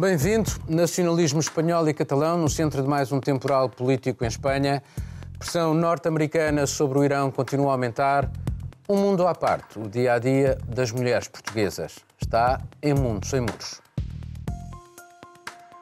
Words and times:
Bem-vindo. 0.00 0.50
Nacionalismo 0.66 1.40
espanhol 1.40 1.86
e 1.86 1.92
catalão 1.92 2.38
no 2.38 2.48
centro 2.48 2.80
de 2.82 2.88
mais 2.88 3.12
um 3.12 3.20
temporal 3.20 3.68
político 3.68 4.24
em 4.24 4.28
Espanha. 4.28 4.82
Pressão 5.38 5.74
norte-americana 5.74 6.66
sobre 6.66 6.98
o 6.98 7.04
Irão 7.04 7.30
continua 7.30 7.68
a 7.68 7.72
aumentar. 7.72 8.32
Um 8.88 8.96
mundo 8.96 9.26
à 9.26 9.34
parte, 9.34 9.78
o 9.78 9.86
dia 9.86 10.14
a 10.14 10.18
dia 10.18 10.56
das 10.66 10.90
mulheres 10.90 11.28
portuguesas. 11.28 11.96
Está 12.18 12.62
em 12.82 12.94
mundo 12.94 13.26
sem 13.26 13.42
muros. 13.42 13.82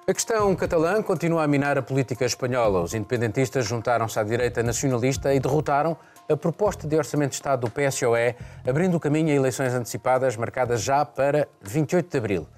A 0.08 0.12
questão 0.12 0.53
catalã 0.57 1.00
continua 1.00 1.44
a 1.44 1.46
minar 1.46 1.79
a 1.79 1.82
política 1.82 2.25
espanhola. 2.25 2.80
Os 2.80 2.94
independentistas 2.94 3.66
juntaram-se 3.66 4.18
à 4.18 4.25
direita 4.25 4.64
nacionalista 4.64 5.32
e 5.32 5.39
derrotaram 5.39 5.96
a 6.29 6.36
proposta 6.36 6.89
de 6.89 6.96
orçamento 6.96 7.30
de 7.30 7.36
Estado 7.36 7.61
do 7.61 7.71
PSOE, 7.71 8.35
abrindo 8.66 8.96
o 8.96 9.00
caminho 9.00 9.29
a 9.29 9.36
eleições 9.36 9.72
antecipadas 9.72 10.36
marcadas 10.36 10.82
já 10.82 11.04
para 11.04 11.46
28 11.62 12.11
de 12.11 12.18
abril. 12.18 12.48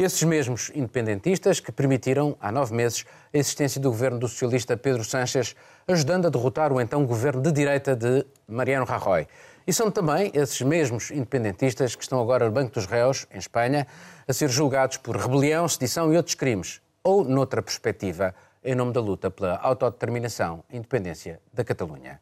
Esses 0.00 0.22
mesmos 0.22 0.70
independentistas 0.76 1.58
que 1.58 1.72
permitiram, 1.72 2.36
há 2.40 2.52
nove 2.52 2.72
meses, 2.72 3.04
a 3.34 3.36
existência 3.36 3.80
do 3.80 3.90
governo 3.90 4.16
do 4.16 4.28
socialista 4.28 4.76
Pedro 4.76 5.02
Sánchez, 5.02 5.56
ajudando 5.88 6.26
a 6.26 6.30
derrotar 6.30 6.72
o 6.72 6.80
então 6.80 7.04
governo 7.04 7.42
de 7.42 7.50
direita 7.50 7.96
de 7.96 8.24
Mariano 8.46 8.86
Rajoy. 8.86 9.26
E 9.66 9.72
são 9.72 9.90
também 9.90 10.30
esses 10.34 10.60
mesmos 10.60 11.10
independentistas 11.10 11.96
que 11.96 12.02
estão 12.04 12.20
agora 12.20 12.46
no 12.46 12.52
Banco 12.52 12.72
dos 12.72 12.86
Réus, 12.86 13.26
em 13.32 13.38
Espanha, 13.38 13.88
a 14.28 14.32
ser 14.32 14.48
julgados 14.48 14.98
por 14.98 15.16
rebelião, 15.16 15.66
sedição 15.66 16.12
e 16.12 16.16
outros 16.16 16.36
crimes, 16.36 16.80
ou, 17.02 17.24
noutra 17.24 17.60
perspectiva, 17.60 18.32
em 18.62 18.76
nome 18.76 18.92
da 18.92 19.00
luta 19.00 19.32
pela 19.32 19.56
autodeterminação 19.56 20.62
e 20.70 20.76
independência 20.76 21.40
da 21.52 21.64
Catalunha. 21.64 22.20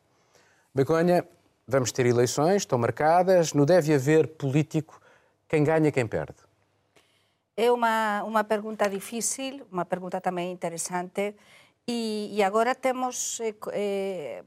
Begonha, 0.74 1.26
vamos 1.68 1.92
ter 1.92 2.06
eleições, 2.06 2.62
estão 2.62 2.78
marcadas, 2.78 3.52
não 3.52 3.66
deve 3.66 3.92
haver 3.92 4.28
político 4.28 4.98
quem 5.46 5.62
ganha, 5.62 5.92
quem 5.92 6.06
perde. 6.06 6.45
É 7.56 7.72
unha, 7.72 8.20
unha 8.28 8.44
pergunta 8.44 8.84
difícil, 8.92 9.64
unha 9.72 9.88
pergunta 9.88 10.20
tamén 10.20 10.52
interesante, 10.52 11.34
e, 11.88 12.28
e 12.30 12.38
agora 12.44 12.76
temos... 12.76 13.40
Eh, 13.40 13.56
eh 13.72 14.44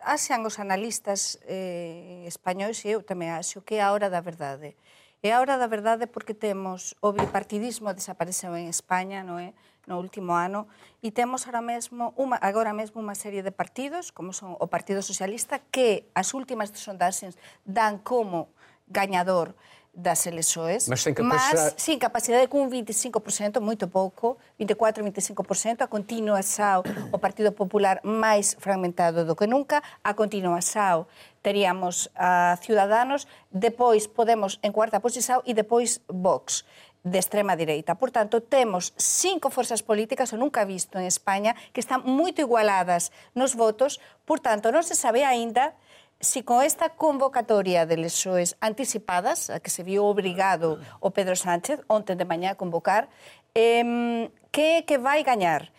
asean 0.00 0.46
os 0.46 0.56
analistas 0.56 1.36
eh, 1.44 2.24
españois, 2.24 2.80
e 2.86 2.96
eu 2.96 3.04
tamén 3.04 3.36
acho, 3.36 3.60
que 3.60 3.76
é 3.76 3.82
a 3.84 3.92
hora 3.92 4.08
da 4.08 4.24
verdade. 4.24 4.78
É 5.20 5.36
a 5.36 5.40
hora 5.44 5.60
da 5.60 5.68
verdade 5.68 6.08
porque 6.08 6.32
temos 6.32 6.96
o 7.04 7.12
bipartidismo 7.12 7.92
desapareceu 7.92 8.56
en 8.56 8.70
España, 8.72 9.20
non 9.20 9.36
é? 9.36 9.52
no 9.88 9.98
último 9.98 10.36
ano 10.36 10.68
e 11.02 11.10
temos 11.10 11.48
agora 11.48 11.64
mesmo 11.64 12.14
uma, 12.14 12.38
agora 12.38 12.70
mesmo 12.70 13.02
unha 13.02 13.16
serie 13.16 13.42
de 13.42 13.50
partidos, 13.50 14.12
como 14.12 14.30
son 14.30 14.54
o 14.60 14.66
Partido 14.70 15.02
Socialista, 15.02 15.58
que 15.72 16.06
as 16.14 16.36
últimas 16.36 16.70
sondaxes 16.76 17.34
dan 17.66 17.98
como 17.98 18.52
gañador 18.86 19.58
das 20.00 20.26
eleições, 20.26 20.88
mas 20.88 21.02
sem 21.02 21.12
capacidade, 21.12 21.74
mas, 21.74 21.74
sim, 21.76 21.98
capacidade 21.98 22.48
com 22.48 22.68
25%, 22.68 23.60
muito 23.60 23.86
pouco, 23.86 24.36
24, 24.58 25.04
25%, 25.04 25.82
a 25.82 25.86
continuação, 25.86 26.82
o 27.12 27.18
Partido 27.18 27.52
Popular 27.52 28.00
mais 28.02 28.56
fragmentado 28.58 29.24
do 29.24 29.36
que 29.36 29.46
nunca, 29.46 29.82
a 30.02 30.14
continuação 30.14 31.06
teríamos 31.42 32.10
a 32.14 32.58
Ciudadanos, 32.60 33.26
depois 33.50 34.06
Podemos 34.06 34.60
en 34.62 34.72
cuarta 34.72 35.00
posição 35.00 35.40
e 35.46 35.54
depois 35.54 36.00
Vox 36.08 36.64
de 37.02 37.18
extrema 37.18 37.56
direita. 37.56 37.94
Portanto, 37.94 38.40
temos 38.40 38.92
cinco 38.96 39.48
forzas 39.48 39.80
políticas, 39.80 40.32
o 40.32 40.36
nunca 40.36 40.68
visto 40.68 40.98
en 40.98 41.08
España, 41.08 41.56
que 41.72 41.80
están 41.80 42.04
moito 42.04 42.44
igualadas 42.44 43.08
nos 43.32 43.56
votos, 43.56 44.00
portanto, 44.28 44.68
non 44.68 44.84
se 44.84 44.92
sabe 44.92 45.24
aínda 45.24 45.72
si 46.20 46.44
con 46.44 46.62
esta 46.62 46.90
convocatoria 46.90 47.86
de 47.88 47.96
lesoes 47.96 48.56
anticipadas, 48.60 49.48
a 49.48 49.58
que 49.58 49.72
se 49.72 49.82
viu 49.82 50.04
obrigado 50.04 50.78
o 51.00 51.10
Pedro 51.10 51.34
Sánchez 51.34 51.80
onte 51.88 52.12
de 52.14 52.28
mañá 52.28 52.52
a 52.52 52.60
convocar, 52.60 53.08
eh, 53.56 54.28
que 54.52 54.84
que 54.84 55.00
vai 55.00 55.24
gañar? 55.24 55.72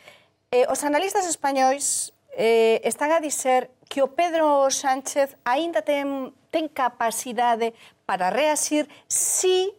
Eh, 0.50 0.66
os 0.68 0.84
analistas 0.84 1.30
españois 1.30 2.12
eh, 2.34 2.82
están 2.84 3.14
a 3.14 3.22
dizer 3.22 3.70
que 3.88 4.02
o 4.02 4.12
Pedro 4.18 4.68
Sánchez 4.74 5.38
aínda 5.46 5.86
ten, 5.86 6.34
ten 6.50 6.68
capacidade 6.68 7.78
para 8.10 8.34
reasir 8.34 8.90
si, 9.08 9.72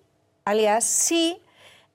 aliás, 0.45 0.84
si 0.84 1.43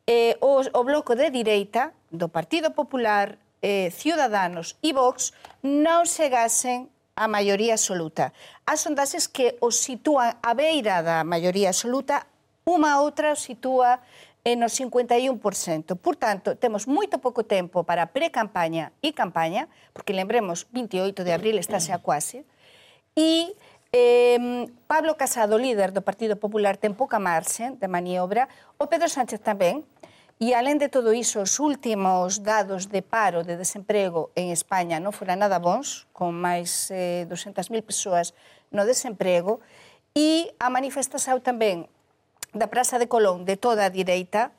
eh, 0.08 0.36
o, 0.42 0.62
o 0.62 0.82
bloco 0.84 1.16
de 1.16 1.32
direita 1.32 1.94
do 2.12 2.28
Partido 2.28 2.76
Popular, 2.76 3.38
eh, 3.62 3.90
Ciudadanos 3.92 4.78
e 4.82 4.94
Vox 4.94 5.34
non 5.64 6.06
chegasen 6.06 6.90
a 7.18 7.26
maioría 7.26 7.74
absoluta. 7.74 8.32
As 8.70 8.86
sondaxes 8.86 9.26
que 9.26 9.58
os 9.58 9.82
sitúan 9.82 10.38
a 10.46 10.54
beira 10.54 11.02
da 11.02 11.26
maioría 11.26 11.74
absoluta, 11.74 12.30
unha 12.70 13.02
outra 13.02 13.34
os 13.34 13.42
sitúa 13.42 14.06
en 14.46 14.62
no 14.62 14.70
51%. 14.70 15.98
Por 15.98 16.16
tanto, 16.16 16.54
temos 16.56 16.86
moito 16.86 17.18
pouco 17.18 17.42
tempo 17.42 17.82
para 17.82 18.14
pre-campaña 18.14 18.94
e 19.02 19.12
campaña, 19.12 19.66
porque 19.92 20.14
lembremos, 20.14 20.70
28 20.70 21.26
de 21.26 21.34
abril 21.34 21.58
estáse 21.58 21.90
a 21.92 22.00
quase, 22.00 22.46
e 23.18 23.58
Eh, 23.94 24.68
Pablo 24.86 25.16
Casado, 25.16 25.58
líder 25.58 25.96
do 25.96 26.04
Partido 26.04 26.36
Popular, 26.36 26.76
ten 26.76 26.92
pouca 26.92 27.24
marxe 27.24 27.72
de 27.80 27.88
maniobra. 27.88 28.52
O 28.76 28.92
Pedro 28.92 29.08
Sánchez 29.08 29.40
tamén. 29.40 29.88
E, 30.38 30.54
alén 30.54 30.78
de 30.78 30.86
todo 30.86 31.18
iso, 31.18 31.42
os 31.42 31.58
últimos 31.58 32.46
dados 32.46 32.94
de 32.94 33.02
paro, 33.02 33.42
de 33.42 33.58
desemprego 33.58 34.30
en 34.38 34.54
España 34.54 35.02
non 35.02 35.10
foran 35.10 35.42
nada 35.42 35.58
bons, 35.58 36.06
con 36.14 36.38
máis 36.38 36.94
eh, 36.94 37.26
200.000 37.26 37.82
persoas 37.82 38.38
no 38.70 38.86
desemprego, 38.86 39.66
e 40.14 40.54
a 40.62 40.70
manifestación 40.70 41.42
tamén 41.42 41.90
da 42.54 42.70
Praza 42.70 43.02
de 43.02 43.10
Colón 43.10 43.50
de 43.50 43.58
toda 43.58 43.90
a 43.90 43.94
direita 43.94 44.54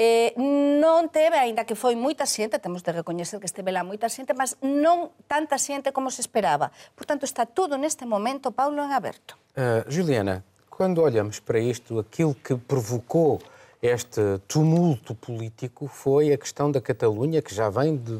eh, 0.00 0.32
non 0.80 1.12
teve, 1.12 1.36
aínda 1.36 1.68
que 1.68 1.76
foi 1.76 1.92
moita 1.92 2.24
xente, 2.24 2.56
temos 2.56 2.80
de 2.80 2.88
recoñecer 2.88 3.36
que 3.36 3.44
esteve 3.44 3.68
lá 3.68 3.84
moita 3.84 4.08
xente, 4.08 4.32
mas 4.32 4.56
non 4.64 5.12
tanta 5.28 5.60
xente 5.60 5.92
como 5.92 6.08
se 6.08 6.24
esperaba. 6.24 6.72
Portanto, 6.96 7.28
está 7.28 7.44
tudo 7.44 7.76
neste 7.76 8.08
momento, 8.08 8.56
Paulo, 8.56 8.80
en 8.80 8.96
aberto. 8.96 9.36
Uh, 9.52 9.84
Juliana, 9.84 10.40
quando 10.72 11.04
olhamos 11.04 11.44
para 11.44 11.60
isto, 11.60 12.00
aquilo 12.00 12.32
que 12.32 12.56
provocou 12.56 13.44
este 13.82 14.38
tumulto 14.46 15.14
político 15.14 15.88
foi 15.88 16.32
a 16.32 16.38
questão 16.38 16.70
da 16.70 16.80
Catalunha, 16.80 17.40
que 17.40 17.54
já 17.54 17.70
vem 17.70 17.96
de 17.96 18.18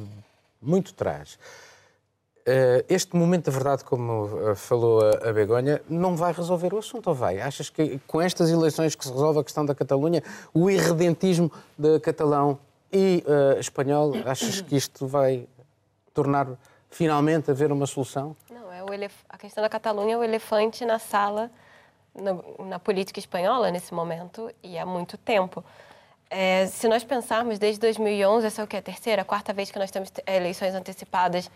muito 0.61 0.95
trás. 0.95 1.39
Eh, 2.47 2.85
este 2.89 3.15
momento 3.15 3.47
da 3.47 3.53
verdade, 3.53 3.85
como 3.85 4.51
eh, 4.51 4.55
falou 4.55 5.01
a 5.01 5.33
Begonha, 5.33 5.83
não 5.89 6.17
vai 6.17 6.33
resolver 6.33 6.73
o 6.73 6.79
assunto, 6.79 7.09
ou 7.09 7.15
vai? 7.15 7.41
Achas 7.41 7.69
que 7.69 8.01
com 8.07 8.21
estas 8.21 8.51
eleições 8.51 8.95
que 8.95 9.05
se 9.05 9.13
resolve 9.13 9.41
a 9.41 9.45
questão 9.45 9.65
da 9.65 9.75
Catalunha, 9.75 10.23
o 10.55 10.71
irredentismo 10.71 11.53
de 11.77 12.01
catalão 12.01 12.59
e 12.93 13.23
uh, 13.27 13.61
espanhol, 13.61 14.13
achas 14.25 14.61
que 14.61 14.75
isto 14.75 15.07
vai 15.07 15.47
tornar 16.13 16.49
finalmente 16.91 17.51
haver 17.51 17.71
uma 17.71 17.87
solução? 17.87 18.35
Não, 18.51 18.73
é 18.73 18.83
elef... 18.95 19.15
a 19.29 19.39
questão 19.39 19.63
da 19.63 19.69
Catalunha 19.69 20.15
é 20.15 20.19
o 20.19 20.25
elefante 20.25 20.85
na 20.85 20.99
sala 20.99 21.51
na, 22.15 22.65
na, 22.65 22.79
política 22.79 23.19
espanhola 23.19 23.71
nesse 23.71 23.93
momento 23.95 24.51
e 24.63 24.79
há 24.79 24.87
muito 24.87 25.17
tempo. 25.19 25.65
É, 26.29 26.67
se 26.67 26.89
nós 26.89 27.03
pensarmos 27.03 27.59
desde 27.59 27.81
2011, 27.81 28.47
essa 28.47 28.63
é 28.63 28.65
o 28.65 28.67
que 28.67 28.77
a 28.77 28.83
terceira, 28.83 29.23
a 29.23 29.25
quarta 29.25 29.53
vez 29.53 29.71
que 29.71 29.79
nós 29.79 29.91
temos 29.91 30.13
eleições 30.27 30.75
antecipadas 30.75 31.51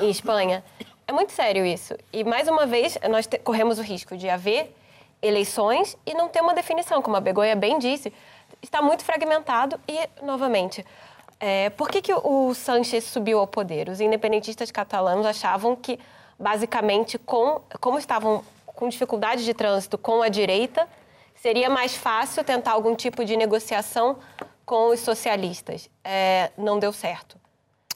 em 0.00 0.10
Espanha, 0.10 0.64
é 1.06 1.12
muito 1.12 1.32
sério 1.32 1.64
isso. 1.64 1.96
E 2.12 2.24
mais 2.24 2.48
uma 2.48 2.66
vez 2.66 2.98
nós 3.08 3.28
corremos 3.44 3.78
o 3.78 3.82
risco 3.82 4.16
de 4.16 4.28
haver 4.28 4.74
eleições 5.22 5.96
e 6.04 6.14
não 6.14 6.28
ter 6.28 6.40
uma 6.40 6.54
definição, 6.54 7.00
como 7.00 7.16
a 7.16 7.20
Begoia 7.20 7.54
bem 7.54 7.78
disse, 7.78 8.12
está 8.62 8.82
muito 8.82 9.04
fragmentado 9.04 9.80
e 9.88 10.24
novamente. 10.24 10.84
É, 11.38 11.70
por 11.70 11.88
que, 11.88 12.00
que 12.00 12.14
o 12.14 12.54
Sánchez 12.54 13.04
subiu 13.04 13.38
ao 13.38 13.46
poder? 13.46 13.88
Os 13.88 14.00
independentistas 14.00 14.70
catalãos 14.70 15.26
achavam 15.26 15.76
que, 15.76 15.98
basicamente, 16.38 17.18
com, 17.18 17.60
como 17.80 17.98
estavam 17.98 18.42
com 18.76 18.88
dificuldade 18.88 19.44
de 19.44 19.52
trânsito 19.52 19.98
com 19.98 20.22
a 20.22 20.28
direita, 20.28 20.86
seria 21.34 21.68
mais 21.68 21.96
fácil 21.96 22.44
tentar 22.44 22.72
algum 22.72 22.94
tipo 22.94 23.24
de 23.24 23.36
negociação 23.36 24.18
com 24.64 24.88
os 24.88 25.00
socialistas. 25.00 25.90
É, 26.04 26.52
não 26.56 26.78
deu 26.78 26.92
certo. 26.92 27.36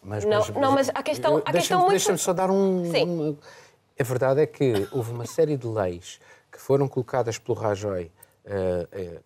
Mas, 0.02 0.24
não, 0.24 0.38
mas, 0.38 0.48
não, 0.50 0.72
mas 0.72 0.88
a 0.88 1.02
questão, 1.02 1.42
a 1.44 1.52
questão 1.52 1.80
muito... 1.80 1.90
Deixa-me 1.90 2.18
só 2.18 2.32
dar 2.32 2.50
um, 2.50 2.90
Sim. 2.90 3.04
um... 3.04 3.36
A 3.98 4.02
verdade 4.02 4.40
é 4.40 4.46
que 4.46 4.88
houve 4.90 5.12
uma 5.12 5.26
série 5.26 5.56
de 5.58 5.66
leis 5.66 6.18
que 6.50 6.58
foram 6.58 6.88
colocadas 6.88 7.38
pelo 7.38 7.56
Rajoy 7.56 8.10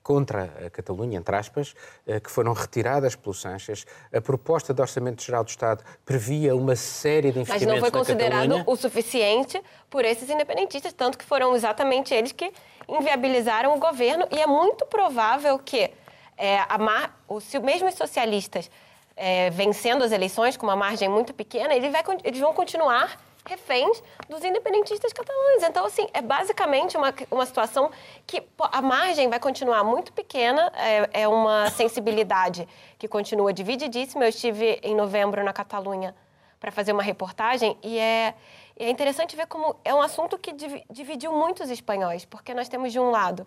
contra 0.02 0.52
a 0.66 0.70
Catalunha, 0.70 1.19
entre 1.19 1.34
aspas, 1.34 1.75
eh, 2.06 2.20
que 2.20 2.31
foram 2.31 2.52
retiradas 2.52 3.14
pelo 3.14 3.34
Sanches. 3.34 3.87
A 4.12 4.20
proposta 4.20 4.75
de 4.75 4.81
Orçamento 4.81 5.22
Geral 5.22 5.44
do 5.44 5.49
Estado 5.49 5.84
previa 6.05 6.55
uma 6.55 6.76
série 6.76 7.32
de 7.32 7.40
investimentos 7.40 7.66
Mas 7.66 7.75
não 7.75 7.81
foi 7.81 7.90
considerado 7.90 8.62
o 8.66 8.76
suficiente 8.76 9.62
por 9.88 10.05
esses 10.05 10.28
independentistas, 10.28 10.93
tanto 10.93 11.16
que 11.16 11.25
foram 11.25 11.55
exatamente 11.55 12.12
eles 12.12 12.32
que 12.32 12.52
inviabilizaram 12.88 13.75
o 13.75 13.78
governo 13.78 14.26
e 14.31 14.38
é 14.38 14.46
muito 14.46 14.84
provável 14.87 15.58
que 15.58 15.90
é, 16.37 16.58
a 16.69 16.76
mar... 16.76 17.25
se 17.40 17.58
mesmo 17.61 17.88
os 17.88 17.94
socialistas 17.94 18.70
é, 19.16 19.49
vencendo 19.50 20.02
as 20.02 20.12
eleições 20.12 20.56
com 20.56 20.66
uma 20.66 20.76
margem 20.76 21.08
muito 21.08 21.32
pequena, 21.32 21.72
eles 21.75 22.40
vão 22.40 22.52
continuar 22.52 23.19
reféns 23.46 24.02
dos 24.29 24.43
independentistas 24.43 25.12
catalães. 25.12 25.62
Então, 25.62 25.85
assim, 25.85 26.08
é 26.12 26.23
basicamente 26.23 26.96
uma, 26.96 27.14
uma 27.31 27.46
situação 27.46 27.91
que 28.26 28.43
a 28.58 28.81
margem 28.81 29.29
vai 29.29 29.38
continuar 29.38 29.85
muito 29.85 30.12
pequena, 30.12 30.73
é, 30.75 31.23
é 31.23 31.29
uma 31.29 31.70
sensibilidade 31.70 32.67
que 32.99 33.06
continua 33.06 33.52
divididíssima. 33.52 34.25
Eu 34.25 34.31
estive 34.31 34.81
em 34.82 34.94
novembro 34.94 35.44
na 35.44 35.52
Catalunha 35.52 36.14
para 36.58 36.73
fazer 36.73 36.93
uma 36.93 37.02
reportagem 37.02 37.76
e 37.82 37.99
é, 37.99 38.35
é 38.79 38.88
interessante 38.88 39.37
ver 39.37 39.47
como 39.47 39.76
é 39.85 39.94
um 39.94 40.00
assunto 40.00 40.38
que 40.38 40.52
dividiu 40.90 41.32
muitos 41.32 41.69
espanhóis, 41.69 42.25
porque 42.25 42.55
nós 42.55 42.69
temos, 42.69 42.90
de 42.90 42.99
um 42.99 43.11
lado, 43.11 43.47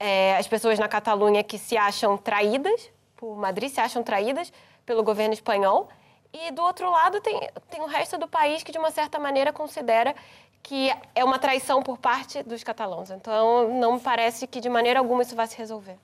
é, 0.00 0.36
as 0.36 0.48
pessoas 0.48 0.78
na 0.78 0.88
Catalunha 0.88 1.44
que 1.44 1.56
se 1.56 1.76
acham 1.76 2.16
traídas 2.16 2.90
por 3.16 3.36
Madrid, 3.36 3.70
se 3.70 3.80
acham 3.80 4.02
traídas 4.02 4.52
pelo 4.86 5.02
governo 5.02 5.34
espanhol, 5.34 5.88
e 6.32 6.50
do 6.52 6.62
outro 6.62 6.90
lado 6.90 7.20
tem, 7.20 7.40
tem 7.70 7.80
o 7.80 7.86
resto 7.86 8.18
do 8.18 8.28
país 8.28 8.62
que, 8.62 8.72
de 8.72 8.78
uma 8.78 8.90
certa 8.90 9.18
maneira, 9.18 9.52
considera 9.52 10.14
que 10.62 10.90
é 11.14 11.24
uma 11.24 11.38
traição 11.38 11.82
por 11.82 11.98
parte 11.98 12.42
dos 12.42 12.62
catalãos. 12.62 13.10
Então, 13.10 13.72
não 13.78 13.94
me 13.94 14.00
parece 14.00 14.46
que, 14.46 14.60
de 14.60 14.68
maneira 14.68 14.98
alguma, 14.98 15.22
isso 15.22 15.34
vai 15.34 15.46
se 15.46 15.56
resolver. 15.56 15.96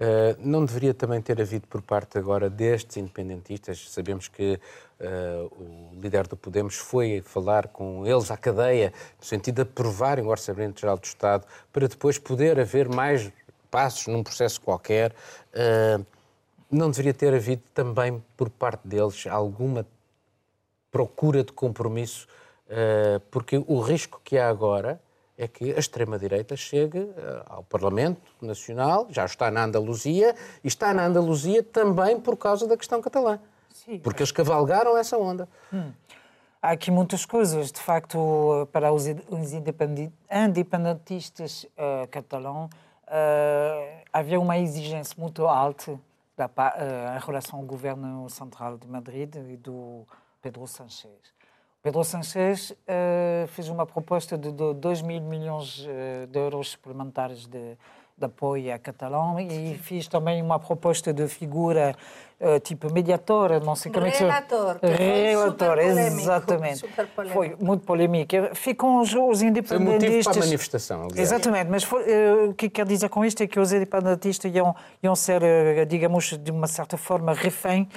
Uh, 0.00 0.34
não 0.38 0.64
deveria 0.64 0.92
também 0.92 1.20
ter 1.20 1.40
havido 1.40 1.66
por 1.68 1.80
parte 1.80 2.18
agora 2.18 2.50
destes 2.50 2.96
independentistas? 2.96 3.88
Sabemos 3.90 4.26
que 4.26 4.58
uh, 5.00 5.46
o 5.46 6.00
líder 6.00 6.26
do 6.26 6.36
Podemos 6.36 6.76
foi 6.76 7.22
falar 7.24 7.68
com 7.68 8.06
eles 8.06 8.30
à 8.30 8.36
cadeia, 8.36 8.92
no 9.18 9.24
sentido 9.24 9.56
de 9.56 9.62
aprovarem 9.62 10.24
o 10.24 10.28
Orçamento 10.28 10.80
Geral 10.80 10.96
do 10.96 11.04
Estado, 11.04 11.46
para 11.72 11.86
depois 11.86 12.18
poder 12.18 12.58
haver 12.58 12.88
mais 12.88 13.30
passos 13.70 14.08
num 14.08 14.22
processo 14.22 14.60
qualquer. 14.60 15.12
Uh, 15.54 16.04
não 16.72 16.90
deveria 16.90 17.12
ter 17.12 17.34
havido 17.34 17.62
também 17.74 18.24
por 18.36 18.48
parte 18.48 18.88
deles 18.88 19.26
alguma 19.26 19.86
procura 20.90 21.44
de 21.44 21.52
compromisso, 21.52 22.26
uh, 22.66 23.20
porque 23.30 23.62
o 23.66 23.80
risco 23.80 24.20
que 24.24 24.38
há 24.38 24.48
agora 24.48 24.98
é 25.36 25.46
que 25.48 25.72
a 25.72 25.78
extrema-direita 25.78 26.56
chegue 26.56 26.98
uh, 26.98 27.12
ao 27.46 27.62
Parlamento 27.64 28.20
Nacional, 28.40 29.06
já 29.10 29.24
está 29.24 29.50
na 29.50 29.64
Andaluzia, 29.64 30.34
e 30.64 30.68
está 30.68 30.94
na 30.94 31.06
Andaluzia 31.06 31.62
também 31.62 32.18
por 32.18 32.36
causa 32.36 32.66
da 32.66 32.76
questão 32.76 33.00
catalã. 33.00 33.38
Sim, 33.72 33.98
porque 33.98 34.22
eles 34.22 34.32
cavalgaram 34.32 34.96
essa 34.96 35.16
onda. 35.16 35.48
Hum. 35.72 35.92
Há 36.60 36.72
aqui 36.72 36.90
muitas 36.90 37.24
coisas. 37.26 37.72
De 37.72 37.80
facto, 37.80 38.68
para 38.70 38.92
os 38.92 39.06
independentistas 39.06 41.64
uh, 41.64 42.06
catalãos, 42.08 42.70
havia 44.12 44.38
uma 44.38 44.58
exigência 44.58 45.16
muito 45.18 45.46
alta 45.46 45.98
uh, 46.46 47.16
em 47.16 47.24
relação 47.24 47.58
ao 47.58 47.64
governo 47.64 48.28
central 48.28 48.78
de 48.78 48.86
Madrid 48.86 49.34
e 49.34 49.56
do 49.56 50.06
Pedro 50.40 50.66
Sánchez. 50.66 51.32
Pedro 51.82 52.04
Sánchez 52.04 52.70
uh, 52.70 53.46
fez 53.48 53.68
uma 53.68 53.84
proposta 53.84 54.38
de 54.38 54.52
2 54.52 55.02
mil 55.02 55.20
milhões 55.20 55.80
uh, 55.80 56.26
de 56.28 56.38
euros 56.38 56.70
suplementares 56.70 57.46
de, 57.46 57.76
de 58.22 58.26
apoio 58.26 58.72
a 58.72 58.78
Catalão 58.78 59.38
e 59.40 59.74
fiz 59.82 60.06
também 60.06 60.40
uma 60.40 60.58
proposta 60.58 61.12
de 61.12 61.26
figura 61.26 61.94
uh, 62.40 62.60
tipo 62.60 62.92
mediadora, 62.92 63.58
não 63.58 63.74
sei 63.74 63.90
como 63.90 64.06
é 64.06 64.10
que 64.10 64.18
se 64.18 64.22
Relator. 64.24 64.78
Relator, 64.80 65.78
exatamente. 65.78 66.84
Foi 67.32 67.56
muito 67.60 67.84
polémica. 67.84 68.52
Ficam 68.54 69.00
os, 69.00 69.12
os 69.12 69.42
independentistas. 69.42 69.74
Foi 69.76 70.08
motivo 70.08 70.24
para 70.24 70.32
a 70.32 70.46
manifestação, 70.46 71.02
aliás. 71.02 71.18
Exatamente, 71.18 71.68
mas 71.70 71.82
foi, 71.82 72.02
uh, 72.02 72.50
o 72.50 72.54
que 72.54 72.68
quer 72.68 72.86
dizer 72.86 73.08
com 73.08 73.24
isto 73.24 73.42
é 73.42 73.46
que 73.46 73.58
os 73.58 73.72
independentistas 73.72 74.54
iam, 74.54 74.74
iam 75.02 75.16
ser, 75.16 75.42
uh, 75.42 75.86
digamos, 75.86 76.38
de 76.38 76.50
uma 76.50 76.66
certa 76.66 76.96
forma, 76.96 77.32
refém 77.32 77.88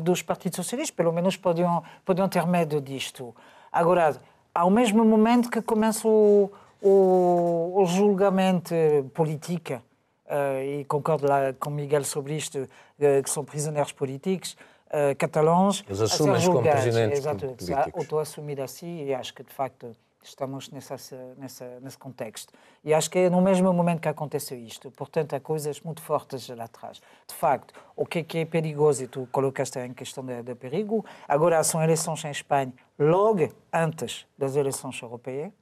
dos 0.00 0.22
partidos 0.22 0.56
socialistas, 0.56 0.96
pelo 0.96 1.12
menos 1.12 1.36
podiam, 1.36 1.82
podiam 2.02 2.26
ter 2.30 2.46
medo 2.46 2.80
disto. 2.80 3.34
Agora, 3.70 4.16
ao 4.54 4.70
mesmo 4.70 5.04
momento 5.04 5.50
que 5.50 5.60
começa 5.60 6.08
o 6.08 6.50
o, 6.82 7.82
o 7.82 7.86
julgamento 7.86 8.74
político, 9.14 9.74
uh, 9.74 10.62
e 10.62 10.84
concordo 10.84 11.26
lá 11.26 11.52
com 11.52 11.70
Miguel 11.70 12.04
sobre 12.04 12.34
isto, 12.34 12.58
uh, 12.58 13.22
que 13.22 13.30
são 13.30 13.44
prisioneiros 13.44 13.92
políticos, 13.92 14.56
uh, 14.86 15.14
catalães. 15.16 15.84
Eles 15.86 16.00
assumem 16.00 16.44
como 16.46 16.62
prisioneiros 16.62 17.18
Exato, 17.18 17.46
políticos. 17.46 18.02
Estou 18.02 18.18
a 18.18 18.22
assumir 18.22 18.60
assim 18.60 19.04
e 19.04 19.14
acho 19.14 19.34
que, 19.34 19.42
de 19.42 19.52
facto, 19.52 19.94
estamos 20.22 20.70
nessa, 20.70 20.96
nessa, 21.38 21.80
nesse 21.80 21.98
contexto. 21.98 22.52
E 22.84 22.92
acho 22.92 23.10
que 23.10 23.18
é 23.18 23.30
no 23.30 23.40
mesmo 23.40 23.72
momento 23.72 24.00
que 24.00 24.08
aconteceu 24.08 24.58
isto. 24.58 24.90
Portanto, 24.90 25.34
há 25.34 25.40
coisas 25.40 25.80
muito 25.80 26.02
fortes 26.02 26.48
lá 26.48 26.64
atrás. 26.64 27.00
De 27.26 27.34
facto, 27.34 27.72
o 27.96 28.04
que 28.04 28.18
é, 28.18 28.22
que 28.22 28.38
é 28.38 28.44
perigoso, 28.44 29.04
e 29.04 29.06
tu 29.06 29.28
colocaste 29.32 29.78
em 29.78 29.92
questão 29.94 30.24
de, 30.24 30.42
de 30.42 30.54
perigo, 30.54 31.04
agora 31.26 31.62
são 31.64 31.82
eleições 31.82 32.24
em 32.24 32.30
Espanha 32.30 32.72
logo 32.98 33.48
antes 33.72 34.26
das 34.36 34.56
eleições 34.56 35.00
europeias 35.00 35.52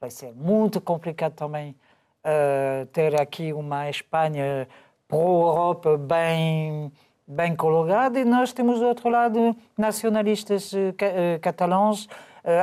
vai 0.00 0.10
ser 0.10 0.32
muito 0.32 0.80
complicado 0.80 1.34
também 1.34 1.76
uh, 2.24 2.86
ter 2.86 3.20
aqui 3.20 3.52
uma 3.52 3.90
Espanha 3.90 4.66
pró-Europa 5.06 5.98
bem, 5.98 6.90
bem 7.26 7.54
colocada 7.54 8.18
e 8.18 8.24
nós 8.24 8.52
temos 8.52 8.80
do 8.80 8.86
outro 8.86 9.10
lado 9.10 9.54
nacionalistas 9.76 10.72
uh, 10.72 10.94
uh, 12.06 12.08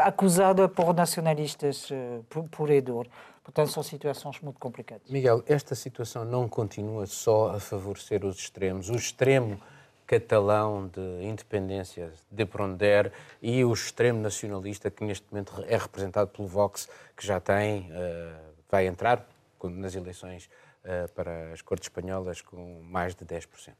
acusados 0.03 0.67
por 0.71 0.95
nacionalistas 0.95 1.91
uh, 1.91 2.43
por 2.49 2.71
Edor. 2.71 3.05
Portanto, 3.43 3.71
são 3.71 3.83
situações 3.83 4.41
muito 4.41 4.59
complicadas. 4.59 5.09
Miguel, 5.09 5.43
esta 5.47 5.75
situação 5.75 6.25
não 6.25 6.49
continua 6.49 7.05
só 7.05 7.51
a 7.51 7.59
favorecer 7.59 8.25
os 8.25 8.37
extremos. 8.37 8.89
O 8.89 8.95
extremo 8.95 9.57
catalão 10.07 10.88
de 10.88 11.25
independência 11.25 12.13
de 12.31 12.45
Pronder 12.45 13.12
e 13.42 13.63
o 13.65 13.74
extremo 13.74 14.21
nacionalista 14.21 14.89
que 14.89 15.04
neste 15.04 15.25
momento 15.30 15.54
é 15.68 15.77
representado 15.77 16.30
pelo 16.30 16.48
Vox, 16.48 16.89
que 17.15 17.27
já 17.27 17.42
tem, 17.42 17.92
uh, 17.92 18.39
vai 18.71 18.88
entrar 18.88 19.27
nas 19.62 19.95
eleições 19.95 20.50
uh, 20.86 21.12
para 21.13 21.51
as 21.51 21.62
Cortes 21.62 21.88
Espanholas 21.88 22.42
com 22.42 22.81
mais 22.83 23.13
de 23.13 23.25
10%. 23.25 23.74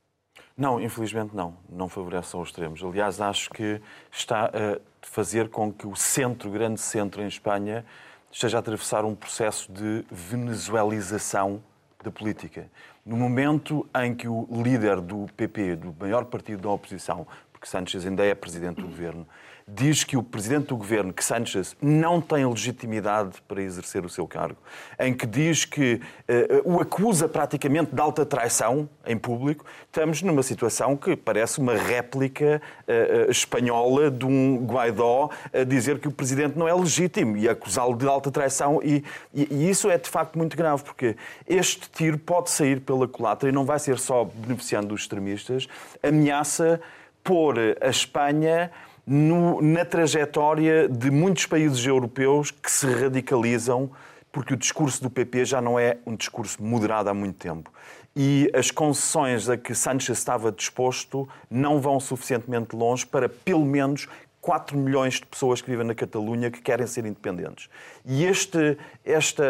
Não, 0.56 0.82
infelizmente 0.82 1.36
não. 1.36 1.58
Não 1.70 1.88
favorece 1.88 2.36
os 2.36 2.50
extremos. 2.50 2.84
Aliás, 2.84 3.22
acho 3.22 3.50
que 3.50 3.82
está 4.12 4.48
a 4.48 4.80
fazer 5.02 5.50
com 5.50 5.72
que 5.72 5.88
o 5.88 5.96
centro, 5.96 6.52
grande 6.52 6.80
centro 6.82 7.22
em 7.22 7.28
Espanha, 7.28 7.86
esteja 8.32 8.58
a 8.58 8.60
atravessar 8.60 9.06
um 9.06 9.16
processo 9.16 9.72
de 9.72 10.06
venezuelização 10.12 11.64
da 12.04 12.12
política. 12.12 12.70
No 13.06 13.18
momento 13.18 13.88
em 14.04 14.14
que 14.14 14.28
o 14.28 14.48
líder 14.64 15.02
do 15.02 15.28
PP, 15.36 15.76
do 15.78 15.96
maior 16.00 16.26
partido 16.26 16.62
da 16.62 16.70
oposição, 16.70 17.28
porque 17.52 17.68
Sánchez 17.68 18.06
ainda 18.06 18.24
é 18.24 18.36
presidente 18.36 18.82
do 18.82 18.88
governo, 18.88 19.28
diz 19.68 20.06
que 20.06 20.16
o 20.16 20.24
presidente 20.24 20.68
do 20.68 20.78
governo, 20.78 21.12
que 21.12 21.24
Sánchez, 21.24 21.76
não 21.82 22.22
tem 22.22 22.46
legitimidade 22.46 23.42
para 23.46 23.62
exercer 23.62 24.06
o 24.06 24.10
seu 24.10 24.26
cargo, 24.26 24.58
em 24.98 25.14
que 25.14 25.28
diz 25.28 25.66
que 25.66 25.96
uh, 25.96 26.74
o 26.74 26.80
acusa 26.80 27.28
praticamente 27.28 27.94
de 27.94 28.00
alta 28.00 28.26
traição 28.26 28.88
em 29.06 29.18
público, 29.18 29.66
estamos 29.86 30.22
numa 30.22 30.42
situação 30.42 30.96
que 30.96 31.18
parece 31.18 31.60
uma 31.60 31.76
réplica 31.76 32.62
uh, 32.88 33.30
espanhola 33.30 34.10
de 34.10 34.26
um 34.26 34.66
Guaidó 34.66 35.30
a 35.54 35.66
dizer 35.66 36.00
que 36.00 36.08
o 36.08 36.12
presidente 36.12 36.58
não 36.58 36.68
é 36.68 36.74
legítimo 36.74 37.36
e 37.36 37.50
acusá-lo 37.50 37.98
de 37.98 38.08
alta 38.08 38.32
traição. 38.32 38.80
E, 38.82 39.04
e, 39.34 39.54
e, 39.54 39.70
isso 39.70 39.90
é 39.90 39.98
de 39.98 40.10
facto 40.10 40.38
muito 40.38 40.56
grave, 40.56 40.82
porque 40.84 41.18
este 41.46 41.90
tiro 41.90 42.18
pode 42.18 42.52
sair 42.52 42.80
pela 42.80 43.06
culatra 43.06 43.50
e 43.50 43.52
não 43.52 43.66
vai 43.66 43.80
ser 43.80 44.00
só 44.00 44.24
beneficiando 44.24 44.94
os 44.94 45.02
extremistas, 45.02 45.68
ameaça 46.02 46.80
pôr 47.22 47.58
a 47.82 47.90
Espanha 47.90 48.72
no, 49.08 49.62
na 49.62 49.86
trajetória 49.86 50.90
de 50.90 51.10
muitos 51.10 51.46
países 51.46 51.86
europeus 51.86 52.52
que 52.52 52.70
se 52.70 52.86
radicalizam, 52.86 53.90
porque 54.34 54.54
o 54.54 54.58
discurso 54.58 55.02
do 55.02 55.10
PP 55.10 55.46
já 55.46 55.62
não 55.62 55.80
é 55.80 55.98
um 56.06 56.14
discurso 56.14 56.62
moderado 56.62 57.10
há 57.10 57.14
muito 57.14 57.38
tempo. 57.38 57.72
E 58.14 58.52
as 58.54 58.70
concessões 58.70 59.48
a 59.48 59.56
que 59.56 59.74
Sánchez 59.74 60.18
estava 60.18 60.52
disposto 60.52 61.30
não 61.50 61.80
vão 61.80 62.00
suficientemente 62.00 62.76
longe 62.76 63.06
para, 63.06 63.30
pelo 63.30 63.64
menos, 63.64 64.10
4 64.42 64.78
milhões 64.78 65.16
de 65.16 65.26
pessoas 65.26 65.62
que 65.62 65.70
vivem 65.70 65.86
na 65.86 65.94
Catalunha 65.94 66.50
que 66.50 66.62
querem 66.62 66.88
ser 66.88 67.06
independentes. 67.06 67.70
E 68.06 68.26
este, 68.26 68.78
esta, 69.04 69.44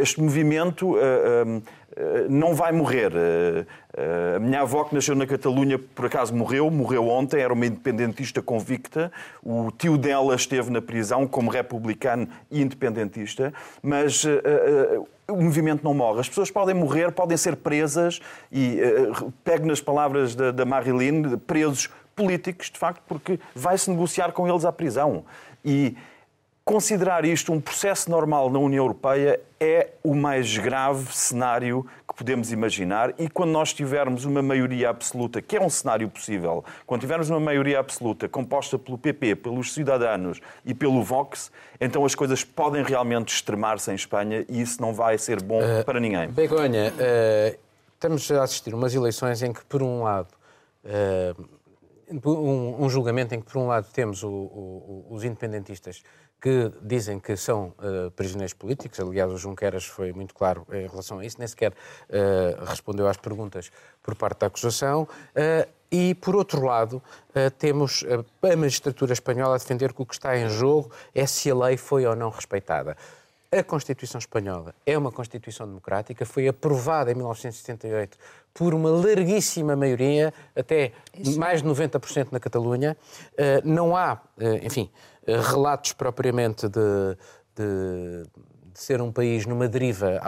este 0.00 0.20
movimento 0.20 0.96
uh, 0.96 1.62
não 2.28 2.54
vai 2.54 2.72
morrer. 2.72 3.12
A 4.36 4.38
minha 4.38 4.62
avó, 4.62 4.84
que 4.84 4.94
nasceu 4.94 5.14
na 5.14 5.26
Catalunha, 5.26 5.78
por 5.78 6.06
acaso 6.06 6.34
morreu, 6.34 6.70
morreu 6.70 7.08
ontem, 7.08 7.40
era 7.40 7.52
uma 7.52 7.66
independentista 7.66 8.42
convicta. 8.42 9.12
O 9.42 9.70
tio 9.70 9.96
dela 9.96 10.34
esteve 10.34 10.70
na 10.70 10.82
prisão 10.82 11.26
como 11.26 11.50
republicano 11.50 12.28
e 12.50 12.60
independentista, 12.60 13.52
mas 13.82 14.24
o 15.28 15.36
movimento 15.36 15.84
não 15.84 15.94
morre. 15.94 16.20
As 16.20 16.28
pessoas 16.28 16.50
podem 16.50 16.74
morrer, 16.74 17.12
podem 17.12 17.36
ser 17.36 17.56
presas, 17.56 18.20
e 18.50 18.78
pego 19.44 19.66
nas 19.66 19.80
palavras 19.80 20.34
da, 20.34 20.50
da 20.50 20.64
Marilyn, 20.64 21.36
presos 21.38 21.88
políticos, 22.16 22.70
de 22.70 22.78
facto, 22.78 23.02
porque 23.06 23.38
vai-se 23.54 23.90
negociar 23.90 24.32
com 24.32 24.48
eles 24.48 24.64
à 24.64 24.72
prisão. 24.72 25.24
E 25.64 25.96
considerar 26.64 27.26
isto 27.26 27.52
um 27.52 27.60
processo 27.60 28.10
normal 28.10 28.50
na 28.50 28.58
União 28.58 28.82
Europeia 28.82 29.38
é 29.60 29.90
o 30.02 30.14
mais 30.14 30.56
grave 30.56 31.14
cenário 31.14 31.86
que 32.08 32.14
podemos 32.14 32.50
imaginar 32.50 33.14
e 33.18 33.28
quando 33.28 33.50
nós 33.50 33.74
tivermos 33.74 34.24
uma 34.24 34.40
maioria 34.40 34.88
absoluta, 34.88 35.42
que 35.42 35.56
é 35.56 35.60
um 35.60 35.68
cenário 35.68 36.08
possível, 36.08 36.64
quando 36.86 37.02
tivermos 37.02 37.28
uma 37.28 37.38
maioria 37.40 37.78
absoluta 37.78 38.28
composta 38.28 38.78
pelo 38.78 38.96
PP, 38.96 39.36
pelos 39.36 39.74
cidadãos 39.74 40.40
e 40.64 40.72
pelo 40.72 41.02
Vox, 41.02 41.52
então 41.78 42.02
as 42.02 42.14
coisas 42.14 42.42
podem 42.42 42.82
realmente 42.82 43.34
extremar-se 43.34 43.90
em 43.90 43.94
Espanha 43.94 44.46
e 44.48 44.62
isso 44.62 44.80
não 44.80 44.94
vai 44.94 45.18
ser 45.18 45.42
bom 45.42 45.60
uh, 45.60 45.84
para 45.84 46.00
ninguém. 46.00 46.28
Begonha, 46.30 46.92
uh, 46.92 47.58
estamos 47.92 48.30
a 48.30 48.42
assistir 48.42 48.72
a 48.72 48.76
umas 48.76 48.94
eleições 48.94 49.42
em 49.42 49.52
que, 49.52 49.62
por 49.66 49.82
um 49.82 50.02
lado, 50.02 50.28
uh, 50.84 51.44
um, 52.26 52.84
um, 52.84 52.88
julgamento 52.88 53.34
em 53.34 53.40
que, 53.40 53.50
por 53.50 53.58
um 53.58 53.66
lado, 53.66 53.86
temos 53.92 54.22
o, 54.22 54.30
o, 54.30 55.06
os 55.10 55.24
independentistas 55.24 56.02
que 56.44 56.70
dizem 56.82 57.18
que 57.18 57.38
são 57.38 57.72
uh, 57.78 58.10
prisioneiros 58.10 58.52
políticos. 58.52 59.00
Aliás, 59.00 59.32
o 59.32 59.38
Junqueras 59.38 59.86
foi 59.86 60.12
muito 60.12 60.34
claro 60.34 60.66
em 60.70 60.86
relação 60.86 61.20
a 61.20 61.24
isso, 61.24 61.38
nem 61.38 61.48
sequer 61.48 61.72
uh, 61.72 62.64
respondeu 62.66 63.08
às 63.08 63.16
perguntas 63.16 63.72
por 64.02 64.14
parte 64.14 64.40
da 64.40 64.48
acusação. 64.48 65.04
Uh, 65.04 65.66
e, 65.90 66.14
por 66.14 66.36
outro 66.36 66.66
lado, 66.66 67.00
temos 67.56 68.04
a 68.42 68.56
magistratura 68.56 69.12
espanhola 69.12 69.54
a 69.54 69.58
defender 69.58 69.92
que 69.92 70.02
o 70.02 70.04
que 70.04 70.14
está 70.14 70.36
em 70.36 70.48
jogo 70.48 70.90
é 71.14 71.24
se 71.24 71.48
a 71.48 71.54
lei 71.54 71.76
foi 71.76 72.04
ou 72.04 72.16
não 72.16 72.30
respeitada. 72.30 72.96
A 73.52 73.62
Constituição 73.62 74.18
Espanhola 74.18 74.74
é 74.84 74.98
uma 74.98 75.12
Constituição 75.12 75.68
democrática, 75.68 76.26
foi 76.26 76.48
aprovada 76.48 77.12
em 77.12 77.14
1978 77.14 78.18
por 78.52 78.74
uma 78.74 78.90
larguíssima 78.90 79.76
maioria, 79.76 80.34
até 80.56 80.90
Isso. 81.16 81.38
mais 81.38 81.62
de 81.62 81.68
90% 81.68 82.32
na 82.32 82.40
Catalunha. 82.40 82.96
Não 83.62 83.96
há, 83.96 84.20
enfim, 84.64 84.90
eh, 84.92 85.13
relatos 85.26 85.92
propriamente 85.92 86.68
de, 86.68 87.16
de, 87.54 88.24
de, 88.72 88.80
ser 88.80 89.00
um 89.00 89.12
país 89.12 89.46
numa 89.46 89.68
deriva 89.68 90.20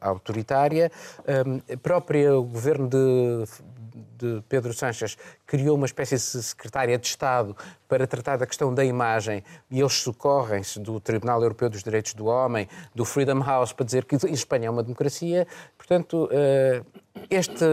autoritária. 0.00 0.90
Um, 1.46 1.60
ehm, 1.68 1.78
própria 1.78 2.36
o 2.36 2.44
governo 2.44 2.88
de, 2.88 3.44
de 4.20 4.42
Pedro 4.48 4.72
Sanches 4.74 5.16
criou 5.46 5.76
uma 5.76 5.86
espécie 5.86 6.14
de 6.14 6.42
secretária 6.42 6.98
de 6.98 7.06
Estado 7.06 7.56
para 7.88 8.06
tratar 8.06 8.36
da 8.36 8.46
questão 8.46 8.72
da 8.72 8.84
imagem 8.84 9.42
e 9.70 9.80
eles 9.80 9.94
socorrem-se 9.94 10.78
do 10.78 11.00
Tribunal 11.00 11.42
Europeu 11.42 11.70
dos 11.70 11.82
Direitos 11.82 12.12
do 12.14 12.26
Homem, 12.26 12.68
do 12.94 13.04
Freedom 13.04 13.42
House, 13.42 13.72
para 13.72 13.86
dizer 13.86 14.04
que 14.04 14.16
Espanha 14.26 14.66
é 14.66 14.70
uma 14.70 14.82
democracia. 14.82 15.46
Portanto, 15.76 16.28
eh, 16.30 16.82
este, 17.30 17.64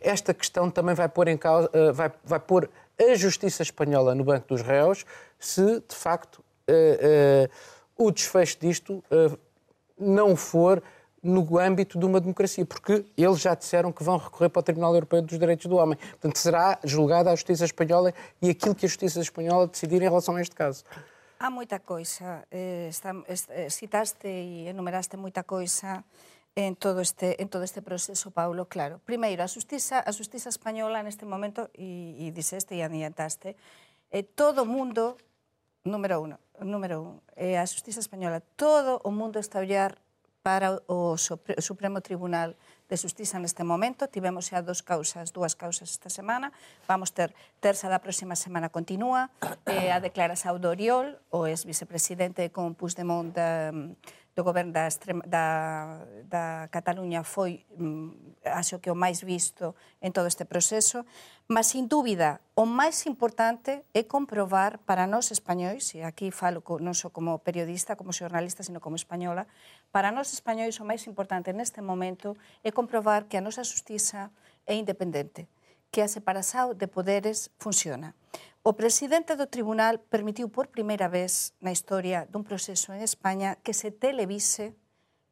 esta 0.00 0.32
questão 0.32 0.70
também 0.70 0.94
vai 0.94 1.08
pôr 1.08 1.28
em 1.28 1.36
causa, 1.36 1.68
eh, 1.72 1.92
vai, 1.92 2.12
vai 2.24 2.40
pôr 2.40 2.70
a 2.98 3.14
justiça 3.14 3.62
espanhola 3.62 4.14
no 4.14 4.24
banco 4.24 4.48
dos 4.48 4.62
réus 4.62 5.04
se, 5.38 5.80
de 5.80 5.94
facto, 5.94 6.42
uh, 6.68 8.02
uh, 8.02 8.06
o 8.06 8.10
desfecho 8.10 8.58
disto 8.58 9.04
uh, 9.10 9.38
não 9.98 10.34
for 10.34 10.82
no 11.22 11.58
âmbito 11.58 11.98
de 11.98 12.06
uma 12.06 12.20
democracia, 12.20 12.64
porque 12.64 13.04
eles 13.16 13.40
já 13.40 13.54
disseram 13.54 13.90
que 13.90 14.04
vão 14.04 14.16
recorrer 14.16 14.48
para 14.48 14.60
o 14.60 14.62
Tribunal 14.62 14.94
Europeu 14.94 15.20
dos 15.20 15.38
Direitos 15.38 15.66
do 15.66 15.76
Homem. 15.76 15.98
Portanto, 15.98 16.38
será 16.38 16.78
julgada 16.84 17.30
a 17.32 17.34
Justiça 17.34 17.64
Espanhola 17.64 18.14
e 18.40 18.50
aquilo 18.50 18.74
que 18.74 18.86
a 18.86 18.88
Justiça 18.88 19.20
Espanhola 19.20 19.66
decidir 19.66 19.96
em 19.96 20.08
relação 20.08 20.36
a 20.36 20.40
este 20.40 20.54
caso. 20.54 20.84
Há 21.40 21.50
muita 21.50 21.80
coisa. 21.80 22.44
Citaste 23.68 24.28
e 24.28 24.68
enumeraste 24.68 25.16
muita 25.16 25.42
coisa 25.42 26.04
en 26.56 26.74
todo 26.74 27.00
este 27.00 27.40
en 27.42 27.48
todo 27.48 27.62
este 27.62 27.82
proceso, 27.82 28.32
Paulo, 28.32 28.66
claro. 28.66 28.98
Primeiro, 29.04 29.44
a 29.44 29.48
justiza, 29.48 30.00
a 30.00 30.12
justiza 30.12 30.48
española 30.48 31.04
neste 31.04 31.28
momento 31.28 31.68
e, 31.76 32.16
e 32.18 32.32
dixeste 32.32 32.74
e 32.74 32.82
adiantaste, 32.82 33.54
eh, 34.10 34.24
todo 34.24 34.64
o 34.64 34.66
mundo 34.66 35.20
número 35.84 36.18
uno, 36.18 36.40
número 36.58 36.96
un, 37.04 37.14
eh, 37.36 37.60
a 37.60 37.66
justiza 37.68 38.00
española, 38.00 38.40
todo 38.56 39.04
o 39.04 39.12
mundo 39.12 39.38
está 39.38 39.60
a 39.60 39.68
ollar 39.68 40.00
para 40.46 40.80
o, 40.86 41.18
Supremo 41.18 42.00
Tribunal 42.00 42.54
de 42.88 42.96
Justiza 42.96 43.42
neste 43.42 43.66
momento. 43.66 44.06
Tivemos 44.06 44.46
xa 44.46 44.62
dos 44.62 44.78
causas, 44.78 45.34
dúas 45.34 45.58
causas 45.58 45.90
esta 45.90 46.06
semana. 46.06 46.54
Vamos 46.86 47.10
ter 47.10 47.34
terza 47.58 47.90
da 47.90 47.98
próxima 47.98 48.38
semana 48.38 48.70
continúa 48.70 49.28
eh, 49.66 49.90
a 49.90 49.98
declaración 49.98 50.62
do 50.62 50.70
Oriol, 50.70 51.18
o 51.34 51.50
ex-vicepresidente 51.50 52.54
con 52.54 52.78
Puigdemont 52.78 53.34
da, 53.34 53.74
do 54.36 54.44
goberno 54.44 54.70
da, 54.70 54.86
extrema, 54.86 55.24
da, 55.24 56.04
da 56.28 56.68
Cataluña 56.68 57.24
foi, 57.24 57.64
mm, 57.72 58.44
acho 58.44 58.78
que 58.84 58.92
o 58.92 58.94
máis 58.94 59.24
visto 59.24 59.72
en 60.04 60.12
todo 60.12 60.28
este 60.28 60.44
proceso, 60.44 61.08
mas, 61.48 61.72
sin 61.72 61.88
dúbida, 61.88 62.44
o 62.52 62.68
máis 62.68 63.08
importante 63.08 63.80
é 63.96 64.04
comprobar 64.04 64.76
para 64.84 65.08
nós 65.08 65.32
españois, 65.32 65.96
e 65.96 66.04
aquí 66.04 66.28
falo 66.28 66.60
non 66.84 66.92
só 66.92 67.08
como 67.08 67.40
periodista, 67.40 67.96
como 67.96 68.12
xornalista, 68.12 68.60
sino 68.60 68.76
como 68.76 69.00
española, 69.00 69.48
para 69.88 70.12
nós 70.12 70.28
españois 70.36 70.76
o 70.78 70.84
máis 70.84 71.08
importante 71.08 71.56
neste 71.56 71.80
momento 71.80 72.36
é 72.60 72.68
comprobar 72.68 73.32
que 73.32 73.40
a 73.40 73.44
nosa 73.44 73.64
justiza 73.64 74.28
é 74.68 74.76
independente, 74.76 75.48
que 75.88 76.04
a 76.04 76.12
separación 76.12 76.76
de 76.76 76.84
poderes 76.92 77.48
funciona. 77.56 78.12
O 78.66 78.74
presidente 78.74 79.38
do 79.38 79.46
tribunal 79.46 80.02
permitiu 80.10 80.50
por 80.50 80.66
primeira 80.74 81.06
vez 81.06 81.54
na 81.62 81.70
historia 81.70 82.26
dun 82.26 82.42
proceso 82.42 82.90
en 82.90 82.98
España 82.98 83.62
que 83.62 83.70
se 83.70 83.94
televise 83.94 84.74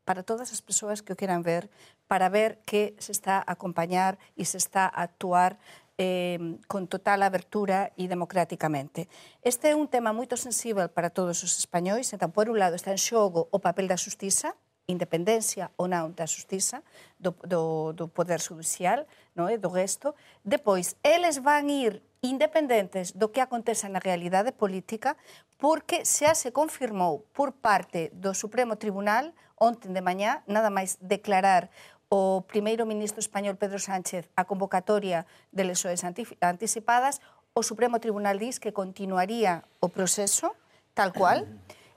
para 0.06 0.22
todas 0.22 0.54
as 0.54 0.62
persoas 0.62 1.02
que 1.02 1.10
o 1.10 1.18
queran 1.18 1.42
ver, 1.42 1.66
para 2.06 2.30
ver 2.30 2.62
que 2.62 2.94
se 3.02 3.10
está 3.10 3.42
a 3.42 3.58
acompañar 3.58 4.22
e 4.38 4.46
se 4.46 4.54
está 4.54 4.86
a 4.86 5.02
actuar 5.02 5.58
eh, 5.98 6.38
con 6.70 6.86
total 6.86 7.26
abertura 7.26 7.90
e 7.98 8.06
democráticamente. 8.06 9.10
Este 9.42 9.74
é 9.74 9.74
un 9.74 9.90
tema 9.90 10.14
moito 10.14 10.38
sensível 10.38 10.86
para 10.86 11.10
todos 11.10 11.42
os 11.42 11.58
españois, 11.58 12.06
entón, 12.14 12.30
por 12.30 12.46
un 12.46 12.62
lado, 12.62 12.78
está 12.78 12.94
en 12.94 13.02
xogo 13.02 13.50
o 13.50 13.58
papel 13.58 13.90
da 13.90 13.98
justiza, 13.98 14.54
independencia 14.86 15.74
ou 15.74 15.90
non 15.90 16.14
da 16.14 16.30
justiza, 16.30 16.86
do, 17.18 17.34
do, 17.42 17.90
do 17.98 18.06
poder 18.06 18.38
judicial, 18.38 19.10
non 19.34 19.50
é? 19.50 19.58
do 19.58 19.74
resto. 19.74 20.14
Depois, 20.46 20.94
eles 21.02 21.42
van 21.42 21.66
ir 21.66 21.98
independentes 22.24 23.12
do 23.12 23.28
que 23.28 23.44
acontece 23.44 23.84
na 23.92 24.00
realidade 24.00 24.56
política, 24.56 25.20
porque 25.60 26.08
xa 26.08 26.32
se 26.32 26.56
confirmou 26.56 27.28
por 27.36 27.52
parte 27.52 28.08
do 28.16 28.32
Supremo 28.32 28.80
Tribunal 28.80 29.36
ontem 29.60 29.92
de 29.92 30.00
mañá, 30.00 30.40
nada 30.48 30.72
máis 30.72 30.96
declarar 31.04 31.68
o 32.08 32.40
primeiro 32.48 32.88
ministro 32.88 33.20
español 33.20 33.60
Pedro 33.60 33.76
Sánchez 33.76 34.32
a 34.34 34.48
convocatoria 34.48 35.28
de 35.52 35.68
lesoes 35.68 36.00
anticipadas, 36.40 37.20
o 37.52 37.62
Supremo 37.62 38.00
Tribunal 38.00 38.40
diz 38.40 38.58
que 38.58 38.72
continuaría 38.72 39.62
o 39.84 39.92
proceso 39.92 40.56
tal 40.96 41.12
cual, 41.12 41.44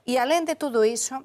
e 0.04 0.20
alén 0.20 0.44
de 0.44 0.58
todo 0.58 0.84
iso, 0.84 1.24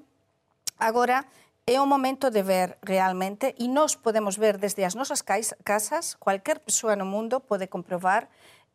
agora 0.79 1.27
é 1.63 1.79
o 1.79 1.87
momento 1.87 2.27
de 2.29 2.43
ver 2.43 2.75
realmente, 2.83 3.55
e 3.57 3.71
nós 3.71 3.95
podemos 3.95 4.35
ver 4.35 4.59
desde 4.59 4.83
as 4.83 4.95
nosas 4.95 5.23
casas, 5.23 6.15
cualquier 6.19 6.59
persoa 6.59 6.95
no 6.95 7.07
mundo 7.07 7.39
pode 7.39 7.71
comprobar 7.71 8.27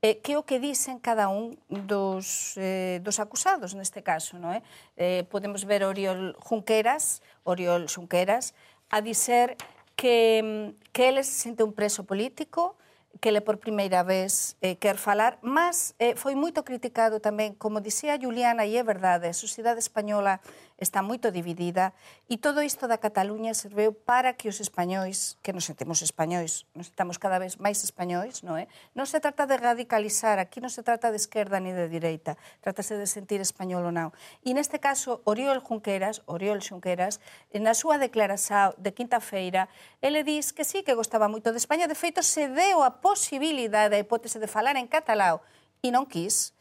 eh, 0.03 0.23
que 0.23 0.39
o 0.39 0.47
que 0.47 0.63
dicen 0.63 1.03
cada 1.03 1.27
un 1.29 1.59
dos, 1.69 2.55
eh, 2.57 3.01
dos 3.03 3.19
acusados 3.19 3.75
neste 3.75 4.03
caso. 4.07 4.39
Non 4.39 4.55
é? 4.55 4.63
Eh, 4.95 5.27
podemos 5.27 5.67
ver 5.67 5.83
Oriol 5.83 6.39
Junqueras, 6.39 7.25
Oriol 7.43 7.91
Junqueras 7.91 8.55
a 8.91 9.03
dizer 9.03 9.59
que, 9.99 10.75
que 10.93 11.09
ele 11.11 11.25
se 11.27 11.35
sente 11.35 11.67
un 11.67 11.75
preso 11.75 12.07
político, 12.07 12.79
que 13.21 13.31
ele 13.31 13.41
por 13.41 13.59
primeira 13.59 14.03
vez 14.03 14.57
eh, 14.63 14.77
quer 14.77 14.97
falar, 14.97 15.39
mas 15.43 15.95
eh, 15.99 16.15
foi 16.15 16.39
moito 16.39 16.63
criticado 16.63 17.19
tamén, 17.19 17.59
como 17.59 17.83
dicía 17.83 18.15
Juliana, 18.15 18.63
e 18.63 18.79
é 18.79 18.85
verdade, 18.87 19.27
a 19.27 19.35
sociedade 19.35 19.83
española 19.83 20.39
está 20.79 21.03
moito 21.03 21.35
dividida 21.35 21.93
e 22.31 22.39
todo 22.39 22.63
isto 22.63 22.87
da 22.87 23.03
Cataluña 23.03 23.53
serveu 23.53 23.91
para 23.91 24.39
que 24.39 24.47
os 24.47 24.63
españois, 24.63 25.35
que 25.43 25.53
nos 25.53 25.67
sentemos 25.67 26.01
españois, 26.01 26.65
nos 26.73 26.89
sentamos 26.95 27.19
cada 27.19 27.43
vez 27.43 27.59
máis 27.59 27.83
españois, 27.83 28.47
non 28.47 28.55
é? 28.55 28.71
Non 28.95 29.05
se 29.05 29.19
trata 29.19 29.45
de 29.51 29.59
radicalizar, 29.59 30.39
aquí 30.39 30.63
non 30.63 30.71
se 30.71 30.87
trata 30.87 31.11
de 31.11 31.19
esquerda 31.19 31.59
ni 31.59 31.75
de 31.75 31.91
direita, 31.91 32.39
trátase 32.63 32.95
de 32.95 33.11
sentir 33.11 33.43
español 33.43 33.83
ou 33.83 33.95
non. 33.95 34.15
E 34.47 34.55
neste 34.55 34.79
caso, 34.79 35.21
Oriol 35.27 35.59
Junqueras, 35.59 36.23
Oriol 36.31 36.63
Junqueras, 36.63 37.19
na 37.51 37.75
súa 37.75 37.99
declaración 37.99 38.39
de 38.79 38.95
quinta 38.95 39.19
feira, 39.19 39.67
ele 40.01 40.23
diz 40.23 40.55
que 40.55 40.63
sí, 40.63 40.87
que 40.87 40.95
gostaba 40.95 41.27
moito 41.27 41.51
de 41.51 41.59
España, 41.59 41.91
de 41.91 41.99
feito 41.99 42.23
se 42.23 42.47
deu 42.47 42.87
a 42.87 43.03
posibilidade, 43.03 43.99
a 43.99 44.03
hipótese 44.03 44.39
de 44.39 44.47
falar 44.47 44.79
en 44.79 44.87
catalao, 44.87 45.43
e 45.83 45.91
non 45.91 46.07
quis, 46.07 46.55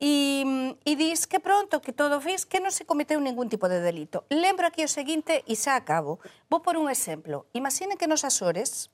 e, 0.00 0.74
e 0.80 0.92
dis 0.96 1.28
que 1.28 1.38
pronto 1.38 1.84
que 1.84 1.92
todo 1.92 2.18
vis 2.18 2.48
que 2.48 2.58
non 2.58 2.72
se 2.72 2.88
cometeu 2.88 3.20
ningún 3.20 3.52
tipo 3.52 3.68
de 3.68 3.84
delito. 3.84 4.24
Lembro 4.32 4.64
aquí 4.64 4.80
o 4.80 4.90
seguinte 4.90 5.44
e 5.44 5.54
xa 5.54 5.76
acabo. 5.76 6.18
Vou 6.48 6.64
por 6.64 6.80
un 6.80 6.88
exemplo. 6.88 7.44
Imaginen 7.52 8.00
que 8.00 8.08
nos 8.08 8.24
Azores 8.24 8.88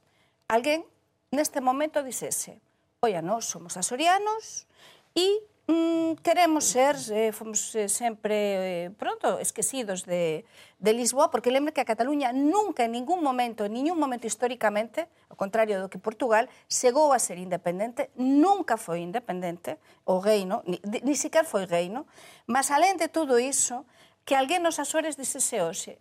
alguén 0.51 0.83
neste 1.31 1.63
momento 1.63 2.03
dixese 2.03 2.59
oia, 3.07 3.23
nós 3.23 3.47
somos 3.47 3.79
asorianos 3.79 4.67
e 5.15 5.43
Mm, 5.67 6.15
queremos 6.23 6.65
ser, 6.65 6.95
eh, 7.11 7.33
fomos 7.33 7.75
eh, 7.75 7.89
sempre 7.89 8.87
eh, 8.87 8.91
pronto 8.95 9.41
esquecidos 9.41 10.07
de, 10.07 10.47
de 10.79 10.93
Lisboa, 10.93 11.29
porque 11.29 11.51
lembre 11.51 11.75
que 11.75 11.81
a 11.81 11.85
Cataluña 11.85 12.31
nunca 12.33 12.85
en 12.85 12.93
ningún 12.93 13.21
momento, 13.21 13.65
en 13.65 13.75
ningún 13.75 13.99
momento 13.99 14.31
históricamente, 14.31 15.11
ao 15.27 15.35
contrario 15.35 15.83
do 15.83 15.91
que 15.91 15.99
Portugal, 15.99 16.47
chegou 16.71 17.11
a 17.11 17.19
ser 17.19 17.43
independente, 17.43 18.15
nunca 18.15 18.79
foi 18.79 19.03
independente 19.03 19.75
o 20.07 20.23
reino, 20.23 20.63
ni, 20.71 20.79
ni 21.03 21.19
siquiera 21.19 21.43
foi 21.43 21.67
reino, 21.67 22.07
mas 22.47 22.71
alén 22.71 22.95
de 22.95 23.11
todo 23.11 23.43
iso, 23.43 23.83
que 24.23 24.39
alguén 24.39 24.63
nos 24.63 24.79
Azores 24.79 25.19
dixese 25.19 25.67
hoxe, 25.67 25.99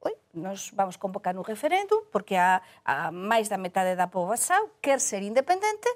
oi, 0.00 0.16
nos 0.32 0.72
vamos 0.72 0.96
convocar 0.96 1.36
un 1.36 1.44
referéndum 1.44 2.00
porque 2.08 2.40
a, 2.40 2.64
a 2.80 3.12
máis 3.12 3.52
da 3.52 3.60
metade 3.60 3.92
da 3.92 4.08
poboación 4.08 4.72
quer 4.80 5.04
ser 5.04 5.20
independente, 5.20 5.92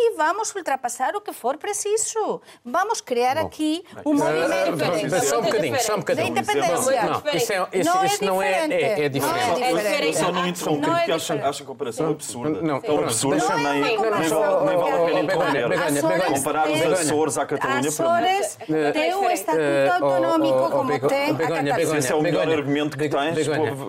e 0.00 0.16
vamos 0.16 0.54
ultrapassar 0.54 1.14
o 1.16 1.20
que 1.20 1.32
for 1.32 1.56
preciso. 1.56 2.40
Vamos 2.64 3.00
criar 3.00 3.34
Bom, 3.36 3.46
aqui 3.46 3.84
um 4.06 4.14
movimento 4.14 4.78
Uh, 4.78 5.24
só 5.24 5.38
um 5.38 5.42
bocadinho, 5.42 5.80
só 5.80 5.92
um 5.92 5.96
da 5.96 6.00
bocadinho. 6.00 6.28
independência. 6.28 7.02
Não, 7.04 7.22
isso, 7.34 7.52
é, 7.52 7.68
isso, 7.72 7.90
Não 7.90 8.02
é 8.02 8.06
isso 8.06 8.24
não 8.24 8.42
é, 8.42 8.66
é, 8.68 9.04
é 9.04 9.08
diferente. 9.08 9.60
Não 9.60 9.78
é 9.78 9.82
diferente. 9.82 10.18
só 10.18 10.32
não 10.32 10.46
interrompo 10.46 10.86
Não 10.86 10.96
é 10.96 10.98
porque 11.00 11.12
acho 11.12 11.62
a 11.62 11.66
comparação 11.66 12.10
absurda. 12.10 12.62
Não, 12.62 12.80
Tão 12.80 12.96
pronto, 12.96 13.04
absurda, 13.04 13.36
nem, 13.36 13.48
Não 13.48 13.68
é 13.68 13.72
nem, 13.80 13.82
nem 13.82 13.98
vale 13.98 14.14
a 15.98 16.08
pena. 16.08 16.24
Comparar 16.26 16.70
os. 16.70 16.78
Açores 16.98 17.38
à 17.38 17.46
Catalunha 17.46 17.92
para 17.92 18.20
mim. 18.20 18.28
Açores 18.28 18.58
É 18.68 18.92
tem 18.92 19.14
um 19.14 19.30
estatuto 19.30 19.62
Eh, 19.62 19.88
oh, 20.00 20.04
autonómico 20.04 20.58
oh, 20.58 20.66
oh, 20.66 20.70
como 20.70 21.08
tem 21.08 21.30
a 21.30 21.34
Catalunha. 21.36 21.80
Esse 21.98 22.12
é 22.12 22.14
o 22.14 22.22
melhor 22.22 22.48
argumento 22.48 22.96
que 22.96 23.08
tens, 23.08 23.46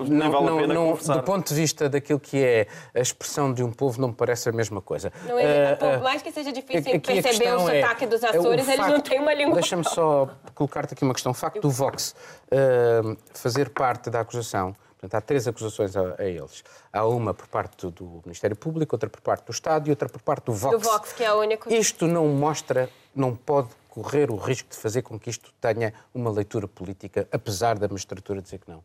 nem 0.07 0.29
vale 0.29 0.49
a 0.49 0.61
pena 0.61 0.73
não, 0.73 0.87
conversar. 0.89 1.15
Do 1.17 1.23
ponto 1.23 1.47
de 1.47 1.53
vista 1.55 1.89
daquilo 1.89 2.19
que 2.19 2.43
é 2.43 2.67
a 2.95 2.99
expressão 2.99 3.53
de 3.53 3.63
um 3.63 3.71
povo, 3.71 3.99
não 4.01 4.09
me 4.09 4.13
parece 4.13 4.49
a 4.49 4.51
mesma 4.51 4.81
coisa. 4.81 5.11
Não 5.27 5.37
é, 5.39 5.77
Eh, 5.81 5.98
por 5.99 6.03
mais 6.03 6.21
que 6.21 6.31
seja 6.31 6.51
difícil 6.51 6.95
aqui 6.95 7.19
a 7.19 7.21
perceber 7.21 7.55
o 7.55 7.69
é- 7.69 7.81
sotaque 7.81 8.05
dos 8.07 8.23
é 8.23 8.27
o 8.27 8.39
Açores, 8.39 8.67
eles 8.67 8.87
não 8.87 9.01
têm 9.01 9.19
uma 9.19 9.33
língua. 9.33 9.53
Deixa-me 9.55 9.83
só 9.83 10.29
colocar-te 10.55 10.93
aqui 10.93 11.03
uma 11.03 11.13
questão. 11.13 11.31
O 11.31 11.35
facto 11.35 11.61
do 11.61 11.69
Vox 11.69 12.15
eh, 12.51 13.01
fazer 13.33 13.69
parte 13.69 14.09
da 14.09 14.21
acusação, 14.21 14.75
portanto, 14.97 15.15
há 15.15 15.21
três 15.21 15.47
acusações 15.47 15.95
a, 15.95 16.15
a 16.17 16.25
eles. 16.25 16.63
Há 16.91 17.05
uma 17.05 17.33
por 17.33 17.47
parte 17.47 17.85
do, 17.85 17.91
do 17.91 18.21
Ministério 18.25 18.55
Público, 18.55 18.95
outra 18.95 19.09
por 19.09 19.21
parte 19.21 19.45
do 19.45 19.51
Estado 19.51 19.87
e 19.87 19.89
outra 19.89 20.09
por 20.09 20.21
parte 20.21 20.45
do 20.45 20.53
Vox. 20.53 20.77
Do 20.77 20.79
Vox, 20.79 21.13
que 21.13 21.23
é 21.23 21.33
o 21.33 21.39
único. 21.39 21.71
Isto 21.71 22.07
não 22.07 22.27
mostra, 22.27 22.89
não 23.15 23.35
pode 23.35 23.69
correr 23.89 24.31
o 24.31 24.35
risco 24.35 24.69
de 24.69 24.77
fazer 24.77 25.01
com 25.01 25.19
que 25.19 25.29
isto 25.29 25.51
tenha 25.59 25.93
uma 26.13 26.31
leitura 26.31 26.67
política, 26.67 27.27
apesar 27.31 27.77
da 27.77 27.87
magistratura 27.87 28.41
dizer 28.41 28.59
que 28.59 28.69
não. 28.69 28.83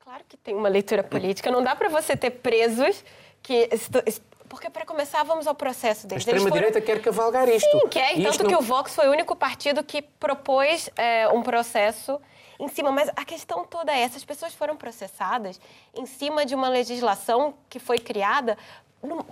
Claro 0.00 0.24
que 0.28 0.36
tem 0.36 0.54
uma 0.54 0.68
leitura 0.68 1.02
política. 1.02 1.50
Não 1.50 1.62
dá 1.62 1.74
para 1.76 1.88
você 1.88 2.16
ter 2.16 2.30
presos 2.30 3.04
que. 3.42 3.68
Porque, 4.52 4.68
para 4.68 4.84
começar, 4.84 5.22
vamos 5.22 5.46
ao 5.46 5.54
processo 5.54 6.04
A 6.04 6.08
deles. 6.10 6.26
Eles 6.28 6.36
extrema-direita 6.42 6.74
foram- 6.74 6.86
quer 6.86 7.00
cavalgar 7.02 7.48
isto. 7.48 7.70
Sim, 7.70 7.88
quer. 7.88 8.18
E 8.18 8.22
Tanto 8.22 8.46
que 8.46 8.54
o 8.54 8.60
Vox 8.60 8.94
foi 8.94 9.08
o 9.08 9.10
único 9.10 9.34
partido 9.34 9.82
que 9.82 10.02
propôs 10.02 10.90
é, 10.94 11.26
um 11.28 11.42
processo 11.42 12.20
em 12.60 12.68
cima. 12.68 12.92
Mas 12.92 13.08
a 13.16 13.24
questão 13.24 13.64
toda 13.64 13.90
é: 13.90 14.00
essas 14.02 14.26
pessoas 14.26 14.52
foram 14.52 14.76
processadas 14.76 15.58
em 15.94 16.04
cima 16.04 16.44
de 16.44 16.54
uma 16.54 16.68
legislação 16.68 17.54
que 17.70 17.78
foi 17.78 17.98
criada 17.98 18.58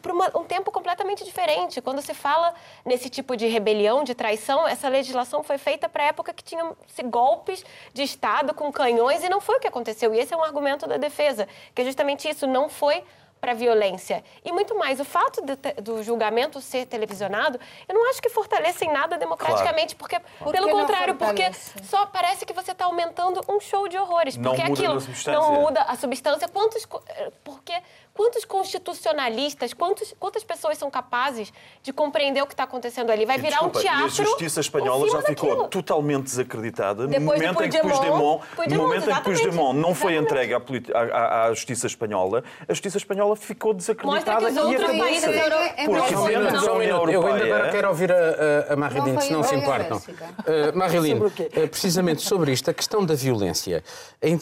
por 0.00 0.12
um 0.40 0.44
tempo 0.44 0.70
completamente 0.72 1.22
diferente. 1.22 1.82
Quando 1.82 2.00
se 2.00 2.14
fala 2.14 2.54
nesse 2.82 3.10
tipo 3.10 3.36
de 3.36 3.46
rebelião, 3.46 4.02
de 4.02 4.14
traição, 4.14 4.66
essa 4.66 4.88
legislação 4.88 5.42
foi 5.42 5.58
feita 5.58 5.86
para 5.86 6.02
a 6.04 6.06
época 6.06 6.32
que 6.32 6.42
tinham 6.42 6.74
se 6.86 7.02
golpes 7.02 7.62
de 7.92 8.02
Estado 8.02 8.54
com 8.54 8.72
canhões 8.72 9.22
e 9.22 9.28
não 9.28 9.38
foi 9.38 9.56
o 9.56 9.60
que 9.60 9.68
aconteceu. 9.68 10.14
E 10.14 10.18
esse 10.18 10.32
é 10.32 10.36
um 10.36 10.42
argumento 10.42 10.86
da 10.88 10.96
defesa, 10.96 11.46
que 11.74 11.82
é 11.82 11.84
justamente 11.84 12.26
isso, 12.26 12.46
não 12.46 12.70
foi 12.70 13.04
para 13.40 13.54
violência. 13.54 14.23
E 14.44 14.52
muito 14.52 14.76
mais, 14.76 15.00
o 15.00 15.04
fato 15.04 15.40
de 15.44 15.56
do 15.80 16.02
julgamento 16.02 16.61
ser 16.61 16.87
televisionado, 16.87 17.59
eu 17.88 17.94
não 17.94 18.11
acho 18.11 18.20
que 18.20 18.28
fortalece 18.28 18.85
em 18.85 18.92
nada 18.92 19.16
democraticamente, 19.16 19.97
porque, 19.97 20.20
Por 20.38 20.52
pelo 20.52 20.68
contrário, 20.68 21.14
porque 21.14 21.50
só 21.85 22.06
parece 22.06 22.44
que 22.44 22.52
você 22.52 22.73
está 22.73 22.85
aumentando 22.85 23.40
um 23.49 23.59
show 23.59 23.88
de 23.88 23.97
horrores. 23.99 24.37
Não 24.37 24.50
porque 24.54 24.68
muda 24.68 24.80
aquilo 24.82 24.97
a 24.97 25.00
substância. 25.00 25.32
não 25.40 25.52
muda 25.54 25.80
a 25.82 25.97
substância. 25.97 26.49
Quantos, 26.49 26.85
co- 26.85 27.02
eh, 27.09 27.30
porque 27.42 27.73
quantos 28.14 28.44
constitucionalistas, 28.44 29.72
quantos, 29.72 30.14
quantas 30.18 30.44
pessoas 30.44 30.76
são 30.78 30.90
capazes 30.90 31.52
de 31.82 31.92
compreender 31.92 32.42
o 32.42 32.46
que 32.46 32.52
está 32.52 32.64
acontecendo 32.64 33.10
ali? 33.10 33.24
Vai 33.24 33.38
E, 33.38 33.40
virar 33.40 33.62
um 33.64 33.70
desculpa, 33.70 33.80
teatro. 33.80 34.02
E 34.02 34.04
a 34.04 34.08
justiça 34.24 34.60
espanhola 34.60 35.04
já 35.06 35.10
cima 35.18 35.22
ficou 35.22 35.48
daquilo. 35.50 35.68
totalmente 35.68 36.24
desacreditada 36.24 37.02
no 37.04 37.08
Depois 37.08 37.40
de 37.40 37.46
momento 37.46 37.64
em 37.64 37.70
que 37.70 37.78
Puigdemont- 37.78 38.00
Puigdemont, 38.00 38.40
no 38.50 38.56
Puigdemont, 38.56 38.82
momento 38.88 39.10
em 39.10 39.14
que. 39.14 39.20
Puigdemont 39.22 39.72
não 39.78 39.94
foi 39.94 40.16
entregue 40.16 40.54
à, 40.54 40.58
à- 40.94 41.44
à- 41.46 41.54
justiça 41.54 41.86
espanhola, 41.86 42.44
a 42.68 42.72
justiça 42.72 42.98
espanhola 42.98 43.36
ficou 43.36 43.72
desacreditada 43.72 44.40
Mostra 44.40 44.52
que 44.52 44.58
os 44.58 44.66
outros 44.66 44.98
países 44.98 45.24
por 45.24 45.34
ser. 45.34 45.40
euro- 45.42 45.54
É 45.76 45.84
Porque 45.86 46.14
um 46.16 46.26
dentro 46.26 46.60
da 46.66 46.72
um 46.72 46.76
União. 46.76 47.10
Eu 47.10 47.26
ainda 47.26 47.44
agora 47.44 47.70
quero 47.70 47.88
ouvir 47.88 48.12
a, 48.12 48.72
a, 48.72 48.76
Marilyn, 48.76 49.20
se 49.20 49.32
não 49.32 49.42
se 49.42 49.54
importam. 49.54 49.96
Uh, 49.98 50.76
Marilyn, 50.76 51.18
o 51.22 51.30
quê? 51.30 51.48
uh, 51.56 51.68
precisamente 51.68 52.22
sobre 52.22 52.52
isto, 52.52 52.70
a 52.70 52.74
questão 52.74 53.04
da 53.04 53.14
violência. 53.14 53.82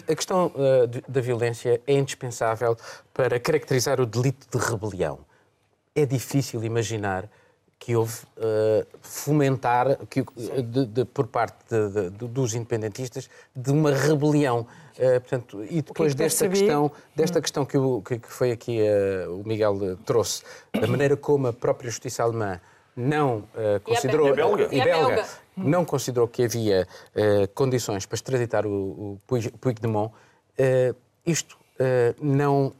A 0.08 0.14
questão 0.14 0.46
uh, 0.46 0.86
da 1.08 1.20
violência 1.20 1.80
é 1.86 1.92
indispensável 1.94 2.76
para 3.18 3.40
caracterizar 3.40 4.00
o 4.00 4.06
delito 4.06 4.46
de 4.56 4.64
rebelião. 4.64 5.18
É 5.92 6.06
difícil 6.06 6.62
imaginar 6.62 7.28
que 7.76 7.96
houve 7.96 8.14
uh, 8.36 8.86
fomentar 9.00 9.96
que, 10.06 10.20
uh, 10.20 10.62
de- 10.62 10.86
de- 10.86 11.04
por 11.04 11.26
parte 11.26 11.56
de- 11.68 12.10
dos 12.28 12.54
independentistas 12.54 13.28
de 13.56 13.72
uma 13.72 13.90
rebelião. 13.92 14.60
Uh, 14.96 15.20
portanto, 15.20 15.64
e 15.68 15.82
depois 15.82 16.12
que 16.12 16.18
desta 16.18 16.48
questão, 16.48 16.92
desta 17.16 17.40
questão 17.40 17.64
que, 17.66 17.76
o- 17.76 18.00
que- 18.02 18.20
que 18.20 18.28
foi 18.32 18.52
aqui 18.52 18.78
uh, 18.82 19.40
o 19.40 19.42
Miguel 19.44 19.96
trouxe, 20.06 20.44
da 20.80 20.86
maneira 20.86 21.16
como 21.16 21.48
a 21.48 21.52
própria 21.52 21.90
justiça 21.90 22.22
alemã 22.22 22.60
não 22.94 23.44
considerou 23.82 24.28
E 24.28 24.30
a 24.30 24.34
belga. 24.34 24.68
E 24.72 24.80
belga. 24.80 25.26
não 25.56 25.84
considerou 25.84 26.26
que 26.28 26.42
havia 26.44 26.86
eh, 27.14 27.46
condições 27.54 28.04
para 28.06 28.16
extraditar 28.16 28.66
o, 28.66 28.70
o 28.70 29.18
Puig- 29.24 29.52
Puigdemont, 29.60 30.12
eh, 30.56 30.92
isto 31.24 31.56
eh, 31.78 32.12
não, 32.20 32.72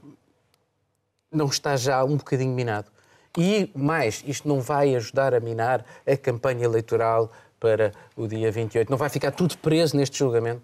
não 1.30 1.46
está 1.46 1.76
já 1.76 2.04
um 2.04 2.16
bocadinho 2.16 2.52
minado. 2.52 2.90
E 3.36 3.70
mais, 3.74 4.24
isto 4.26 4.48
não 4.48 4.60
vai 4.60 4.94
ajudar 4.96 5.34
a 5.34 5.40
minar 5.40 5.84
a 6.06 6.16
campanha 6.16 6.64
eleitoral 6.64 7.30
para 7.60 7.92
o 8.16 8.26
dia 8.26 8.50
28. 8.50 8.90
Não 8.90 8.96
vai 8.98 9.08
ficar 9.08 9.30
tudo 9.32 9.56
preso 9.58 9.96
neste 9.96 10.18
julgamento? 10.18 10.62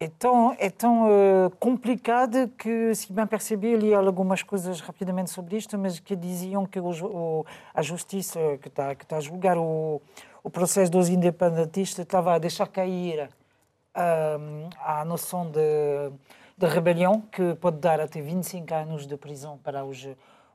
É 0.00 0.10
tão, 0.18 0.54
é 0.58 0.68
tão 0.68 1.06
eh, 1.08 1.50
complicado 1.60 2.48
que, 2.58 2.92
se 2.94 3.12
bem 3.12 3.24
percebi, 3.24 3.76
li 3.76 3.94
algumas 3.94 4.42
coisas 4.42 4.80
rapidamente 4.80 5.30
sobre 5.30 5.56
isto, 5.56 5.78
mas 5.78 6.00
que 6.00 6.16
diziam 6.16 6.66
que 6.66 6.80
o 6.80 6.90
o- 6.90 7.46
a 7.72 7.82
justiça 7.82 8.40
que 8.60 8.66
está 8.66 8.94
que 8.96 9.04
está 9.04 9.18
a 9.18 9.20
julgar 9.20 9.56
o, 9.56 10.02
o 10.42 10.50
processo 10.50 10.90
dos 10.90 11.08
independentistas 11.08 12.02
estava 12.04 12.34
a 12.34 12.38
deixar 12.38 12.66
cair 12.66 13.28
ahm, 13.94 14.68
a 14.80 15.04
noção 15.04 15.48
de, 15.48 15.60
de 16.56 16.66
rebelião, 16.66 17.20
que 17.20 17.54
pode 17.56 17.78
dar 17.78 18.00
até 18.00 18.20
25 18.20 18.74
anos 18.74 19.06
de 19.06 19.16
prisão 19.16 19.58
para 19.58 19.84
os, 19.84 20.06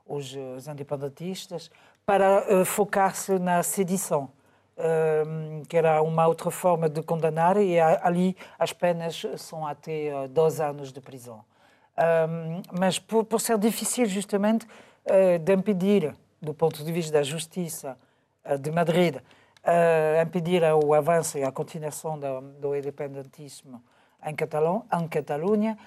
os, 0.06 0.34
os 0.56 0.68
independentistas, 0.68 1.70
para 2.06 2.44
eh, 2.48 2.64
focar-se 2.64 3.38
na 3.38 3.62
sedição 3.62 4.30
um, 4.78 5.62
que 5.64 5.76
era 5.76 6.00
uma 6.02 6.26
outra 6.26 6.50
forma 6.50 6.88
de 6.88 7.02
condenar, 7.02 7.56
e 7.56 7.78
a- 7.80 8.00
ali 8.04 8.36
as 8.58 8.72
penas 8.72 9.26
são 9.36 9.66
até 9.66 10.12
uh, 10.14 10.28
12 10.28 10.62
anos 10.62 10.92
de 10.92 11.00
prisão. 11.00 11.44
Um, 11.98 12.62
mas 12.78 12.98
por, 12.98 13.24
por 13.24 13.40
ser 13.40 13.58
difícil, 13.58 14.06
justamente, 14.06 14.66
uh, 14.66 15.38
de 15.40 15.52
impedir, 15.52 16.14
do 16.40 16.54
ponto 16.54 16.84
de 16.84 16.92
vista 16.92 17.12
da 17.12 17.22
justiça 17.24 17.98
uh, 18.44 18.56
de 18.56 18.70
Madrid, 18.70 19.16
uh, 19.16 20.22
impedir 20.22 20.62
o 20.84 20.94
avanço 20.94 21.38
e 21.38 21.42
a 21.42 21.50
continuação 21.50 22.18
do, 22.18 22.40
do 22.60 22.76
independentismo 22.76 23.82
em, 24.24 24.34
Catalão, 24.34 24.84
em 24.92 25.08
Catalunha, 25.08 25.78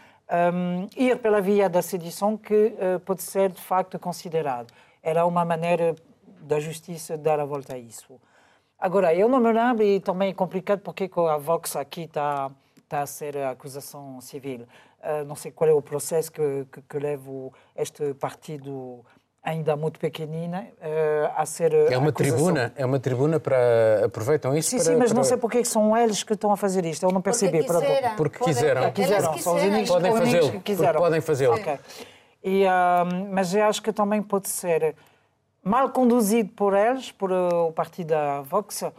um, 0.53 0.87
ir 0.95 1.17
pela 1.19 1.41
via 1.41 1.69
da 1.69 1.81
sedição 1.81 2.37
que 2.37 2.53
uh, 2.53 2.99
pode 3.01 3.21
ser, 3.21 3.51
de 3.51 3.61
facto, 3.61 3.99
considerado. 3.99 4.73
Era 5.03 5.25
uma 5.25 5.43
maneira 5.43 5.95
da 6.41 6.59
justiça 6.59 7.17
dar 7.17 7.39
a 7.39 7.45
volta 7.45 7.75
a 7.75 7.77
isso. 7.77 8.19
Agora, 8.79 9.13
eu 9.13 9.29
não 9.29 9.39
me 9.39 9.51
lembro, 9.51 9.83
e 9.83 9.99
também 9.99 10.29
é 10.29 10.33
complicado 10.33 10.79
porque 10.79 11.07
que 11.07 11.19
a 11.19 11.37
Vox 11.37 11.75
aqui 11.75 12.01
está 12.01 12.51
está 12.91 13.01
a 13.01 13.05
ser 13.05 13.37
a 13.37 13.51
acusação 13.51 14.19
civil. 14.19 14.67
Uh, 14.99 15.23
não 15.25 15.35
sei 15.35 15.49
qual 15.49 15.69
é 15.69 15.73
o 15.73 15.81
processo 15.81 16.29
que, 16.29 16.67
que, 16.71 16.81
que 16.81 16.99
leva 16.99 17.49
este 17.75 18.13
partido 18.15 19.05
ainda 19.43 19.75
muito 19.75 19.99
pequenina 19.99 20.67
uh, 20.81 21.31
a 21.35 21.45
ser 21.45 21.73
É 21.73 21.97
uma 21.97 22.09
acusação. 22.09 22.35
tribuna, 22.37 22.73
é 22.75 22.85
uma 22.85 22.99
tribuna 22.99 23.39
para 23.39 24.05
aproveitam 24.05 24.55
isso 24.55 24.69
Sim, 24.69 24.77
para, 24.77 24.85
sim, 24.85 24.95
mas 24.97 25.09
não 25.11 25.15
para- 25.21 25.23
sei 25.23 25.37
porque 25.37 25.61
que 25.61 25.67
são 25.67 25.97
eles 25.97 26.21
que 26.23 26.33
estão 26.33 26.51
a 26.51 26.57
fazer 26.57 26.85
isto. 26.85 27.03
Eu 27.05 27.11
não 27.11 27.21
percebi. 27.21 27.63
Pronto. 27.65 27.81
quiseram. 27.81 28.15
Porque 28.15 28.37
Podem- 28.37 28.53
quiseram. 28.53 28.81
elas 28.83 28.93
Quiseram, 28.93 29.37
são 29.39 29.55
os 29.55 29.63
únicos, 29.63 29.89
Podem 29.89 30.11
fazê-lo, 30.15 30.51
porque 30.51 30.59
quiseram. 30.73 30.99
podem 31.01 31.21
fazê-lo. 31.21 31.53
Ok. 31.55 31.79
E, 32.43 32.65
ah, 32.67 33.03
mas 33.31 33.53
eu 33.55 33.63
acho 33.65 33.81
que 33.81 33.91
também 33.91 34.21
pode 34.21 34.47
ser 34.47 34.95
mal 35.63 35.89
conduzido 35.89 36.49
por 36.53 36.73
eles, 36.75 37.11
por 37.11 37.31
ah, 37.33 37.63
o 37.65 37.71
partido 37.71 38.09
da 38.09 38.41
Vox, 38.41 38.83
ah, 38.83 38.91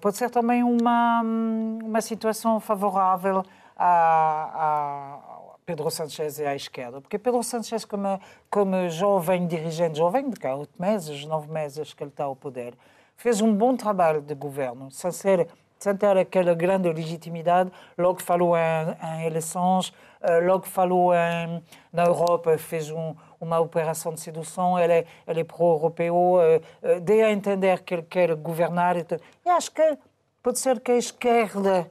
pode 0.00 0.16
ser 0.18 0.28
também 0.30 0.62
uma, 0.62 1.22
hum, 1.24 1.78
uma 1.82 2.00
situação 2.02 2.60
favorável 2.60 3.42
a, 3.76 4.50
a 4.54 5.29
Pedro 5.70 5.88
Sánchez 5.88 6.40
e 6.40 6.44
à 6.44 6.56
esquerda. 6.56 7.00
Porque 7.00 7.16
Pedro 7.16 7.44
Sánchez, 7.44 7.84
como, 7.84 8.20
como 8.50 8.88
jovem 8.88 9.46
dirigente, 9.46 9.98
jovem 9.98 10.28
de 10.28 10.34
cá, 10.34 10.56
oito 10.56 10.74
meses, 10.76 11.24
nove 11.26 11.48
meses 11.48 11.94
que 11.94 12.02
ele 12.02 12.10
está 12.10 12.24
ao 12.24 12.34
poder, 12.34 12.74
fez 13.16 13.40
um 13.40 13.54
bom 13.54 13.76
trabalho 13.76 14.20
de 14.20 14.34
governo, 14.34 14.90
sem 14.90 15.12
ser 15.12 15.46
sem 15.78 15.96
ter 15.96 16.14
aquela 16.18 16.52
grande 16.52 16.92
legitimidade, 16.92 17.72
logo 17.96 18.20
falou 18.20 18.54
em, 18.54 18.60
em 19.02 19.24
eleições, 19.24 19.94
eh, 20.20 20.40
logo 20.40 20.66
falou 20.66 21.14
em, 21.14 21.62
na 21.90 22.04
Europa, 22.04 22.58
fez 22.58 22.90
um, 22.90 23.14
uma 23.40 23.58
operação 23.58 24.12
de 24.12 24.20
sedução, 24.20 24.78
ele 24.78 24.92
é, 24.92 25.06
é 25.26 25.42
pró-europeu, 25.42 26.38
eh, 26.42 26.60
eh, 26.82 27.00
deu 27.00 27.24
a 27.24 27.30
entender 27.30 27.80
que 27.82 27.94
ele 27.94 28.02
quer 28.02 28.34
governar. 28.34 28.98
E, 28.98 29.06
e 29.46 29.48
acho 29.48 29.72
que 29.72 29.96
pode 30.42 30.58
ser 30.58 30.80
que 30.80 30.92
a 30.92 30.98
esquerda 30.98 31.90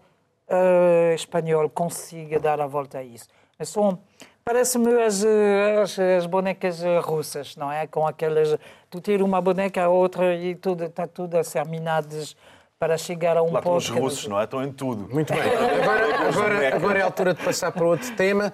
uh, 0.50 1.13
espanhol 1.13 1.70
consiga 1.70 2.39
dar 2.39 2.60
a 2.60 2.68
volta 2.68 2.98
a 2.98 3.04
isso. 3.04 3.28
Mas 3.60 3.67
são, 3.67 4.00
parece-me 4.45 4.89
as, 5.04 5.22
as, 5.26 6.00
as, 6.00 6.26
bonecas 6.26 6.82
russas, 7.04 7.58
não 7.58 7.69
é? 7.69 7.86
Com 7.86 8.08
aquelas, 8.08 8.58
tu 8.89 9.02
tira 9.02 9.24
uma 9.24 9.41
boneca 9.41 9.84
a 9.84 9.89
outra 9.89 10.34
e 10.34 10.56
tudo 10.56 10.86
está 10.86 11.06
tudo 11.06 11.38
a 11.38 11.43
ser 11.43 11.65
minadas 11.65 12.38
para 12.80 12.98
chegar 12.98 13.36
a 13.36 13.43
um 13.43 13.52
Lá 13.52 13.62
ponto. 13.62 13.76
Os 13.76 13.89
russos, 13.89 14.28
não 14.28 14.39
é? 14.39 14.45
Estão 14.45 14.63
em 14.63 14.72
tudo. 14.72 15.13
Muito 15.13 15.34
bem. 15.34 15.41
Agora, 15.84 16.30
agora, 16.30 16.76
agora 16.76 17.00
é 17.00 17.02
a 17.02 17.06
altura 17.06 17.34
de 17.34 17.43
passar 17.43 17.74
para 17.74 17.86
outro 17.86 18.15
tema. 18.15 18.54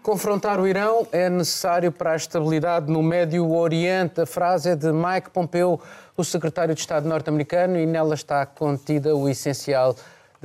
Confrontar 0.00 0.60
o 0.60 0.66
Irão 0.68 1.08
é 1.10 1.28
necessário 1.28 1.90
para 1.90 2.12
a 2.12 2.16
estabilidade 2.16 2.88
no 2.88 3.02
Médio 3.02 3.50
Oriente. 3.50 4.20
A 4.20 4.26
frase 4.26 4.70
é 4.70 4.76
de 4.76 4.92
Mike 4.92 5.30
Pompeo, 5.30 5.80
o 6.16 6.22
secretário 6.22 6.72
de 6.72 6.80
Estado 6.80 7.08
norte-americano, 7.08 7.76
e 7.76 7.84
nela 7.84 8.14
está 8.14 8.46
contida 8.46 9.16
o 9.16 9.28
essencial 9.28 9.96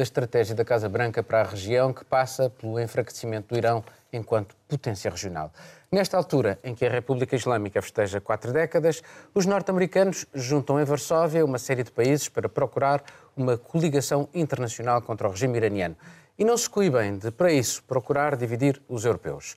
da 0.02 0.04
estratégia 0.04 0.56
da 0.56 0.66
Casa 0.66 0.90
Branca 0.90 1.22
para 1.22 1.42
a 1.42 1.44
região, 1.44 1.94
que 1.94 2.04
passa 2.04 2.50
pelo 2.50 2.80
enfraquecimento 2.80 3.54
do 3.54 3.56
Irão 3.56 3.84
enquanto 4.12 4.56
potência 4.68 5.12
regional. 5.12 5.54
Nesta 5.92 6.18
altura 6.18 6.58
em 6.64 6.74
que 6.74 6.84
a 6.84 6.90
República 6.90 7.36
Islâmica 7.36 7.80
festeja 7.84 8.20
quatro 8.20 8.52
décadas, 8.52 9.04
os 9.32 9.46
norte-americanos 9.46 10.26
juntam 10.34 10.82
em 10.82 10.86
Varsóvia 10.86 11.46
uma 11.46 11.60
série 11.60 11.84
de 11.84 11.92
países 11.92 12.28
para 12.28 12.50
procurar 12.50 13.04
uma 13.38 13.60
coligação 13.60 14.28
internacional 14.34 15.04
contra 15.04 15.28
o 15.28 15.32
regime 15.32 15.58
iraniano. 15.58 15.96
E 16.36 16.44
não 16.44 16.58
se 16.58 16.68
coibem 16.68 17.20
de, 17.20 17.30
para 17.30 17.52
isso, 17.52 17.84
procurar 17.84 18.36
dividir 18.36 18.82
os 18.90 19.06
europeus. 19.06 19.56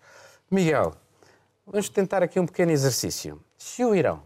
Miguel, 0.51 0.95
vamos 1.67 1.89
tentar 1.89 2.23
aqui 2.23 2.39
um 2.39 2.45
pequeno 2.45 2.71
exercício. 2.71 3.41
Se 3.57 3.83
o 3.83 3.95
Irão, 3.95 4.23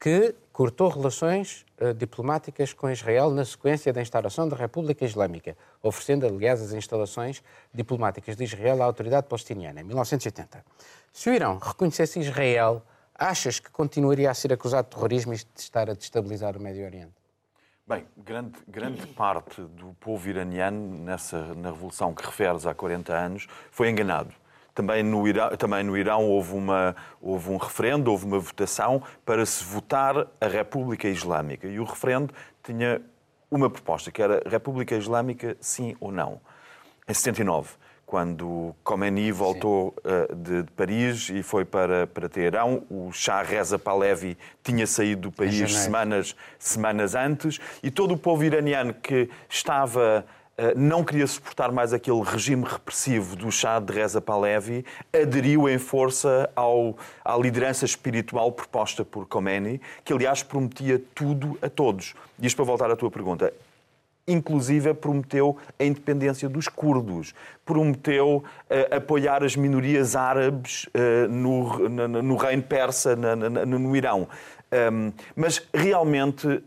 que 0.00 0.34
cortou 0.50 0.88
relações 0.88 1.66
uh, 1.78 1.92
diplomáticas 1.92 2.72
com 2.72 2.90
Israel 2.90 3.30
na 3.30 3.44
sequência 3.44 3.92
da 3.92 4.00
instauração 4.00 4.48
da 4.48 4.56
República 4.56 5.04
Islâmica, 5.04 5.56
oferecendo, 5.82 6.26
aliás, 6.26 6.62
as 6.62 6.72
instalações 6.72 7.42
diplomáticas 7.72 8.34
de 8.34 8.44
Israel 8.44 8.82
à 8.82 8.86
autoridade 8.86 9.26
palestiniana, 9.26 9.82
em 9.82 9.84
1980. 9.84 10.64
Se 11.12 11.28
o 11.28 11.34
Irão 11.34 11.58
reconhecesse 11.58 12.18
Israel, 12.18 12.82
achas 13.14 13.60
que 13.60 13.70
continuaria 13.70 14.30
a 14.30 14.34
ser 14.34 14.54
acusado 14.54 14.88
de 14.88 14.96
terrorismo 14.96 15.34
e 15.34 15.36
de 15.36 15.44
estar 15.56 15.90
a 15.90 15.94
destabilizar 15.94 16.56
o 16.56 16.60
Médio 16.60 16.84
Oriente? 16.84 17.12
Bem, 17.86 18.06
grande, 18.16 18.58
grande 18.68 19.06
parte 19.08 19.60
do 19.60 19.94
povo 20.00 20.28
iraniano, 20.28 21.04
nessa, 21.04 21.54
na 21.56 21.70
revolução 21.70 22.14
que 22.14 22.24
referes 22.24 22.64
há 22.64 22.72
40 22.72 23.12
anos, 23.12 23.48
foi 23.70 23.90
enganado. 23.90 24.32
Também 24.74 25.02
no, 25.02 25.26
Irão, 25.26 25.56
também 25.56 25.82
no 25.82 25.96
Irão 25.96 26.26
houve, 26.26 26.54
uma, 26.54 26.94
houve 27.20 27.50
um 27.50 27.56
referendo, 27.56 28.10
houve 28.10 28.24
uma 28.24 28.38
votação 28.38 29.02
para 29.24 29.44
se 29.44 29.64
votar 29.64 30.26
a 30.40 30.46
República 30.46 31.08
Islâmica. 31.08 31.66
E 31.66 31.78
o 31.80 31.84
referendo 31.84 32.32
tinha 32.62 33.00
uma 33.50 33.68
proposta, 33.68 34.10
que 34.10 34.22
era 34.22 34.42
República 34.46 34.94
Islâmica 34.94 35.56
sim 35.60 35.96
ou 36.00 36.12
não. 36.12 36.40
Em 37.08 37.14
79 37.14 37.80
quando 38.10 38.74
Khomeini 38.82 39.30
voltou 39.30 39.94
uh, 39.98 40.34
de, 40.34 40.64
de, 40.64 40.72
Paris 40.72 41.30
e 41.30 41.44
foi 41.44 41.64
para, 41.64 42.08
para 42.08 42.28
Teherão. 42.28 42.82
O 42.90 43.12
Shah 43.12 43.40
Reza 43.40 43.78
Pahlavi 43.78 44.36
tinha 44.64 44.84
saído 44.84 45.28
do 45.28 45.32
país 45.32 45.72
semanas, 45.72 46.34
semanas 46.58 47.14
antes 47.14 47.60
e 47.84 47.88
todo 47.88 48.14
o 48.14 48.18
povo 48.18 48.42
iraniano 48.42 48.92
que 48.92 49.30
estava 49.48 50.26
não 50.76 51.04
queria 51.04 51.26
suportar 51.26 51.72
mais 51.72 51.92
aquele 51.92 52.22
regime 52.22 52.64
repressivo 52.64 53.36
do 53.36 53.50
Shah 53.50 53.80
de 53.80 53.92
Reza 53.92 54.20
Pahlavi, 54.20 54.84
aderiu 55.12 55.68
em 55.68 55.78
força 55.78 56.50
ao, 56.54 56.96
à 57.24 57.36
liderança 57.36 57.84
espiritual 57.84 58.52
proposta 58.52 59.04
por 59.04 59.26
Khomeini, 59.26 59.80
que 60.04 60.12
aliás 60.12 60.42
prometia 60.42 61.00
tudo 61.14 61.58
a 61.62 61.68
todos. 61.68 62.14
Isto 62.40 62.56
para 62.56 62.64
voltar 62.64 62.90
à 62.90 62.96
tua 62.96 63.10
pergunta 63.10 63.52
inclusive 64.30 64.94
prometeu 64.94 65.56
a 65.78 65.84
independência 65.84 66.48
dos 66.48 66.68
curdos, 66.68 67.34
prometeu 67.64 68.44
uh, 68.44 68.94
apoiar 68.94 69.42
as 69.42 69.56
minorias 69.56 70.14
árabes 70.14 70.84
uh, 70.86 71.28
no, 71.28 71.88
no, 71.88 72.22
no, 72.22 72.36
reino 72.36 72.62
persa, 72.62 73.16
na, 73.16 73.34
na, 73.34 73.66
no 73.66 73.96
Irão. 73.96 74.28
Um, 74.92 75.12
mas 75.34 75.66
realmente 75.74 76.62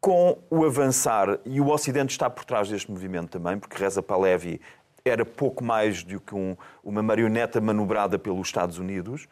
com 0.00 0.38
o 0.50 0.64
avançar, 0.64 1.38
e 1.44 1.60
o 1.60 1.68
Ocidente 1.68 2.12
está 2.12 2.30
por 2.30 2.44
trás 2.44 2.68
deste 2.68 2.90
movimento 2.90 3.30
também, 3.30 3.58
porque 3.58 3.76
Reza 3.76 4.02
Pahlavi 4.02 4.60
era 5.04 5.24
pouco 5.24 5.64
mais 5.64 6.02
do 6.02 6.20
que 6.20 6.34
um, 6.34 6.56
uma 6.82 7.02
marioneta 7.02 7.60
manobrada 7.60 8.18
pelos 8.18 8.48
Estados 8.48 8.78
Unidos, 8.78 9.28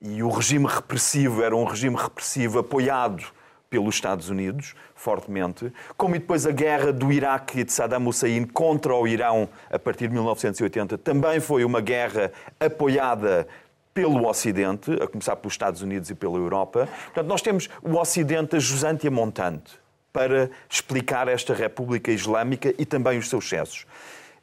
e 0.00 0.22
o 0.22 0.28
regime 0.28 0.66
repressivo 0.66 1.42
era 1.42 1.56
um 1.56 1.64
regime 1.64 1.96
repressivo 1.96 2.58
apoiado 2.58 3.24
pelos 3.70 3.94
Estados 3.94 4.28
Unidos, 4.28 4.74
fortemente, 4.94 5.72
como 5.96 6.14
e 6.14 6.18
depois 6.18 6.46
a 6.46 6.50
guerra 6.50 6.92
do 6.92 7.10
Iraque 7.10 7.60
e 7.60 7.64
de 7.64 7.72
Saddam 7.72 8.06
Hussein 8.06 8.44
contra 8.44 8.94
o 8.94 9.08
Irão 9.08 9.48
a 9.70 9.78
partir 9.78 10.08
de 10.08 10.14
1980 10.14 10.98
também 10.98 11.40
foi 11.40 11.64
uma 11.64 11.80
guerra 11.80 12.30
apoiada 12.60 13.46
pelo 13.94 14.28
Ocidente, 14.28 14.90
a 15.02 15.06
começar 15.06 15.36
pelos 15.36 15.54
Estados 15.54 15.82
Unidos 15.82 16.10
e 16.10 16.14
pela 16.14 16.36
Europa. 16.36 16.88
Portanto, 17.04 17.26
nós 17.26 17.42
temos 17.42 17.68
o 17.82 17.96
Ocidente 17.96 18.56
a 18.56 18.58
jusante 18.58 19.06
e 19.06 19.08
a 19.08 19.10
montante 19.10 19.81
para 20.12 20.50
explicar 20.68 21.28
esta 21.28 21.54
República 21.54 22.10
Islâmica 22.10 22.74
e 22.78 22.84
também 22.84 23.18
os 23.18 23.28
seus 23.28 23.44
excessos. 23.44 23.86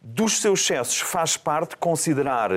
Dos 0.02 0.42
seus 0.42 0.62
excessos 0.62 1.00
faz 1.00 1.38
parte 1.38 1.76
considerar, 1.78 2.52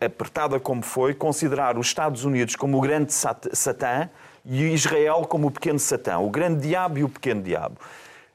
apertada 0.00 0.58
como 0.60 0.82
foi, 0.82 1.14
considerar 1.14 1.78
os 1.78 1.86
Estados 1.86 2.24
Unidos 2.24 2.56
como 2.56 2.76
o 2.76 2.80
grande 2.80 3.12
Satã, 3.12 4.10
e 4.44 4.64
Israel 4.72 5.26
como 5.28 5.48
o 5.48 5.50
pequeno 5.50 5.78
Satã, 5.78 6.18
o 6.18 6.30
grande 6.30 6.66
diabo 6.66 6.98
e 6.98 7.04
o 7.04 7.08
pequeno 7.08 7.42
diabo. 7.42 7.76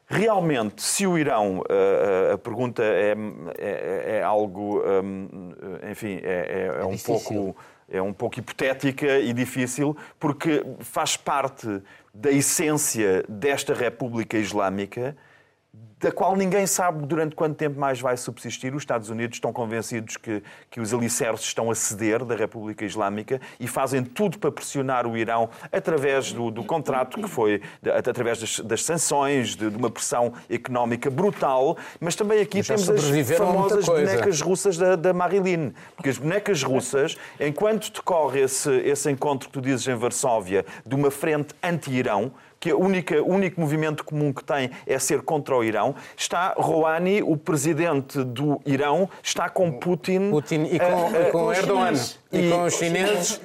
Realmente, 0.05 0.83
se 0.83 1.07
o 1.07 1.17
Irão, 1.17 1.63
eh, 1.67 2.29
eh, 2.29 2.33
a 2.33 2.37
pergunta 2.37 2.83
é, 2.83 3.15
é, 3.57 4.17
é 4.17 4.23
algo, 4.23 4.83
enfim, 5.89 6.19
é, 6.21 6.69
é, 6.77 6.81
é 6.81 6.85
um 6.85 6.97
pouco 6.97 7.55
é 7.89 8.01
um 8.01 8.13
pouco 8.13 8.39
hipotética 8.39 9.19
e 9.19 9.33
difícil, 9.33 9.95
porque 10.19 10.63
faz 10.79 11.15
parte 11.17 11.81
da 12.13 12.32
essência 12.32 13.23
desta 13.28 13.73
República 13.73 14.38
Islâmica 14.38 15.15
da 16.03 16.11
qual 16.11 16.35
ninguém 16.35 16.67
sabe 16.67 17.05
durante 17.05 17.33
quanto 17.33 17.55
tempo 17.55 17.79
mais 17.79 18.01
vai 18.01 18.17
subsistir. 18.17 18.75
Os 18.75 18.81
Estados 18.81 19.09
Unidos 19.09 19.37
estão 19.37 19.53
convencidos 19.53 20.17
que, 20.17 20.43
que 20.69 20.81
os 20.81 20.93
alicerces 20.93 21.47
estão 21.47 21.71
a 21.71 21.75
ceder 21.75 22.25
da 22.25 22.35
República 22.35 22.83
Islâmica 22.83 23.39
e 23.57 23.67
fazem 23.67 24.03
tudo 24.03 24.37
para 24.37 24.51
pressionar 24.51 25.07
o 25.07 25.15
Irão 25.15 25.49
através 25.71 26.33
do, 26.33 26.51
do 26.51 26.61
contrato 26.61 27.21
que 27.21 27.29
foi, 27.29 27.61
através 27.97 28.37
das, 28.37 28.59
das 28.59 28.83
sanções, 28.83 29.55
de, 29.55 29.69
de, 29.69 29.77
uma 29.77 29.89
pressão 29.89 30.33
económica 30.49 31.09
brutal. 31.09 31.77
Mas 32.01 32.15
também 32.15 32.41
aqui 32.41 32.57
mas 32.57 32.67
temos 32.67 32.89
as 32.89 33.37
famosas 33.37 33.85
bonecas 33.85 34.41
russas 34.41 34.77
da, 34.77 34.97
da 34.97 35.13
Marilyn. 35.13 35.71
Porque 35.95 36.09
as 36.09 36.17
bonecas 36.17 36.63
russas, 36.63 37.17
enquanto 37.39 37.93
decorre 37.93 38.41
esse, 38.41 38.69
esse 38.79 39.09
encontro 39.09 39.47
que 39.47 39.53
tu 39.53 39.61
dizes 39.61 39.87
em 39.87 39.95
Varsóvia, 39.95 40.65
de 40.85 40.95
uma 40.95 41.09
frente 41.09 41.55
anti-Irão, 41.63 42.33
que 42.63 42.71
o 42.71 42.80
único 42.80 43.60
movimento 43.60 44.06
comum 44.06 44.32
que 44.32 44.41
tem 44.41 44.71
é 44.88 44.97
ser 44.97 45.21
contra 45.21 45.54
o 45.54 45.62
Irão. 45.65 45.93
Está 46.15 46.54
Rouhani, 46.56 47.21
o 47.21 47.36
presidente 47.36 48.23
do 48.23 48.62
Irão, 48.65 49.10
está 49.21 49.49
com 49.49 49.69
Putin. 49.69 50.30
Putin 50.30 50.63
e 50.71 50.80
com, 50.80 50.86
uh, 50.86 51.32
com 51.34 51.54
Erdogan. 51.54 51.93
E, 52.33 52.47
e, 52.47 52.51
com 52.51 52.63
os 52.63 52.73
chineses 52.73 53.39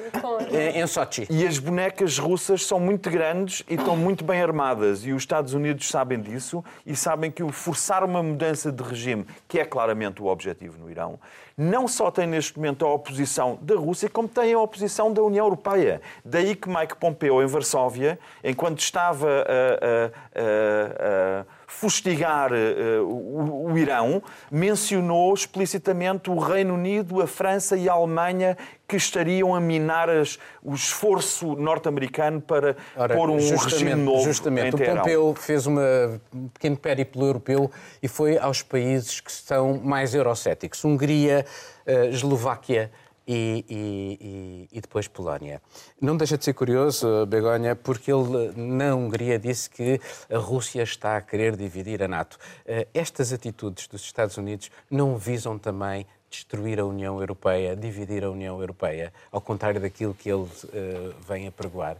em 0.75 0.87
Sochi. 0.87 1.27
E 1.31 1.47
as 1.47 1.59
bonecas 1.59 2.19
russas 2.19 2.65
são 2.65 2.81
muito 2.81 3.11
grandes 3.11 3.63
e 3.69 3.75
estão 3.75 3.97
muito 3.97 4.25
bem 4.25 4.41
armadas. 4.41 5.05
E 5.05 5.13
os 5.13 5.23
Estados 5.23 5.53
Unidos 5.53 5.89
sabem 5.89 6.21
disso 6.21 6.65
e 6.87 6.97
sabem 6.97 7.31
que 7.31 7.43
o 7.43 7.53
forçar 7.53 8.03
uma 8.03 8.23
mudança 8.23 8.73
de 8.73 8.83
regime, 8.83 9.27
que 9.47 9.59
é 9.61 9.65
claramente 9.65 10.23
o 10.23 10.27
objetivo 10.27 10.79
no 10.79 10.91
Irão, 10.91 11.21
não 11.57 11.87
só 11.89 12.11
tem 12.11 12.27
neste 12.27 12.57
momento 12.57 12.87
a 12.87 12.93
oposição 12.95 13.59
da 13.61 13.75
Rússia, 13.75 14.09
como 14.09 14.29
tem 14.29 14.55
a 14.55 14.61
oposição 14.61 15.13
da 15.13 15.23
União 15.23 15.45
Europeia. 15.45 16.01
Daí 16.25 16.55
que 16.55 16.69
Mike 16.69 16.97
Pompeo, 16.97 17.43
em 17.43 17.47
Varsóvia, 17.47 18.19
enquanto 18.43 18.79
estava 18.79 19.29
a, 19.29 20.41
a, 20.41 21.43
a, 21.43 21.58
fustigar 21.69 22.51
uh, 22.51 23.05
o, 23.05 23.71
o, 23.71 23.79
Irão, 23.79 24.23
mencionou 24.51 25.35
explicitamente 25.35 26.31
o 26.31 26.39
Reino 26.39 26.75
Unido, 26.75 27.21
a 27.21 27.27
França 27.27 27.77
e 27.77 27.89
a 27.89 27.93
Alemanha 27.93 28.57
que 28.89 28.97
estariam 28.97 29.55
a 29.55 29.61
minar 29.61 30.09
as, 30.09 30.39
o 30.65 30.75
esforço 30.75 31.55
norte-americano 31.55 32.41
para 32.41 32.75
Ora, 32.97 33.15
pôr 33.15 33.29
um 33.29 33.37
regime 33.37 33.95
novo 33.95 34.25
Justamente, 34.25 34.75
o 34.75 34.79
Pompeu 34.79 35.35
fez 35.35 35.67
uma, 35.67 36.19
um 36.35 36.49
pequeno 36.49 36.77
périplo 36.77 37.27
europeu 37.27 37.71
e 38.03 38.09
foi 38.09 38.39
aos 38.39 38.63
países 38.63 39.21
que 39.21 39.31
são 39.31 39.79
mais 39.79 40.15
eurocéticos. 40.15 40.83
Hungria, 40.87 41.45
uh, 41.87 42.07
Eslováquia, 42.07 42.91
e, 43.29 43.65
e, 43.69 44.69
e, 44.73 44.81
depois 44.81 45.07
Polónia. 45.07 45.61
Não 46.01 46.17
deixa 46.17 46.39
de 46.39 46.45
ser 46.47 46.55
curioso, 46.55 47.27
Begonha, 47.27 47.77
porque 47.77 48.11
ele 48.11 48.53
na 48.57 48.95
Hungria 48.95 49.39
disse 49.39 49.69
que 49.69 50.01
a 50.31 50.39
Rússia 50.39 50.83
está 50.83 51.19
a 51.19 51.21
querer 51.21 51.55
dividir 51.55 52.03
a 52.03 52.09
NATO. 52.09 52.39
Eh, 52.65 52.89
estas 52.95 53.31
atitudes 53.31 53.87
dos 53.87 54.01
Estados 54.03 54.39
Unidos 54.39 54.71
não 54.91 55.19
visam 55.19 55.59
também 55.59 56.07
destruir 56.31 56.81
a 56.81 56.87
União 56.87 57.21
Europeia, 57.21 57.77
dividir 57.77 58.25
a 58.25 58.31
União 58.31 58.59
Europeia, 58.61 59.13
ao 59.31 59.41
contrário 59.41 59.81
daquilo 59.81 60.15
que 60.15 60.31
ele 60.31 60.43
uh, 60.43 61.15
vem 61.27 61.47
a 61.47 61.53
pregoar? 61.53 61.97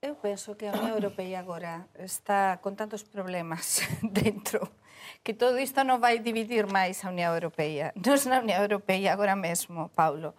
Eu 0.00 0.14
penso 0.14 0.54
que 0.54 0.64
a 0.66 0.72
União 0.72 0.94
Europeia 0.94 1.38
agora 1.38 1.86
está 1.98 2.56
com 2.56 2.74
tantos 2.74 3.02
problemas 3.02 3.80
dentro 4.02 4.66
que 5.22 5.34
todo 5.34 5.58
isto 5.60 5.84
non 5.84 6.00
vai 6.00 6.18
dividir 6.24 6.64
máis 6.70 7.04
a 7.04 7.12
Unión 7.12 7.32
Europea. 7.36 7.92
Nos 8.00 8.24
na 8.24 8.40
Unión 8.40 8.60
Europea 8.64 9.12
agora 9.12 9.36
mesmo, 9.36 9.92
Paulo, 9.92 10.32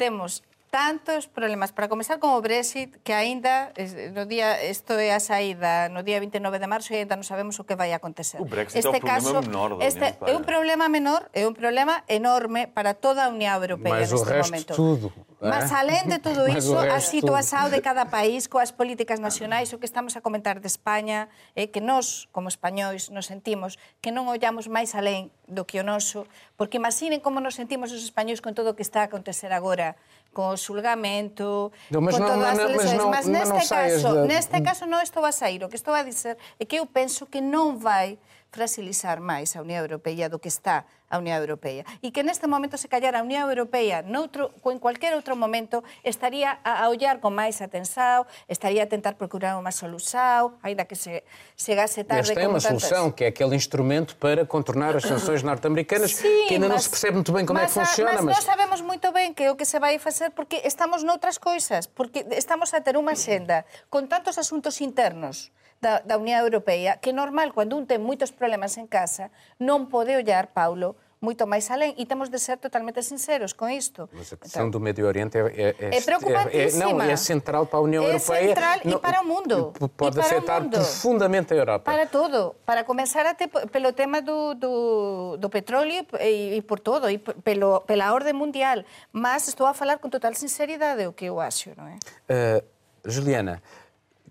temos 0.00 0.42
tantos 0.72 1.28
problemas 1.28 1.70
para 1.70 1.86
comenzar 1.86 2.16
con 2.16 2.32
o 2.32 2.40
Brexit 2.40 2.96
que 3.04 3.12
aínda 3.12 3.76
no 4.16 4.24
día 4.24 4.56
isto 4.64 4.96
é 4.96 5.12
a 5.12 5.20
saída 5.20 5.92
no 5.92 6.00
día 6.00 6.16
29 6.16 6.56
de 6.56 6.64
marzo 6.64 6.96
e 6.96 7.04
aínda 7.04 7.12
non 7.12 7.28
sabemos 7.28 7.60
o 7.60 7.68
que 7.68 7.76
vai 7.76 7.92
acontecer. 7.92 8.40
O 8.40 8.48
Brexit 8.48 8.80
este 8.80 8.88
é 8.88 8.96
o 8.96 9.04
caso, 9.04 9.36
problema 9.36 9.44
menor 9.44 9.70
este 9.84 10.16
é 10.16 10.32
un 10.32 10.48
problema 10.48 10.88
menor, 10.88 11.28
é 11.36 11.44
un 11.44 11.52
problema 11.52 12.00
enorme 12.08 12.72
para 12.72 12.96
toda 12.96 13.28
a 13.28 13.28
Unión 13.28 13.52
Europea 13.52 14.00
Mas 14.00 14.08
neste 14.08 14.16
o 14.16 14.24
resto 14.24 14.48
momento. 14.48 14.72
tudo. 14.72 15.06
Mas 15.42 15.74
alén 15.74 16.06
de 16.06 16.22
todo 16.22 16.46
iso, 16.58 16.78
a 16.78 17.02
situación 17.02 17.74
de 17.74 17.82
cada 17.82 18.06
país 18.06 18.46
coas 18.46 18.70
políticas 18.70 19.18
nacionais, 19.18 19.74
o 19.74 19.82
que 19.82 19.88
estamos 19.90 20.14
a 20.14 20.22
comentar 20.22 20.62
de 20.62 20.70
España, 20.70 21.26
é 21.58 21.66
que 21.66 21.82
nós, 21.82 22.30
como 22.30 22.46
españois, 22.46 23.10
nos 23.10 23.26
sentimos 23.26 23.74
que 23.98 24.14
non 24.14 24.30
ollamos 24.30 24.70
máis 24.70 24.94
alén 24.94 25.34
do 25.50 25.66
que 25.66 25.82
o 25.82 25.84
noso, 25.84 26.30
porque 26.54 26.78
imaginen 26.78 27.18
como 27.18 27.42
nos 27.42 27.58
sentimos 27.58 27.90
os 27.90 28.06
españois 28.06 28.38
con 28.38 28.54
todo 28.54 28.72
o 28.72 28.76
que 28.78 28.86
está 28.86 29.02
a 29.02 29.10
acontecer 29.10 29.50
agora, 29.50 29.98
con 30.30 30.54
o 30.54 30.56
xulgamento, 30.56 31.74
no, 31.90 32.00
con 32.06 32.22
non, 32.22 32.38
todas 32.38 32.56
as 32.56 32.70
lesións. 32.70 33.10
Mas, 33.10 33.26
neste 33.26 33.62
caso, 33.66 34.08
de... 34.22 34.28
neste 34.30 34.58
caso 34.62 34.86
non 34.86 35.02
estou 35.02 35.26
a 35.26 35.34
sair. 35.34 35.60
O 35.60 35.68
que 35.68 35.76
estou 35.76 35.92
a 35.92 36.06
dizer 36.06 36.38
é 36.56 36.64
que 36.64 36.78
eu 36.78 36.86
penso 36.86 37.26
que 37.26 37.42
non 37.42 37.82
vai 37.82 38.16
fragilizar 38.52 39.24
máis 39.24 39.56
a 39.56 39.64
Unión 39.64 39.80
Europea 39.80 40.28
do 40.28 40.36
que 40.36 40.52
está 40.52 40.84
a 41.08 41.16
Unión 41.16 41.40
Europea. 41.40 41.84
E 42.04 42.12
que 42.12 42.20
neste 42.20 42.44
momento, 42.44 42.76
se 42.76 42.88
callar, 42.88 43.16
a 43.16 43.24
Unión 43.24 43.48
Europea, 43.48 44.04
noutro, 44.04 44.52
en 44.68 44.76
cualquier 44.76 45.16
outro 45.16 45.32
momento, 45.36 45.80
estaría 46.04 46.60
a, 46.60 46.88
ollar 46.92 47.20
con 47.20 47.32
máis 47.32 47.64
atenção, 47.64 48.28
estaría 48.48 48.84
a 48.84 48.88
tentar 48.88 49.16
procurar 49.16 49.56
unha 49.56 49.72
solução, 49.72 50.60
ainda 50.60 50.84
que 50.84 50.96
se 50.96 51.24
chegase 51.56 52.04
tarde 52.04 52.32
é 52.32 52.36
como 52.36 52.56
uma 52.56 52.60
tantas. 52.60 52.84
solução, 52.88 53.08
que 53.08 53.24
é 53.24 53.32
aquele 53.32 53.56
instrumento 53.56 54.16
para 54.20 54.44
contornar 54.44 54.92
as 54.96 55.04
sanções 55.04 55.40
norte-americanas, 55.40 56.20
que 56.20 56.52
ainda 56.52 56.68
não 56.68 56.76
mas- 56.76 56.84
se 56.84 56.92
percebe 56.92 57.16
muito 57.20 57.32
bem 57.32 57.48
como 57.48 57.56
mas 57.56 57.72
é 57.72 57.80
que 57.80 57.88
funciona. 57.88 58.20
Mas, 58.20 58.36
nós 58.36 58.44
sabemos 58.44 58.80
muito 58.84 59.08
bem 59.12 59.32
que 59.32 59.44
é 59.44 59.50
o 59.52 59.56
que 59.56 59.64
se 59.64 59.80
vai 59.80 59.96
facer 59.96 60.32
porque 60.36 60.60
estamos 60.64 61.00
noutras 61.04 61.40
coisas, 61.40 61.88
porque 61.88 62.24
estamos 62.36 62.72
a 62.76 62.84
ter 62.84 63.00
unha 63.00 63.16
senda 63.16 63.64
con 63.88 64.08
tantos 64.08 64.36
asuntos 64.36 64.80
internos 64.84 65.52
da, 65.82 65.98
da 66.06 66.16
Unión 66.16 66.38
Europea 66.38 66.96
que 67.02 67.10
é 67.10 67.12
normal, 67.12 67.50
cando 67.52 67.74
un 67.76 67.84
ten 67.90 67.98
moitos 68.00 68.30
problemas 68.30 68.78
en 68.78 68.86
casa, 68.86 69.34
non 69.58 69.90
pode 69.90 70.14
ollar, 70.14 70.54
Paulo, 70.54 70.94
moito 71.22 71.46
máis 71.46 71.70
alén 71.70 71.94
e 71.98 72.02
temos 72.06 72.30
de 72.34 72.38
ser 72.42 72.58
totalmente 72.58 72.98
sinceros 73.02 73.54
con 73.54 73.70
isto. 73.70 74.10
Mas 74.10 74.34
a 74.34 74.36
questão 74.42 74.66
do 74.70 74.82
Médio 74.82 75.06
Oriente 75.06 75.38
é, 75.38 75.70
é, 75.78 75.98
É 75.98 76.00
preocupantíssima. 76.02 76.98
não, 76.98 76.98
é 77.02 77.14
central 77.14 77.62
para 77.66 77.78
a 77.78 77.82
União 77.82 78.02
É 78.02 78.14
Europeia. 78.18 78.48
central 78.54 78.76
e 78.82 78.88
Não- 78.90 78.98
para 78.98 79.22
o 79.22 79.26
mundo. 79.26 79.70
Pode 79.94 80.18
E 80.18 80.20
afetar 80.22 80.62
mundo. 80.66 80.78
profundamente 80.82 81.54
a 81.54 81.56
Europa. 81.62 81.86
Para 81.86 82.06
todo, 82.10 82.54
para 82.66 82.82
comenzar 82.82 83.22
até 83.26 83.46
pelo 83.46 83.92
tema 83.94 84.18
do, 84.18 84.54
do, 84.58 85.36
do 85.38 85.46
petróleo 85.50 86.02
e, 86.18 86.58
e 86.58 86.62
por 86.62 86.78
todo, 86.82 87.06
e 87.10 87.18
pelo, 87.18 87.82
pela 87.86 88.10
orde 88.14 88.32
mundial. 88.34 88.82
Mas 89.14 89.46
estou 89.46 89.66
a 89.70 89.74
falar 89.74 89.98
com 90.02 90.10
total 90.10 90.34
sinceridade 90.34 91.06
o 91.06 91.12
que 91.12 91.26
eu 91.26 91.38
acho, 91.38 91.70
não 91.78 91.86
é? 91.86 91.96
Uh, 92.26 92.62
Juliana, 93.06 93.62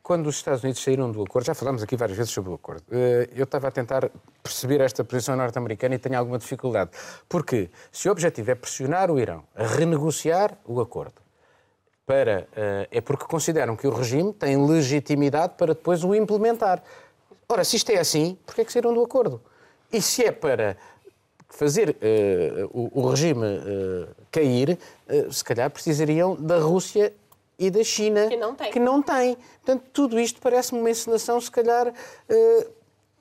quando 0.03 0.27
os 0.27 0.35
Estados 0.35 0.63
Unidos 0.63 0.81
saíram 0.81 1.11
do 1.11 1.21
acordo, 1.23 1.45
já 1.45 1.53
falámos 1.53 1.83
aqui 1.83 1.95
várias 1.95 2.17
vezes 2.17 2.33
sobre 2.33 2.51
o 2.51 2.55
acordo, 2.55 2.83
uh, 2.89 3.29
eu 3.35 3.43
estava 3.43 3.67
a 3.67 3.71
tentar 3.71 4.09
perceber 4.41 4.81
esta 4.81 5.03
posição 5.03 5.35
norte-americana 5.35 5.95
e 5.95 5.99
tenho 5.99 6.17
alguma 6.17 6.37
dificuldade. 6.37 6.91
Porque 7.29 7.69
se 7.91 8.09
o 8.09 8.11
objetivo 8.11 8.51
é 8.51 8.55
pressionar 8.55 9.11
o 9.11 9.19
Irão 9.19 9.43
a 9.55 9.65
renegociar 9.65 10.57
o 10.65 10.81
acordo, 10.81 11.21
para, 12.05 12.47
uh, 12.51 12.87
é 12.91 13.01
porque 13.01 13.25
consideram 13.25 13.75
que 13.75 13.87
o 13.87 13.91
regime 13.91 14.33
tem 14.33 14.63
legitimidade 14.65 15.53
para 15.57 15.73
depois 15.73 16.03
o 16.03 16.13
implementar. 16.15 16.83
Ora, 17.47 17.63
se 17.63 17.75
isto 17.75 17.89
é 17.91 17.99
assim, 17.99 18.37
porquê 18.45 18.61
é 18.61 18.65
que 18.65 18.71
saíram 18.71 18.93
do 18.93 19.03
acordo? 19.03 19.41
E 19.91 20.01
se 20.01 20.23
é 20.23 20.31
para 20.31 20.77
fazer 21.51 21.97
eh, 22.01 22.65
o, 22.71 23.01
o 23.01 23.09
regime 23.09 23.45
eh, 23.45 24.07
cair, 24.31 24.79
eh, 25.07 25.27
se 25.29 25.43
calhar 25.43 25.69
precisariam 25.69 26.35
da 26.35 26.57
Rússia 26.59 27.13
e 27.61 27.69
da 27.69 27.83
China. 27.83 28.27
Que 28.27 28.35
não 28.35 28.55
tem. 28.55 28.71
Que 28.71 28.79
não 28.79 29.01
tem. 29.03 29.37
Portanto, 29.63 29.83
tudo 29.93 30.19
isto 30.19 30.41
parece-me 30.41 30.79
uma 30.79 30.89
encenação, 30.89 31.39
se 31.39 31.51
calhar, 31.51 31.93
eh, 32.27 32.67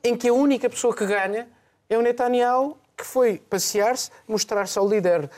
em 0.02 0.16
que 0.16 0.28
a 0.28 0.32
única 0.32 0.70
pessoa 0.70 0.96
que 0.96 1.04
ganha 1.04 1.46
é 1.90 1.98
o 1.98 2.00
Netanyahu, 2.00 2.78
que 2.96 3.04
foi 3.04 3.38
passear-se, 3.38 4.10
mostrar-se 4.26 4.78
ao 4.78 4.88
líder, 4.88 5.30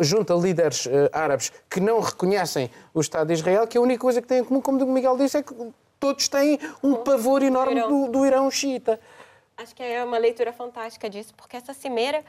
junto 0.00 0.32
a 0.32 0.36
líderes 0.36 0.88
eh, 0.88 1.08
árabes 1.12 1.52
que 1.70 1.78
não 1.78 2.00
reconhecem 2.00 2.68
o 2.92 3.00
Estado 3.00 3.28
de 3.28 3.34
Israel, 3.34 3.68
que 3.68 3.78
a 3.78 3.80
única 3.80 4.00
coisa 4.00 4.20
que 4.20 4.26
têm 4.26 4.40
em 4.40 4.44
comum, 4.44 4.60
como 4.60 4.84
o 4.84 4.92
Miguel 4.92 5.16
disse, 5.16 5.38
é 5.38 5.42
que 5.44 5.54
todos 6.00 6.26
têm 6.26 6.58
um 6.82 6.96
pavor 6.96 7.44
enorme 7.44 7.80
do, 7.82 8.08
do 8.08 8.26
Irão 8.26 8.50
xiita. 8.50 8.98
Acho 9.56 9.76
que 9.76 9.82
é 9.82 10.02
uma 10.02 10.18
leitura 10.18 10.52
fantástica 10.52 11.08
disso, 11.08 11.32
porque 11.36 11.56
essa 11.56 11.72
cimeira, 11.72 12.24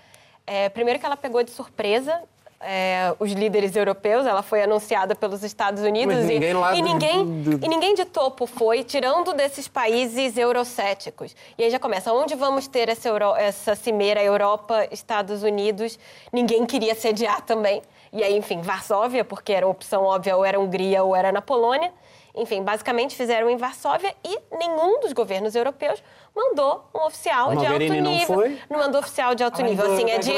é, 0.45 0.69
primeiro 0.69 0.99
que 0.99 1.05
ela 1.05 1.17
pegou 1.17 1.41
de 1.41 1.49
surpresa 1.49 2.21
é, 2.63 3.13
os 3.19 3.32
líderes 3.32 3.76
europeus, 3.76 4.26
ela 4.26 4.41
foi 4.41 4.62
anunciada 4.62 5.15
pelos 5.15 5.43
Estados 5.43 5.82
Unidos 5.84 6.15
Mas 6.15 6.26
e, 6.30 6.34
ninguém 6.34 6.54
lá 6.54 6.71
e 6.74 6.76
de- 6.76 6.82
ninguém, 6.82 7.19
e 7.63 7.67
ninguém 7.67 7.95
de 7.95 8.06
topo 8.06 8.45
foi, 8.45 8.84
tirando 8.84 9.34
desses 9.34 9.67
países 9.67 10.38
eurocéticos. 10.38 11.36
E 11.58 11.63
aí 11.63 11.69
já 11.69 11.80
começa, 11.80 12.12
onde 12.13 12.36
vamos 12.36 12.67
ter 12.67 12.89
essa, 12.89 13.08
Euro- 13.10 13.36
essa 13.36 13.76
cimeira 13.76 14.21
Europa, 14.24 14.88
Estados 14.91 15.43
Unidos? 15.43 15.97
Ninguém 16.32 16.65
queria 16.65 16.95
sediar 16.95 17.41
também. 17.41 17.82
E 18.13 18.24
aí, 18.24 18.38
enfim, 18.38 18.62
Varsóvia, 18.62 19.24
porque 19.24 19.54
era 19.54 19.65
uma 19.65 19.71
opção 19.71 20.04
óbvia, 20.04 20.36
ou 20.36 20.43
era 20.45 20.60
Hungria 20.60 21.04
ou 21.04 21.15
era 21.15 21.32
na 21.32 21.41
Polônia. 21.41 21.91
Enfim, 22.34 22.63
basicamente 22.63 23.13
fizeram 23.15 23.50
em 23.50 23.58
Varsóvia 23.58 24.15
e 24.24 24.39
nenhum 24.58 25.02
dos 25.02 25.12
governos 25.12 25.54
europeus 25.54 26.02
mandou 26.36 26.89
um 26.94 27.06
oficial 27.06 27.50
de 27.50 27.58
alto 27.58 27.70
Mogherini 27.70 28.02
não 28.02 28.12
nível. 28.12 28.36
foi? 28.36 28.60
Não 28.70 28.80
mandou 28.80 29.02
oficial 29.02 29.36
de 29.36 29.44
alto 29.44 29.62
nível. 29.62 29.94
Assim, 29.94 30.10
é, 30.10 30.17
de, 30.17 30.32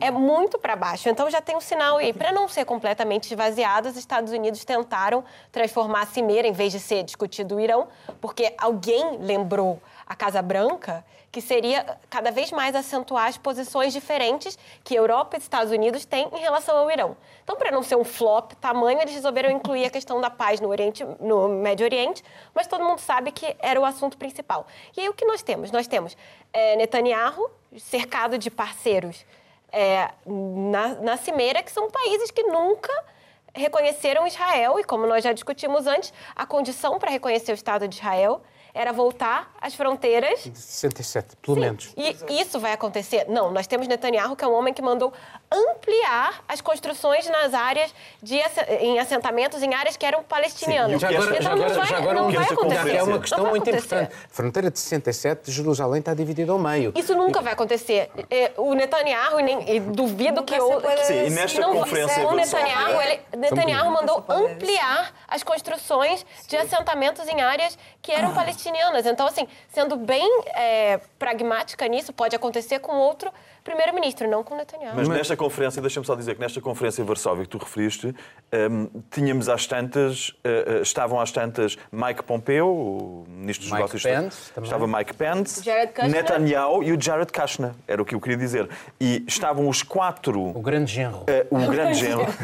é 0.00 0.10
muito 0.10 0.58
para 0.58 0.74
baixo. 0.74 1.08
Então 1.08 1.28
já 1.30 1.40
tem 1.40 1.56
um 1.56 1.60
sinal 1.60 1.98
aí. 1.98 2.12
Para 2.12 2.32
não 2.32 2.48
ser 2.48 2.64
completamente 2.64 3.26
esvaziado, 3.30 3.88
os 3.88 3.96
Estados 3.96 4.32
Unidos 4.32 4.64
tentaram 4.64 5.22
transformar 5.52 6.02
a 6.02 6.06
cimeira, 6.06 6.48
em 6.48 6.52
vez 6.52 6.72
de 6.72 6.80
ser 6.80 7.02
discutido 7.02 7.56
o 7.56 7.60
Irão, 7.60 7.88
porque 8.20 8.54
alguém 8.58 9.18
lembrou 9.20 9.80
a 10.06 10.14
Casa 10.14 10.40
Branca 10.40 11.04
que 11.32 11.40
seria 11.42 11.98
cada 12.08 12.30
vez 12.30 12.50
mais 12.50 12.74
acentuar 12.74 13.26
as 13.26 13.36
posições 13.36 13.92
diferentes 13.92 14.58
que 14.82 14.94
Europa 14.94 15.36
e 15.36 15.38
Estados 15.38 15.70
Unidos 15.70 16.06
têm 16.06 16.28
em 16.32 16.38
relação 16.38 16.78
ao 16.78 16.90
Irão. 16.90 17.16
Então, 17.44 17.56
para 17.56 17.70
não 17.70 17.82
ser 17.82 17.96
um 17.96 18.04
flop 18.04 18.52
tamanho, 18.52 19.00
eles 19.02 19.12
resolveram 19.12 19.50
incluir 19.50 19.84
a 19.84 19.90
questão 19.90 20.18
da 20.18 20.30
paz 20.30 20.60
no, 20.60 20.68
Oriente, 20.68 21.04
no 21.20 21.48
Médio 21.48 21.84
Oriente, 21.84 22.24
mas 22.54 22.66
todo 22.66 22.82
mundo 22.82 23.00
sabe 23.00 23.32
que 23.32 23.54
era 23.58 23.78
o 23.78 23.84
assunto 23.84 24.16
principal. 24.16 24.66
E 24.96 25.00
aí 25.02 25.08
o 25.10 25.12
que 25.12 25.26
nós 25.26 25.42
temos? 25.42 25.70
Nós 25.70 25.86
temos 25.86 26.16
eh, 26.54 26.76
Netanyahu 26.76 27.50
cercado 27.78 28.38
de 28.38 28.50
parceiros 28.50 29.26
é, 29.70 30.10
na, 30.24 30.88
na 31.02 31.16
cimeira, 31.18 31.62
que 31.62 31.70
são 31.70 31.90
países 31.90 32.30
que 32.30 32.44
nunca 32.44 32.92
reconheceram 33.54 34.26
Israel, 34.26 34.78
e 34.78 34.84
como 34.84 35.06
nós 35.06 35.22
já 35.22 35.32
discutimos 35.32 35.86
antes, 35.86 36.14
a 36.34 36.46
condição 36.46 36.98
para 36.98 37.10
reconhecer 37.10 37.52
o 37.52 37.54
Estado 37.54 37.86
de 37.86 37.96
Israel 37.96 38.42
era 38.76 38.92
voltar 38.92 39.50
às 39.60 39.74
fronteiras 39.74 40.40
67, 40.54 41.36
pelo 41.42 41.56
menos. 41.58 41.92
e 41.96 42.40
isso 42.40 42.60
vai 42.60 42.72
acontecer? 42.72 43.24
Não, 43.28 43.50
nós 43.50 43.66
temos 43.66 43.88
Netanyahu, 43.88 44.36
que 44.36 44.44
é 44.44 44.46
um 44.48 44.54
homem 44.54 44.72
que 44.74 44.82
mandou 44.82 45.12
ampliar 45.50 46.42
as 46.48 46.60
construções 46.60 47.28
nas 47.28 47.54
áreas 47.54 47.92
de 48.22 48.40
ass- 48.42 48.66
em 48.80 48.98
assentamentos 48.98 49.62
em 49.62 49.72
áreas 49.74 49.96
que 49.96 50.04
eram 50.04 50.22
palestinianas. 50.22 51.00
Já 51.00 51.08
agora, 51.08 51.24
Então 51.30 51.42
já 51.42 51.48
não 51.56 51.64
agora, 51.64 51.74
vai, 51.74 51.86
já 51.88 51.96
agora 51.96 52.14
não 52.20 52.30
vai 52.32 52.44
acontecer. 52.44 52.96
é 52.96 53.02
uma 53.02 53.18
questão 53.18 53.46
muito 53.46 53.70
importante. 53.70 54.12
A 54.14 54.28
fronteira 54.28 54.70
de 54.70 54.78
67, 54.78 55.50
Jerusalém 55.50 56.00
está 56.00 56.14
dividida 56.14 56.52
ao 56.52 56.58
meio. 56.58 56.92
Isso 56.94 57.14
nunca 57.14 57.40
vai 57.40 57.52
acontecer. 57.54 58.10
É, 58.30 58.52
O 58.56 58.74
Netanyahu, 58.74 59.40
e 59.40 59.42
nem, 59.42 59.76
e 59.76 59.80
duvido 59.80 60.40
Nunca 60.40 60.54
que 60.54 60.58
puede 60.60 61.06
Sim, 61.06 61.26
e 61.26 61.30
nesta 61.30 61.60
não, 61.60 61.72
conferência 61.78 62.26
o 62.26 62.30
de 62.30 62.36
Netanyahu, 62.36 63.00
ele, 63.00 63.20
Netanyahu 63.36 63.90
mandou 63.90 64.24
ampliar 64.28 65.12
as 65.28 65.42
construções 65.42 66.24
de 66.48 66.56
assentamentos 66.56 67.26
em 67.28 67.40
áreas 67.40 67.78
que 68.02 68.12
eram 68.12 68.34
palestinianas. 68.34 68.65
Então, 69.06 69.26
assim, 69.26 69.46
sendo 69.68 69.96
bem 69.96 70.28
é, 70.54 70.98
pragmática 71.18 71.86
nisso, 71.86 72.12
pode 72.12 72.34
acontecer 72.34 72.78
com 72.80 72.96
outro 72.96 73.32
primeiro-ministro, 73.66 74.28
não 74.30 74.44
com 74.44 74.56
Netanyahu. 74.56 74.96
Mas 74.96 75.08
nesta 75.08 75.36
conferência, 75.36 75.82
deixa-me 75.82 76.06
só 76.06 76.14
dizer 76.14 76.36
que 76.36 76.40
nesta 76.40 76.60
conferência 76.60 77.02
em 77.02 77.04
Varsóvia 77.04 77.44
que 77.44 77.50
tu 77.50 77.58
referiste, 77.58 78.14
hum, 78.70 78.88
tínhamos 79.10 79.48
às 79.48 79.66
tantas, 79.66 80.32
eh, 80.44 80.64
eh, 80.66 80.82
estavam 80.82 81.20
às 81.20 81.32
tantas 81.32 81.76
Mike 81.90 82.22
Pompeo, 82.22 82.68
o 82.68 83.24
ministro 83.28 83.64
dos 83.64 83.72
Mike 83.72 83.82
Negócios 83.82 84.02
Pence, 84.02 84.52
também. 84.54 84.70
estava 84.70 84.86
Mike 84.86 85.14
Pence. 85.14 85.62
Netanyahu 86.08 86.84
e 86.84 86.92
o 86.92 87.00
Jared 87.00 87.32
Kushner, 87.32 87.72
era 87.88 88.00
o 88.00 88.04
que 88.04 88.14
eu 88.14 88.20
queria 88.20 88.36
dizer. 88.38 88.68
E 89.00 89.24
estavam 89.26 89.68
os 89.68 89.82
quatro 89.82 90.40
O 90.40 90.62
grande 90.62 90.92
genro. 90.92 91.24
Eh, 91.26 91.46
o 91.50 91.58
grande 91.66 91.98
género. 91.98 92.26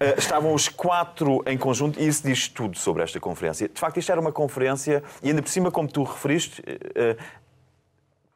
Eh, 0.00 0.14
estavam 0.18 0.54
os 0.54 0.68
quatro 0.68 1.42
em 1.46 1.56
conjunto 1.56 2.00
e 2.00 2.06
isso 2.06 2.22
diz 2.26 2.48
tudo 2.48 2.76
sobre 2.76 3.02
esta 3.02 3.20
conferência. 3.20 3.68
De 3.68 3.78
facto, 3.78 3.98
isto 3.98 4.10
era 4.10 4.20
uma 4.20 4.32
conferência, 4.32 5.02
e 5.22 5.28
ainda 5.28 5.42
por 5.42 5.48
cima, 5.48 5.70
como 5.70 5.86
tu 5.88 6.02
referiste, 6.02 6.62
eh, 6.94 7.16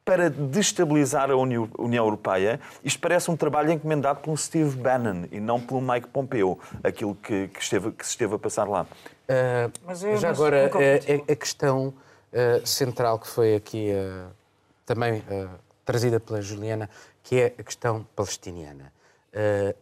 para 0.07 0.31
destabilizar 0.31 1.33
a 1.33 1.37
Uni- 1.37 1.69
União 1.77 2.05
Europeia, 2.05 2.61
isto 2.85 3.01
parece 3.01 3.29
um 3.29 3.37
trabalho 3.37 3.73
encomendado 3.73 4.21
por 4.21 4.31
um 4.31 4.37
Steve 4.37 4.77
Bannon 4.77 5.25
e 5.33 5.41
não 5.41 5.61
pelo 5.61 5.81
Mike 5.81 6.07
Pompeo, 6.07 6.57
aquilo 6.85 7.17
que, 7.17 7.49
que 7.49 7.61
esteve, 7.61 7.91
que 7.91 8.05
se 8.05 8.13
esteve 8.13 8.37
a 8.37 8.39
passar 8.39 8.69
lá. 8.69 8.83
Uh, 8.85 9.73
Mas 9.85 10.05
eu- 10.05 10.17
já 10.17 10.29
mas 10.29 10.39
agora, 10.39 10.69
concordo 10.69 10.87
a, 10.87 10.99
contigo. 11.01 11.25
a- 11.29 11.33
a 11.33 11.37
questão 11.37 11.89
uh, 11.89 12.65
central 12.65 13.19
que 13.19 13.27
foi 13.27 13.57
aqui 13.57 13.91
uh, 13.91 14.31
também 14.87 15.19
uh, 15.29 15.51
trazida 15.85 16.21
pela 16.21 16.41
Juliana, 16.41 16.89
que 17.25 17.41
é 17.41 17.47
a 17.59 17.63
questão 17.65 18.07
palestiniana. 18.15 18.93
Uh, 19.35 19.75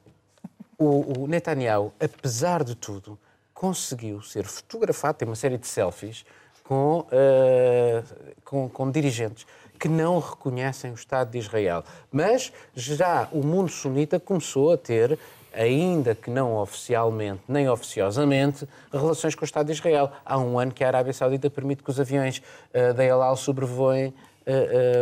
o, 0.78 1.24
o 1.24 1.26
Netanyahu, 1.26 1.92
apesar 2.00 2.64
de 2.64 2.74
tudo, 2.74 3.18
conseguiu 3.52 4.22
ser 4.22 4.44
fotografado, 4.46 5.18
tem 5.18 5.28
uma 5.28 5.36
série 5.36 5.58
de 5.58 5.66
selfies 5.66 6.24
com, 6.64 7.00
uh, 7.00 8.34
com, 8.42 8.70
com 8.70 8.90
dirigentes 8.90 9.46
que 9.84 9.88
não 9.90 10.18
reconhecem 10.18 10.92
o 10.92 10.94
Estado 10.94 11.30
de 11.30 11.36
Israel. 11.36 11.84
Mas 12.10 12.50
já 12.74 13.28
o 13.30 13.44
mundo 13.44 13.68
sunita 13.68 14.18
começou 14.18 14.72
a 14.72 14.78
ter 14.78 15.18
ainda 15.52 16.14
que 16.14 16.30
não 16.30 16.56
oficialmente 16.56 17.42
nem 17.46 17.68
oficiosamente, 17.68 18.66
relações 18.90 19.34
com 19.34 19.42
o 19.42 19.44
Estado 19.44 19.66
de 19.66 19.72
Israel. 19.72 20.10
Há 20.24 20.38
um 20.38 20.58
ano 20.58 20.72
que 20.72 20.82
a 20.82 20.86
Arábia 20.86 21.12
Saudita 21.12 21.50
permite 21.50 21.82
que 21.82 21.90
os 21.90 22.00
aviões 22.00 22.38
uh, 22.72 22.94
da 22.94 23.04
El 23.04 23.20
Al 23.20 23.36
sobrevoem 23.36 24.06
uh, 24.06 24.12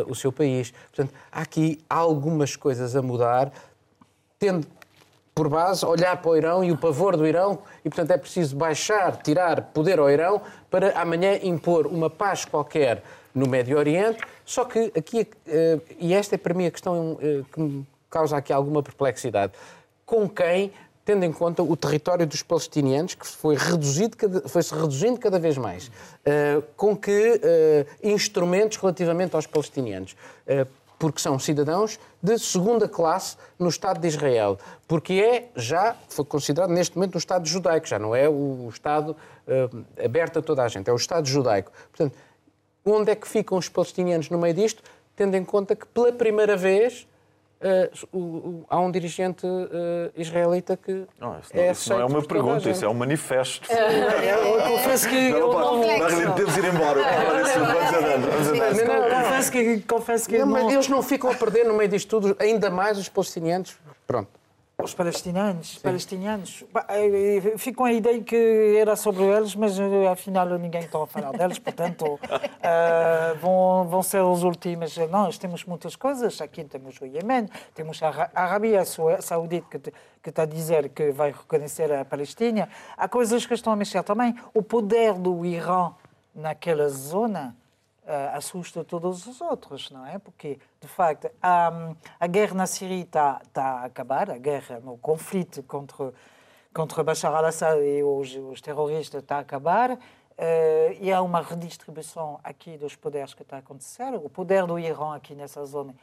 uh, 0.04 0.10
o 0.10 0.16
seu 0.16 0.32
país. 0.32 0.72
Portanto, 0.92 1.14
há 1.30 1.42
aqui 1.42 1.80
algumas 1.88 2.56
coisas 2.56 2.96
a 2.96 3.02
mudar, 3.02 3.52
tendo 4.36 4.66
por 5.32 5.48
base 5.48 5.86
olhar 5.86 6.16
para 6.16 6.30
o 6.32 6.36
Irão 6.36 6.64
e 6.64 6.72
o 6.72 6.76
pavor 6.76 7.16
do 7.16 7.24
Irão, 7.24 7.60
e 7.84 7.88
portanto 7.88 8.10
é 8.10 8.18
preciso 8.18 8.56
baixar, 8.56 9.16
tirar 9.22 9.62
poder 9.72 10.00
ao 10.00 10.10
Irão 10.10 10.42
para 10.68 11.00
amanhã 11.00 11.38
impor 11.40 11.86
uma 11.86 12.10
paz 12.10 12.44
qualquer 12.44 13.00
no 13.34 13.46
Médio 13.46 13.78
Oriente. 13.78 14.20
Só 14.44 14.64
que 14.64 14.92
aqui, 14.96 15.26
e 15.98 16.12
esta 16.12 16.34
é 16.34 16.38
para 16.38 16.54
mim 16.54 16.66
a 16.66 16.70
questão 16.70 17.18
que 17.52 17.60
me 17.60 17.86
causa 18.10 18.36
aqui 18.36 18.52
alguma 18.52 18.82
perplexidade 18.82 19.52
com 20.12 20.28
quem, 20.28 20.70
tendo 21.06 21.24
em 21.24 21.32
conta 21.32 21.62
o 21.62 21.74
território 21.74 22.26
dos 22.26 22.42
palestinianos, 22.42 23.14
que 23.14 23.26
foi 23.26 23.56
reduzido, 23.56 24.14
foi-se 24.46 24.74
reduzindo 24.74 25.18
cada 25.18 25.38
vez 25.38 25.56
mais, 25.56 25.88
uh, 25.88 26.62
com 26.76 26.94
que 26.94 27.10
uh, 27.10 27.86
instrumentos 28.02 28.76
relativamente 28.76 29.34
aos 29.34 29.46
palestinianos. 29.46 30.12
Uh, 30.46 30.66
porque 30.98 31.18
são 31.18 31.36
cidadãos 31.36 31.98
de 32.22 32.38
segunda 32.38 32.86
classe 32.86 33.36
no 33.58 33.68
Estado 33.68 33.98
de 33.98 34.06
Israel, 34.06 34.56
porque 34.86 35.14
é 35.14 35.48
já, 35.56 35.96
foi 36.08 36.24
considerado 36.24 36.70
neste 36.70 36.94
momento 36.94 37.16
um 37.16 37.18
Estado 37.18 37.48
judaico, 37.48 37.88
já 37.88 37.98
não 37.98 38.14
é 38.14 38.28
o 38.28 38.68
Estado 38.72 39.16
aberto 40.04 40.38
a 40.38 40.42
toda 40.42 40.62
a 40.62 40.68
gente, 40.68 40.88
é 40.88 40.92
o 40.92 40.96
Estado 40.96 41.26
judaico. 41.26 41.72
Portanto, 41.90 42.16
onde 42.84 43.10
é 43.10 43.14
que 43.14 43.28
ficam 43.28 43.58
os 43.58 43.68
palestinianos 43.68 44.28
no 44.30 44.38
meio 44.38 44.54
disto, 44.54 44.82
tendo 45.14 45.36
em 45.36 45.44
conta 45.44 45.76
que 45.76 45.86
pela 45.86 46.12
primeira 46.12 46.56
vez 46.56 47.06
Uh, 47.62 48.64
há 48.68 48.80
um 48.80 48.90
dirigente 48.90 49.46
uh, 49.46 50.10
israelita 50.16 50.76
que. 50.76 51.06
Não, 51.20 51.38
isso 51.38 51.54
não 51.54 51.62
é, 51.62 51.70
isso 51.70 51.90
não 51.90 52.00
é 52.00 52.04
uma 52.04 52.22
pergunta, 52.22 52.68
isso 52.68 52.84
é 52.84 52.88
um 52.88 52.94
manifesto. 52.94 53.70
Eu 53.72 54.62
confesso 54.68 55.08
que. 55.08 55.30
Não, 55.30 55.52
não, 55.52 56.30
podemos 56.32 56.56
ir 56.56 56.64
embora. 56.64 57.00
Confesso 59.22 59.52
que. 59.52 59.80
Confesso 59.82 60.28
que 60.28 60.38
não, 60.38 60.70
Eles 60.72 60.88
não 60.88 61.04
ficam 61.04 61.30
a 61.30 61.34
perder 61.34 61.64
no 61.64 61.74
meio 61.74 61.88
disto 61.88 62.08
tudo, 62.08 62.36
ainda 62.40 62.68
mais 62.68 62.98
os 62.98 63.08
palestinianos. 63.08 63.78
Pronto. 64.08 64.41
Os 64.82 64.94
palestinianos, 64.94 65.78
palestinianos. 65.78 66.64
Eh, 66.88 67.38
eh, 67.54 67.58
fico 67.58 67.78
com 67.78 67.84
a 67.84 67.92
ideia 67.92 68.20
que 68.20 68.76
era 68.76 68.96
sobre 68.96 69.22
eles, 69.22 69.54
mas 69.54 69.78
eh, 69.78 70.08
afinal 70.08 70.58
ninguém 70.58 70.80
está 70.80 71.00
a 71.00 71.06
falar 71.06 71.30
deles, 71.32 71.58
portanto 71.60 72.14
uh, 72.14 72.18
vão, 73.40 73.86
vão 73.88 74.02
ser 74.02 74.22
os 74.22 74.42
últimos. 74.42 74.96
Nós 75.08 75.38
temos 75.38 75.64
muitas 75.64 75.94
coisas, 75.94 76.40
aqui 76.40 76.64
temos 76.64 77.00
o 77.00 77.06
Iêmen, 77.06 77.48
temos 77.74 78.02
a 78.02 78.30
Arábia 78.34 78.84
Saudita 79.20 79.78
que, 79.78 79.92
que 80.20 80.30
está 80.30 80.42
a 80.42 80.46
dizer 80.46 80.88
que 80.88 81.12
vai 81.12 81.30
reconhecer 81.30 81.92
a 81.92 82.04
Palestina. 82.04 82.68
Há 82.96 83.08
coisas 83.08 83.46
que 83.46 83.54
estão 83.54 83.72
a 83.72 83.76
mexer 83.76 84.02
também. 84.02 84.34
O 84.52 84.62
poder 84.62 85.14
do 85.14 85.46
Irã 85.46 85.92
naquela 86.34 86.88
zona 86.88 87.56
assusta 88.32 88.82
todos 88.82 89.26
os 89.26 89.40
outros, 89.40 89.90
não 89.90 90.04
é? 90.04 90.18
Porque, 90.18 90.58
de 90.80 90.88
facto, 90.88 91.30
a, 91.40 91.94
a 92.18 92.26
guerra 92.26 92.54
na 92.54 92.66
Síria 92.66 93.02
está, 93.02 93.40
está 93.44 93.64
a 93.64 93.84
acabar, 93.84 94.30
a 94.30 94.38
guerra, 94.38 94.82
o 94.84 94.98
conflito 94.98 95.62
contra, 95.62 96.12
contra 96.74 97.04
Bashar 97.04 97.34
al-Assad 97.34 97.80
e 97.80 98.02
os, 98.02 98.34
os, 98.34 98.60
terroristas 98.60 99.22
está 99.22 99.36
a 99.36 99.40
acabar. 99.40 99.92
Uh, 99.92 100.96
e 101.00 101.12
há 101.12 101.22
uma 101.22 101.40
redistribuição 101.40 102.40
aqui 102.42 102.76
dos 102.76 102.96
poderes 102.96 103.34
que 103.34 103.42
está 103.42 103.56
a 103.56 103.58
acontecer. 103.60 104.12
O 104.14 104.28
poder 104.28 104.66
do 104.66 104.78
Irã 104.78 105.14
aqui 105.14 105.34
nessa 105.34 105.64
zona 105.64 105.94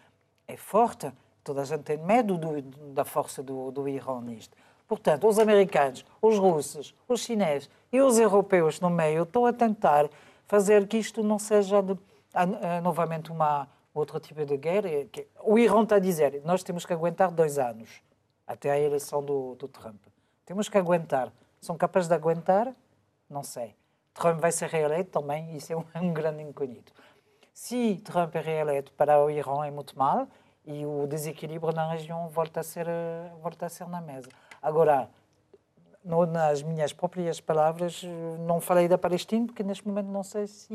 é 0.48 0.56
forte. 0.56 1.12
Toda 1.44 1.62
a 1.62 1.66
gente 1.66 1.84
tem 1.84 1.98
medo 1.98 2.38
do, 2.38 2.62
da 2.94 3.04
força 3.04 3.44
do, 3.44 3.72
do 3.72 3.90
Irã 3.90 4.22
nisto. 4.22 4.56
Portanto, 4.88 5.28
os 5.28 5.38
americanos, 5.38 6.06
os 6.22 6.38
russos, 6.38 6.96
os 7.08 7.22
chineses 7.22 7.70
e 7.92 8.00
os 8.02 8.18
europeus 8.18 8.80
no 8.80 8.90
meio 8.90 9.24
estão 9.24 9.46
a 9.46 9.54
tentar 9.54 10.10
fazer 10.50 10.88
que 10.88 10.98
isto 10.98 11.24
não 11.24 11.38
seja 11.38 11.82
de, 11.82 11.96
a, 12.34 12.42
a, 12.42 12.82
novamente 12.82 13.32
uma 13.32 13.70
outro 13.94 14.20
tipo 14.20 14.44
de 14.44 14.58
guerra. 14.58 15.06
Que, 15.12 15.28
o 15.44 15.58
Irã 15.60 15.84
está 15.84 15.96
a 15.96 16.00
dizer 16.00 16.42
nós 16.44 16.64
temos 16.64 16.86
que 16.86 16.92
aguentar 16.92 17.32
dois 17.32 17.58
anos 17.60 18.02
até 18.46 18.72
a 18.72 18.80
eleição 18.80 19.24
do, 19.24 19.56
do 19.56 19.68
Trump. 19.68 20.02
Temos 20.46 20.68
que 20.68 20.78
aguentar. 20.78 21.32
São 21.62 21.78
capazes 21.78 22.10
de 22.10 22.16
aguentar? 22.16 22.74
Não 23.30 23.44
sei. 23.44 23.76
Trump 24.12 24.40
vai 24.40 24.52
ser 24.52 24.70
reeleito 24.70 25.12
também, 25.12 25.56
isso 25.56 25.72
é 25.72 25.78
um, 25.78 25.86
um 26.02 26.12
grande 26.12 26.42
incógnito. 26.42 26.92
Se 27.54 27.98
Trump 27.98 28.36
é 28.36 28.42
reeleito 28.42 28.92
para 28.94 29.24
o 29.24 29.30
Irã 29.30 29.66
é 29.66 29.72
muito 29.72 29.98
mal 29.98 30.28
e 30.66 30.84
o 30.84 31.06
desequilíbrio 31.06 31.74
na 31.74 31.92
região 31.92 32.28
volta 32.30 32.62
a 32.62 32.64
ser, 32.64 32.88
volta 33.40 33.68
a 33.68 33.70
ser 33.70 33.88
na 33.88 34.02
mesa. 34.02 34.30
Agora, 34.62 35.10
no, 36.04 36.26
nas 36.26 36.62
minhas 36.62 36.94
próprias 36.94 37.40
palavras, 37.40 38.04
não 38.40 38.60
falei 38.60 38.88
da 38.88 38.98
Palestina, 38.98 39.46
porque 39.46 39.64
neste 39.64 39.88
momento 39.88 40.08
não 40.08 40.24
sei 40.24 40.48
se, 40.48 40.68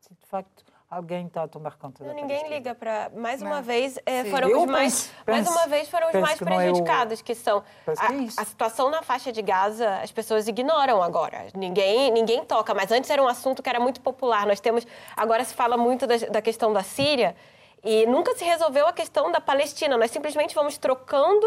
se 0.00 0.14
de 0.14 0.26
facto 0.26 0.64
alguém 0.90 1.26
está 1.26 1.44
a 1.44 1.48
tomar 1.48 1.76
conta 1.76 2.02
não, 2.02 2.10
da 2.10 2.14
Ninguém 2.14 2.38
Palestina. 2.38 2.56
liga 2.56 2.74
para. 2.74 3.10
Mais 3.14 3.40
uma 3.40 3.56
não. 3.56 3.62
vez, 3.62 3.98
é, 4.04 4.24
foram 4.24 4.60
os 4.60 4.66
mais. 4.66 5.12
Penso, 5.24 5.44
mais 5.44 5.48
uma 5.48 5.66
vez 5.68 5.88
foram 5.88 6.08
os 6.08 6.14
mais 6.14 6.38
que 6.38 6.44
prejudicados, 6.44 7.22
que 7.22 7.34
são. 7.34 7.62
Que 7.84 7.90
a, 7.90 8.42
a, 8.42 8.44
situação 8.44 8.90
na 8.90 9.00
faixa 9.02 9.30
de 9.30 9.40
Gaza, 9.40 10.00
as 10.02 10.10
pessoas 10.10 10.48
ignoram 10.48 11.00
agora. 11.00 11.46
Ninguém, 11.54 12.10
ninguém 12.10 12.44
toca, 12.44 12.74
mas 12.74 12.90
antes 12.90 13.08
era 13.08 13.22
um 13.22 13.28
assunto 13.28 13.62
que 13.62 13.68
era 13.68 13.78
muito 13.78 14.00
popular. 14.00 14.46
Nós 14.46 14.58
temos. 14.58 14.86
Agora 15.16 15.44
se 15.44 15.54
fala 15.54 15.76
muito 15.76 16.06
da, 16.06 16.16
da 16.16 16.42
questão 16.42 16.72
da 16.72 16.82
Síria 16.82 17.36
e 17.84 18.04
nunca 18.06 18.34
se 18.34 18.44
resolveu 18.44 18.86
a 18.88 18.92
questão 18.92 19.30
da 19.30 19.40
Palestina. 19.40 19.96
Nós 19.96 20.10
simplesmente 20.10 20.54
vamos 20.54 20.76
trocando 20.76 21.46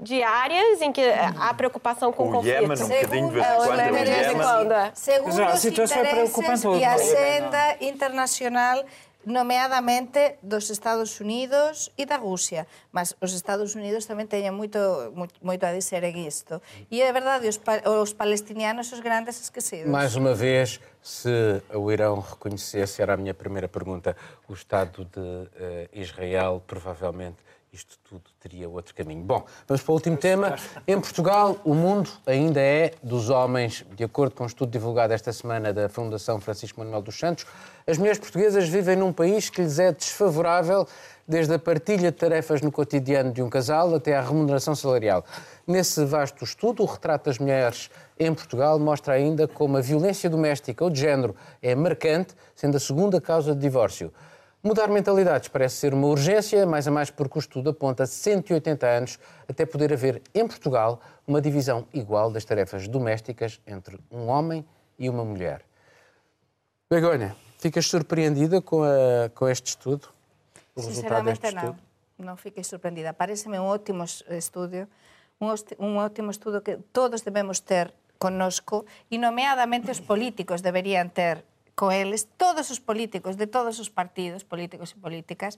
de 0.00 0.22
áreas 0.22 0.80
em 0.80 0.92
que 0.92 1.02
há 1.02 1.52
preocupação 1.54 2.12
com 2.12 2.28
o 2.28 2.32
conflito. 2.32 2.54
Iêmen, 2.54 2.82
um 2.82 2.88
bocadinho 2.88 3.28
de 3.30 4.04
vez 4.04 4.28
em 4.28 4.34
quando. 4.36 4.72
É 4.72 4.92
Segundo 4.94 5.52
os 5.52 5.64
interesses 5.64 6.64
e 6.64 6.84
a 6.84 6.94
agenda 6.94 7.76
internacional 7.80 8.84
nomeadamente 9.26 10.36
dos 10.42 10.70
Estados 10.70 11.20
Unidos 11.20 11.90
e 11.98 12.06
da 12.06 12.16
Rússia, 12.16 12.66
mas 12.90 13.14
os 13.20 13.32
Estados 13.34 13.74
Unidos 13.74 14.06
também 14.06 14.26
têm 14.26 14.50
muito 14.50 14.78
muito 15.42 15.64
a 15.64 15.72
dizer 15.72 16.02
em 16.04 16.26
isto. 16.26 16.62
E 16.90 17.02
é 17.02 17.12
verdade, 17.12 17.46
os, 17.46 17.60
os 18.02 18.12
palestinianos 18.12 18.90
os 18.90 19.00
grandes 19.00 19.40
esquecidos. 19.40 19.90
Mais 19.90 20.16
uma 20.16 20.34
vez, 20.34 20.80
se 21.02 21.62
o 21.74 21.92
Irão 21.92 22.20
reconhecesse, 22.20 23.02
era 23.02 23.14
a 23.14 23.16
minha 23.16 23.34
primeira 23.34 23.68
pergunta, 23.68 24.16
o 24.48 24.54
Estado 24.54 25.04
de 25.04 25.20
uh, 25.20 25.88
Israel 25.92 26.62
provavelmente 26.66 27.36
isto 27.78 27.96
tudo 28.02 28.22
teria 28.40 28.68
outro 28.68 28.94
caminho. 28.94 29.22
Bom, 29.22 29.44
vamos 29.66 29.82
para 29.82 29.92
o 29.92 29.94
último 29.94 30.16
tema. 30.16 30.56
Em 30.86 31.00
Portugal, 31.00 31.56
o 31.64 31.74
mundo 31.74 32.10
ainda 32.26 32.60
é 32.60 32.92
dos 33.02 33.30
homens. 33.30 33.84
De 33.94 34.02
acordo 34.02 34.34
com 34.34 34.42
um 34.42 34.46
estudo 34.46 34.70
divulgado 34.70 35.12
esta 35.12 35.32
semana 35.32 35.72
da 35.72 35.88
Fundação 35.88 36.40
Francisco 36.40 36.80
Manuel 36.80 37.02
dos 37.02 37.16
Santos, 37.16 37.46
as 37.86 37.96
mulheres 37.96 38.18
portuguesas 38.18 38.68
vivem 38.68 38.96
num 38.96 39.12
país 39.12 39.48
que 39.48 39.62
lhes 39.62 39.78
é 39.78 39.92
desfavorável, 39.92 40.86
desde 41.26 41.54
a 41.54 41.58
partilha 41.58 42.10
de 42.10 42.18
tarefas 42.18 42.60
no 42.62 42.72
cotidiano 42.72 43.32
de 43.32 43.42
um 43.42 43.48
casal 43.48 43.94
até 43.94 44.16
à 44.16 44.20
remuneração 44.20 44.74
salarial. 44.74 45.24
Nesse 45.66 46.04
vasto 46.04 46.42
estudo, 46.42 46.82
o 46.82 46.86
retrato 46.86 47.26
das 47.26 47.38
mulheres 47.38 47.90
em 48.18 48.34
Portugal 48.34 48.78
mostra 48.78 49.14
ainda 49.14 49.46
como 49.46 49.76
a 49.76 49.80
violência 49.80 50.28
doméstica 50.28 50.82
ou 50.82 50.90
de 50.90 51.00
género 51.00 51.36
é 51.62 51.74
marcante, 51.74 52.34
sendo 52.56 52.76
a 52.76 52.80
segunda 52.80 53.20
causa 53.20 53.54
de 53.54 53.60
divórcio. 53.60 54.12
Mudar 54.62 54.88
mentalidades 54.88 55.48
parece 55.48 55.76
ser 55.76 55.94
uma 55.94 56.08
urgência, 56.08 56.66
mais 56.66 56.88
a 56.88 56.90
mais 56.90 57.10
porque 57.10 57.38
o 57.38 57.40
estudo 57.40 57.70
aponta 57.70 58.04
180 58.06 58.86
anos 58.86 59.18
até 59.48 59.64
poder 59.64 59.92
haver 59.92 60.20
em 60.34 60.46
Portugal 60.48 61.00
uma 61.26 61.40
divisão 61.40 61.86
igual 61.94 62.30
das 62.30 62.44
tarefas 62.44 62.88
domésticas 62.88 63.60
entre 63.64 64.00
um 64.10 64.26
homem 64.26 64.66
e 64.98 65.08
uma 65.08 65.24
mulher. 65.24 65.62
Begonha, 66.90 67.36
ficas 67.58 67.86
surpreendida 67.86 68.60
com, 68.60 68.82
a, 68.82 69.28
com 69.32 69.48
este 69.48 69.68
estudo? 69.68 70.08
O 70.74 70.80
resultado 70.80 71.24
deste 71.24 71.54
não. 71.54 71.62
Estudo? 71.62 71.78
Não 72.18 72.36
fiquei 72.36 72.64
surpreendida. 72.64 73.12
Parece-me 73.12 73.60
um 73.60 73.64
ótimo 73.64 74.04
estudo, 74.04 74.88
um, 75.40 75.54
um 75.78 75.96
ótimo 75.98 76.32
estudo 76.32 76.60
que 76.60 76.78
todos 76.92 77.20
devemos 77.20 77.60
ter 77.60 77.94
conosco 78.18 78.84
e, 79.08 79.18
nomeadamente, 79.18 79.88
os 79.88 80.00
políticos 80.00 80.60
deveriam 80.60 81.08
ter 81.08 81.44
coeles, 81.78 82.26
todos 82.34 82.74
os 82.74 82.82
políticos 82.82 83.38
de 83.38 83.46
todos 83.46 83.78
os 83.78 83.86
partidos, 83.86 84.42
políticos 84.42 84.90
e 84.90 84.96
políticas, 84.98 85.54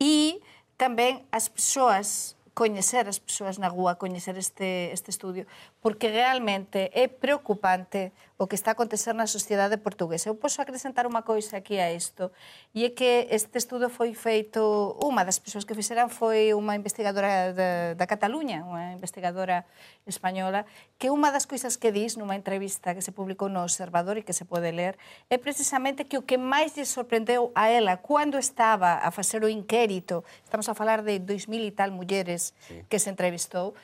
e 0.00 0.40
tamén 0.80 1.28
as 1.28 1.52
persoas 1.52 2.38
coñecer 2.56 3.06
as 3.06 3.22
persoas 3.22 3.60
na 3.60 3.70
rúa, 3.70 4.00
coñecer 4.00 4.34
este, 4.34 4.90
este 4.90 5.14
estudio, 5.14 5.46
porque 5.80 6.10
realmente 6.10 6.90
é 6.94 7.06
preocupante 7.06 8.10
o 8.38 8.46
que 8.46 8.54
está 8.54 8.70
a 8.70 8.76
acontecer 8.78 9.14
na 9.18 9.26
sociedade 9.26 9.78
portuguesa. 9.82 10.30
Eu 10.30 10.38
posso 10.38 10.62
acrescentar 10.62 11.10
unha 11.10 11.26
coisa 11.26 11.58
aquí 11.58 11.82
a 11.82 11.90
isto, 11.90 12.30
e 12.70 12.86
é 12.86 12.94
que 12.94 13.26
este 13.34 13.58
estudo 13.58 13.90
foi 13.90 14.14
feito, 14.14 14.94
unha 15.02 15.26
das 15.26 15.42
persoas 15.42 15.66
que 15.66 15.74
fixeran 15.74 16.06
foi 16.06 16.54
unha 16.54 16.78
investigadora 16.78 17.50
da, 17.50 17.70
da 17.98 18.06
Cataluña, 18.06 18.62
unha 18.62 18.94
investigadora 18.94 19.66
española, 20.06 20.70
que 21.02 21.10
unha 21.10 21.34
das 21.34 21.50
coisas 21.50 21.74
que 21.74 21.90
diz 21.90 22.14
nunha 22.14 22.38
entrevista 22.38 22.94
que 22.94 23.02
se 23.02 23.10
publicou 23.10 23.50
no 23.50 23.66
Observador 23.66 24.18
e 24.18 24.26
que 24.26 24.34
se 24.34 24.46
pode 24.46 24.70
ler, 24.70 24.94
é 25.26 25.38
precisamente 25.38 26.06
que 26.06 26.14
o 26.14 26.22
que 26.22 26.38
máis 26.38 26.78
lle 26.78 26.86
sorprendeu 26.86 27.50
a 27.58 27.70
ela 27.70 27.98
cando 27.98 28.38
estaba 28.38 29.02
a 29.02 29.10
facer 29.10 29.42
o 29.42 29.50
inquérito, 29.50 30.22
estamos 30.46 30.70
a 30.70 30.78
falar 30.78 31.02
de 31.02 31.18
2000 31.18 31.58
e 31.58 31.72
tal 31.74 31.90
mulleres 31.90 32.54
sí. 32.70 32.86
que 32.86 33.02
se 33.02 33.10
entrevistou, 33.10 33.74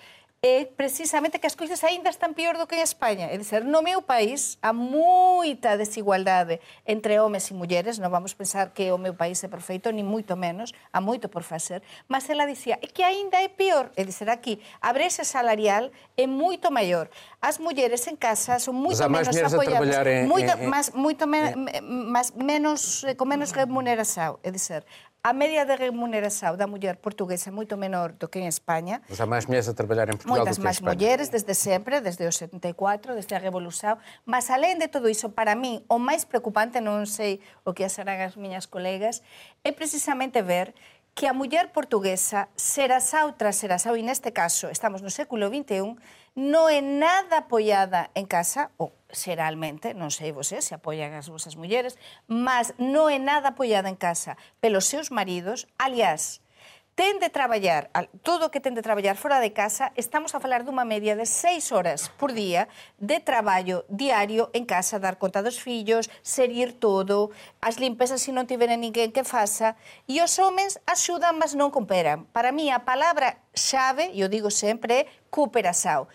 é 0.45 0.67
precisamente 0.67 1.39
que 1.39 1.47
as 1.47 1.57
coisas 1.57 1.83
aínda 1.85 2.13
están 2.13 2.37
pior 2.37 2.61
do 2.61 2.69
que 2.69 2.77
en 2.77 2.85
España. 2.85 3.33
É 3.33 3.41
dizer, 3.41 3.65
no 3.65 3.81
meu 3.81 4.05
país 4.05 4.61
há 4.61 4.77
moita 4.77 5.81
desigualdade 5.81 6.61
entre 6.85 7.17
homes 7.17 7.49
e 7.49 7.57
mulleres, 7.57 7.97
non 7.97 8.13
vamos 8.13 8.37
pensar 8.37 8.77
que 8.77 8.93
o 8.93 9.01
meu 9.01 9.17
país 9.17 9.41
é 9.41 9.49
perfeito, 9.49 9.89
ni 9.89 10.05
moito 10.05 10.37
menos, 10.37 10.77
há 10.93 11.01
moito 11.01 11.33
por 11.33 11.49
facer, 11.49 11.81
mas 12.13 12.29
ela 12.29 12.45
dicía, 12.45 12.77
é 12.77 12.85
que 12.85 13.01
aínda 13.01 13.41
é 13.41 13.49
pior, 13.49 13.89
é 13.97 14.05
dizer, 14.05 14.29
aquí, 14.29 14.61
a 14.85 14.93
brecha 14.93 15.25
salarial 15.25 15.89
é 16.13 16.29
moito 16.29 16.69
maior. 16.69 17.09
As 17.41 17.57
mulleres 17.57 18.05
en 18.05 18.21
casa 18.21 18.61
son 18.61 18.77
moito 18.77 19.01
menos 19.09 19.33
apoiadas, 19.33 19.97
en, 20.05 20.29
moito, 20.29 20.53
en, 20.53 20.61
en, 20.61 20.69
mas, 20.69 20.93
moito 20.93 21.25
me, 21.25 21.57
en... 21.57 21.89
mas 22.13 22.37
menos, 22.37 23.01
con 23.17 23.33
menos 23.33 23.57
remuneração, 23.57 24.37
é 24.45 24.53
dizer, 24.53 24.85
a 25.25 25.33
media 25.33 25.64
de 25.64 25.75
remuneración 25.81 26.61
da 26.61 26.68
muller 26.68 27.01
portuguesa 27.01 27.49
é 27.49 27.53
moito 27.53 27.81
menor 27.81 28.12
do 28.12 28.29
que 28.29 28.45
en 28.45 28.45
España. 28.45 29.01
Pois 29.09 29.16
há 29.16 29.25
máis 29.25 29.49
mulleres 29.49 29.72
a 29.72 29.72
traballar 29.72 30.12
en 30.12 30.20
Portugal 30.20 30.45
Moitas 30.45 30.61
máis 30.61 30.85
mulleres 30.85 31.33
desde 31.33 31.57
sempre, 31.57 32.05
desde 32.05 32.29
o 32.29 32.33
74, 32.33 33.16
desde 33.16 33.33
a 33.33 33.41
Revolución. 33.41 33.97
Mas, 34.29 34.53
além 34.53 34.77
de 34.77 34.85
todo 34.85 35.09
iso, 35.09 35.33
para 35.33 35.57
mí, 35.57 35.81
o 35.89 35.97
máis 35.97 36.29
preocupante, 36.29 36.85
non 36.85 37.09
sei 37.09 37.41
o 37.64 37.72
que 37.72 37.89
serán 37.89 38.20
as 38.20 38.37
miñas 38.37 38.68
colegas, 38.68 39.25
é 39.64 39.72
precisamente 39.72 40.45
ver 40.45 40.77
que 41.15 41.29
a 41.29 41.33
muller 41.33 41.71
portuguesa 41.71 42.49
Serasao 42.57 43.39
tras 43.39 43.57
Serasao, 43.57 43.95
e 43.97 44.03
neste 44.03 44.35
caso 44.35 44.67
estamos 44.67 44.99
no 44.99 45.15
século 45.15 45.47
XXI, 45.47 45.95
non 46.35 46.67
é 46.67 46.83
nada 46.83 47.47
apoiada 47.47 48.11
en 48.19 48.27
casa, 48.27 48.75
ou 48.75 48.91
xeralmente, 49.07 49.95
non 49.95 50.11
sei 50.11 50.35
vos 50.35 50.51
eh, 50.51 50.59
se 50.59 50.75
apoian 50.75 51.15
as 51.15 51.31
vosas 51.31 51.55
mulleres, 51.55 51.95
mas 52.27 52.75
non 52.83 53.07
é 53.07 53.23
nada 53.23 53.55
apoiada 53.55 53.87
en 53.87 53.95
casa 53.95 54.35
pelos 54.59 54.91
seus 54.91 55.15
maridos, 55.15 55.71
aliás, 55.79 56.43
ten 56.95 57.19
de 57.19 57.29
traballar, 57.29 57.91
todo 58.23 58.47
o 58.47 58.51
que 58.55 58.63
ten 58.63 58.79
de 58.79 58.83
traballar 58.83 59.19
fora 59.19 59.43
de 59.43 59.51
casa, 59.51 59.91
estamos 59.99 60.31
a 60.35 60.39
falar 60.39 60.63
dunha 60.63 60.87
media 60.87 61.19
de 61.19 61.27
seis 61.27 61.75
horas 61.75 62.07
por 62.15 62.31
día 62.31 62.71
de 63.03 63.19
traballo 63.19 63.83
diario 63.91 64.47
en 64.55 64.63
casa, 64.63 65.03
dar 65.03 65.19
conta 65.19 65.43
dos 65.43 65.59
fillos, 65.59 66.07
serir 66.23 66.79
todo, 66.79 67.35
as 67.59 67.83
limpezas 67.83 68.23
se 68.23 68.31
non 68.31 68.47
tiveren 68.47 68.79
ninguén 68.79 69.11
que 69.11 69.27
faça, 69.27 69.75
e 70.07 70.23
os 70.23 70.39
homens 70.39 70.79
axudan, 70.87 71.35
mas 71.35 71.59
non 71.59 71.75
cooperan. 71.75 72.31
Para 72.31 72.55
mí, 72.55 72.71
a 72.71 72.87
palabra 72.87 73.43
xave, 73.51 74.15
eu 74.15 74.31
digo 74.31 74.55
sempre, 74.55 74.95
é 74.95 75.09
cooperação 75.35 76.07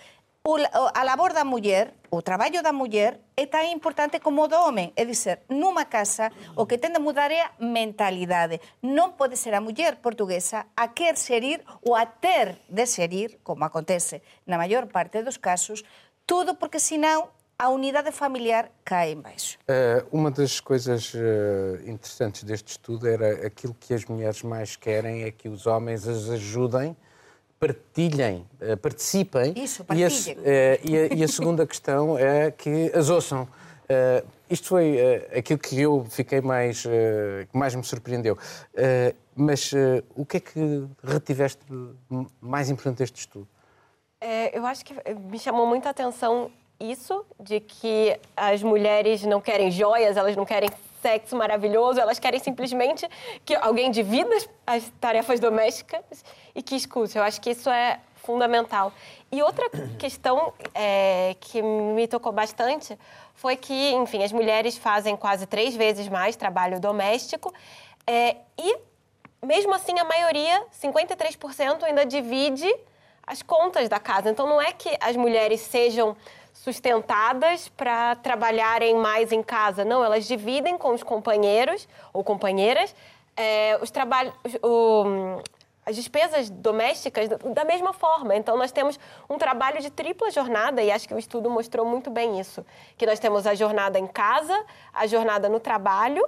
a 0.93 1.03
labor 1.03 1.33
da 1.33 1.43
muller, 1.43 1.93
o 2.09 2.21
traballo 2.21 2.61
da 2.63 2.71
muller 2.71 3.19
é 3.35 3.45
tan 3.45 3.71
importante 3.71 4.19
como 4.19 4.43
o 4.43 4.47
do 4.47 4.55
home. 4.55 4.93
É 4.95 5.05
dizer, 5.05 5.41
numa 5.49 5.85
casa, 5.85 6.31
o 6.55 6.65
que 6.65 6.77
ten 6.77 6.93
de 6.93 6.99
mudar 6.99 7.31
é 7.31 7.41
a 7.41 7.51
mentalidade. 7.59 8.59
Non 8.81 9.13
pode 9.13 9.35
ser 9.35 9.53
a 9.53 9.61
muller 9.61 9.97
portuguesa 10.01 10.65
a 10.75 10.87
quer 10.89 11.17
xerir 11.17 11.61
ou 11.83 11.95
a 11.95 12.05
ter 12.05 12.57
de 12.69 12.85
xerir, 12.87 13.39
como 13.43 13.65
acontece 13.65 14.21
na 14.47 14.57
maior 14.57 14.87
parte 14.87 15.21
dos 15.21 15.37
casos, 15.37 15.83
tudo 16.25 16.55
porque 16.55 16.79
senão 16.79 17.29
a 17.59 17.67
unidade 17.69 18.11
familiar 18.11 18.71
cai 18.85 19.11
em 19.11 19.21
baixo. 19.21 19.59
Uh, 19.67 20.07
uma 20.11 20.31
das 20.31 20.61
coisas 20.61 21.13
uh, 21.13 21.75
interessantes 21.85 22.43
deste 22.43 22.71
estudo 22.71 23.05
era 23.05 23.45
aquilo 23.45 23.75
que 23.77 23.93
as 23.93 24.05
mulheres 24.05 24.41
mais 24.41 24.77
querem 24.77 25.23
é 25.23 25.31
que 25.31 25.49
os 25.49 25.67
homens 25.67 26.07
as 26.07 26.29
ajudem 26.29 26.95
partilhem, 27.59 28.47
eh, 28.61 28.75
participem. 28.75 29.53
Isso, 29.55 29.83
partilhem. 29.83 30.09
E 30.09 30.39
a, 30.39 30.49
eh, 30.49 30.79
e, 30.83 30.97
a, 30.97 31.13
e 31.15 31.23
a, 31.23 31.27
segunda 31.27 31.67
questão 31.67 32.17
é 32.17 32.51
que 32.51 32.91
as 32.95 33.09
ouçam. 33.09 33.43
Uh, 33.43 34.25
isto 34.47 34.67
foi 34.67 34.97
uh, 34.97 35.39
aquilo 35.39 35.59
que 35.59 35.81
eu 35.81 36.05
fiquei 36.09 36.41
mais, 36.41 36.85
uh, 36.85 36.89
que 37.51 37.57
mais 37.57 37.73
me 37.73 37.83
surpreendeu. 37.83 38.37
mas 39.35 39.71
o 40.15 40.25
que 40.25 40.37
é 40.37 40.39
que 40.39 40.85
retiveste 41.03 41.61
mais 42.39 42.69
importante 42.69 42.97
deste 42.97 43.19
estudo? 43.19 43.47
É, 44.21 44.57
eu 44.57 44.65
acho 44.65 44.83
que 44.83 44.93
me 45.13 45.39
chamou 45.39 45.65
muita 45.65 45.89
atenção 45.89 46.51
isso, 46.79 47.25
de 47.39 47.59
que 47.59 48.19
as 48.35 48.61
mulheres 48.61 49.23
não 49.23 49.41
querem 49.41 49.71
joias, 49.71 50.17
elas 50.17 50.35
não 50.35 50.45
querem 50.45 50.69
sexo 51.01 51.35
maravilhoso, 51.35 51.99
elas 51.99 52.19
querem 52.19 52.39
simplesmente 52.39 53.07
que 53.45 53.55
alguém 53.55 53.89
divida 53.91 54.35
as 54.67 54.89
tarefas 54.99 55.39
domésticas 55.39 56.23
e 56.53 56.61
que 56.61 56.75
escute. 56.75 57.17
Eu 57.17 57.23
acho 57.23 57.39
que 57.41 57.51
isso 57.51 57.69
é 57.69 57.99
fundamental. 58.15 58.91
E 59.31 59.41
outra 59.41 59.69
questão 59.97 60.53
é, 60.73 61.35
que 61.39 61.61
me 61.61 62.07
tocou 62.07 62.31
bastante 62.31 62.97
foi 63.33 63.55
que, 63.55 63.91
enfim, 63.93 64.23
as 64.23 64.31
mulheres 64.31 64.77
fazem 64.77 65.15
quase 65.15 65.45
três 65.45 65.75
vezes 65.75 66.07
mais 66.09 66.35
trabalho 66.35 66.79
doméstico 66.79 67.53
é, 68.05 68.35
e, 68.57 68.77
mesmo 69.45 69.73
assim, 69.73 69.97
a 69.97 70.03
maioria, 70.03 70.65
53%, 70.81 71.83
ainda 71.83 72.05
divide 72.05 72.69
as 73.25 73.41
contas 73.41 73.87
da 73.87 73.99
casa. 73.99 74.29
Então, 74.29 74.47
não 74.47 74.61
é 74.61 74.73
que 74.73 74.95
as 74.99 75.15
mulheres 75.15 75.61
sejam 75.61 76.17
sustentadas 76.53 77.69
para 77.69 78.15
trabalharem 78.15 78.95
mais 78.95 79.31
em 79.31 79.41
casa. 79.41 79.85
Não, 79.85 80.03
elas 80.03 80.27
dividem 80.27 80.77
com 80.77 80.93
os 80.93 81.03
companheiros 81.03 81.87
ou 82.11 82.23
companheiras 82.23 82.93
é, 83.37 83.79
os 83.81 83.89
trabalhos, 83.89 84.33
as 85.89 85.95
despesas 85.95 86.49
domésticas 86.49 87.27
da 87.29 87.65
mesma 87.65 87.93
forma. 87.93 88.35
Então, 88.35 88.55
nós 88.55 88.71
temos 88.71 88.99
um 89.27 89.37
trabalho 89.37 89.81
de 89.81 89.89
tripla 89.89 90.29
jornada, 90.29 90.83
e 90.83 90.91
acho 90.91 91.07
que 91.07 91.13
o 91.13 91.19
estudo 91.19 91.49
mostrou 91.49 91.85
muito 91.85 92.11
bem 92.11 92.39
isso. 92.39 92.63
Que 92.95 93.05
nós 93.05 93.19
temos 93.19 93.47
a 93.47 93.55
jornada 93.55 93.97
em 93.97 94.05
casa, 94.05 94.63
a 94.93 95.07
jornada 95.07 95.49
no 95.49 95.59
trabalho, 95.59 96.23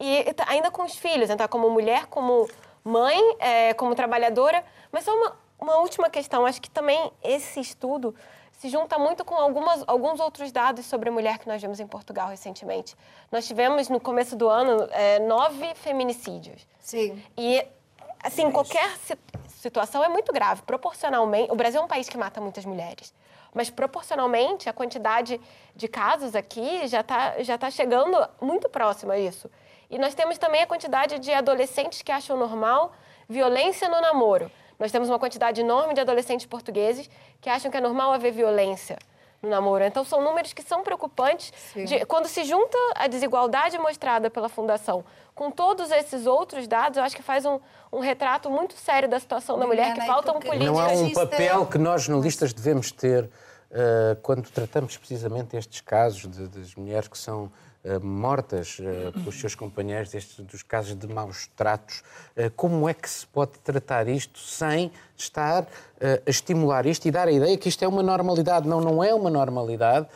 e 0.00 0.24
ainda 0.46 0.70
com 0.70 0.82
os 0.82 0.96
filhos. 0.96 1.28
Então, 1.28 1.46
como 1.48 1.68
mulher, 1.68 2.06
como 2.06 2.48
mãe, 2.82 3.20
é, 3.38 3.74
como 3.74 3.94
trabalhadora. 3.94 4.64
Mas 4.90 5.04
só 5.04 5.14
uma, 5.14 5.36
uma 5.60 5.76
última 5.76 6.08
questão. 6.08 6.46
Acho 6.46 6.62
que 6.62 6.70
também 6.70 7.12
esse 7.22 7.60
estudo 7.60 8.14
se 8.52 8.70
junta 8.70 8.98
muito 8.98 9.24
com 9.24 9.34
algumas, 9.34 9.84
alguns 9.86 10.18
outros 10.20 10.50
dados 10.50 10.86
sobre 10.86 11.10
a 11.10 11.12
mulher 11.12 11.38
que 11.38 11.46
nós 11.46 11.60
vimos 11.60 11.78
em 11.80 11.86
Portugal 11.86 12.28
recentemente. 12.28 12.96
Nós 13.30 13.46
tivemos, 13.46 13.90
no 13.90 14.00
começo 14.00 14.34
do 14.34 14.48
ano, 14.48 14.88
é, 14.92 15.18
nove 15.18 15.74
feminicídios. 15.74 16.66
Sim. 16.80 17.22
E, 17.36 17.66
assim, 18.24 18.50
qualquer 18.50 18.90
situação 19.48 20.02
é 20.02 20.08
muito 20.08 20.32
grave. 20.32 20.62
Proporcionalmente, 20.62 21.52
o 21.52 21.54
Brasil 21.54 21.80
é 21.80 21.84
um 21.84 21.88
país 21.88 22.08
que 22.08 22.16
mata 22.16 22.40
muitas 22.40 22.64
mulheres. 22.64 23.14
Mas, 23.52 23.70
proporcionalmente, 23.70 24.68
a 24.68 24.72
quantidade 24.72 25.40
de 25.76 25.86
casos 25.86 26.34
aqui 26.34 26.88
já 26.88 27.00
está 27.00 27.42
já 27.42 27.56
tá 27.56 27.70
chegando 27.70 28.16
muito 28.40 28.68
próximo 28.68 29.12
a 29.12 29.18
isso. 29.18 29.48
E 29.90 29.98
nós 29.98 30.14
temos 30.14 30.38
também 30.38 30.62
a 30.62 30.66
quantidade 30.66 31.18
de 31.18 31.32
adolescentes 31.32 32.02
que 32.02 32.10
acham 32.10 32.36
normal 32.36 32.92
violência 33.28 33.88
no 33.88 34.00
namoro. 34.00 34.50
Nós 34.78 34.90
temos 34.90 35.08
uma 35.08 35.18
quantidade 35.18 35.60
enorme 35.60 35.94
de 35.94 36.00
adolescentes 36.00 36.46
portugueses 36.46 37.08
que 37.40 37.48
acham 37.48 37.70
que 37.70 37.76
é 37.76 37.80
normal 37.80 38.12
haver 38.12 38.32
violência 38.32 38.98
no 39.44 39.50
namoro. 39.50 39.84
Então, 39.84 40.04
são 40.04 40.22
números 40.22 40.52
que 40.52 40.62
são 40.62 40.82
preocupantes. 40.82 41.52
De, 41.74 42.04
quando 42.06 42.26
se 42.26 42.44
junta 42.44 42.76
a 42.94 43.06
desigualdade 43.06 43.78
mostrada 43.78 44.30
pela 44.30 44.48
Fundação 44.48 45.04
com 45.34 45.50
todos 45.50 45.90
esses 45.90 46.26
outros 46.26 46.68
dados, 46.68 46.96
eu 46.96 47.04
acho 47.04 47.16
que 47.16 47.22
faz 47.22 47.44
um, 47.44 47.58
um 47.92 48.00
retrato 48.00 48.48
muito 48.50 48.74
sério 48.74 49.08
da 49.08 49.18
situação 49.18 49.58
da 49.58 49.66
mulher, 49.66 49.92
que 49.94 50.06
faltam 50.06 50.34
políticas. 50.34 50.66
Não 50.66 50.78
há 50.78 50.88
um 50.88 51.12
papel 51.12 51.66
que 51.66 51.78
nós, 51.78 52.02
jornalistas, 52.02 52.52
devemos 52.52 52.92
ter 52.92 53.24
uh, 53.24 54.16
quando 54.22 54.48
tratamos 54.50 54.96
precisamente 54.96 55.56
estes 55.56 55.80
casos 55.80 56.30
de, 56.30 56.46
das 56.48 56.74
mulheres 56.74 57.08
que 57.08 57.18
são 57.18 57.50
mortas 58.02 58.78
uh, 58.78 59.12
pelos 59.12 59.38
seus 59.38 59.54
companheiros, 59.54 60.10
destes, 60.10 60.38
dos 60.40 60.62
casos 60.62 60.94
de 60.94 61.06
maus 61.06 61.48
tratos. 61.56 62.02
Uh, 62.36 62.50
como 62.56 62.88
é 62.88 62.94
que 62.94 63.08
se 63.08 63.26
pode 63.26 63.52
tratar 63.60 64.08
isto 64.08 64.38
sem 64.38 64.90
estar 65.16 65.66
a 66.26 66.28
estimular 66.28 66.86
isto 66.86 67.06
e 67.06 67.10
dar 67.10 67.28
a 67.28 67.32
ideia 67.32 67.56
que 67.56 67.68
isto 67.68 67.84
é 67.84 67.88
uma 67.88 68.02
normalidade? 68.02 68.68
Não, 68.68 68.80
não 68.80 69.02
é 69.02 69.14
uma 69.14 69.30
normalidade. 69.30 70.06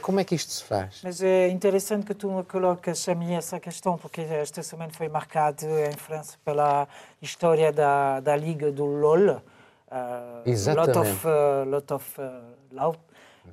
Como 0.00 0.20
é 0.20 0.24
que 0.24 0.34
isto 0.34 0.50
se 0.50 0.64
faz? 0.64 1.00
Mas 1.02 1.22
é 1.22 1.48
interessante 1.48 2.06
que 2.06 2.14
tu 2.14 2.44
colocas 2.48 3.08
a 3.08 3.14
mim 3.14 3.34
essa 3.34 3.60
questão, 3.60 3.96
porque 3.96 4.20
esta 4.20 4.62
semana 4.62 4.90
foi 4.92 5.08
marcado 5.08 5.64
em 5.66 5.92
França 5.92 6.36
pela 6.44 6.88
história 7.20 7.72
da, 7.72 8.20
da 8.20 8.34
Liga 8.36 8.72
do 8.72 8.84
LOL. 8.84 9.42
Uh, 9.92 10.42
Exatamente. 10.46 10.96
Lot 10.96 11.08
of, 11.08 11.26
uh, 11.26 11.70
lot 11.70 11.92
of 11.92 12.20
uh, 12.20 13.02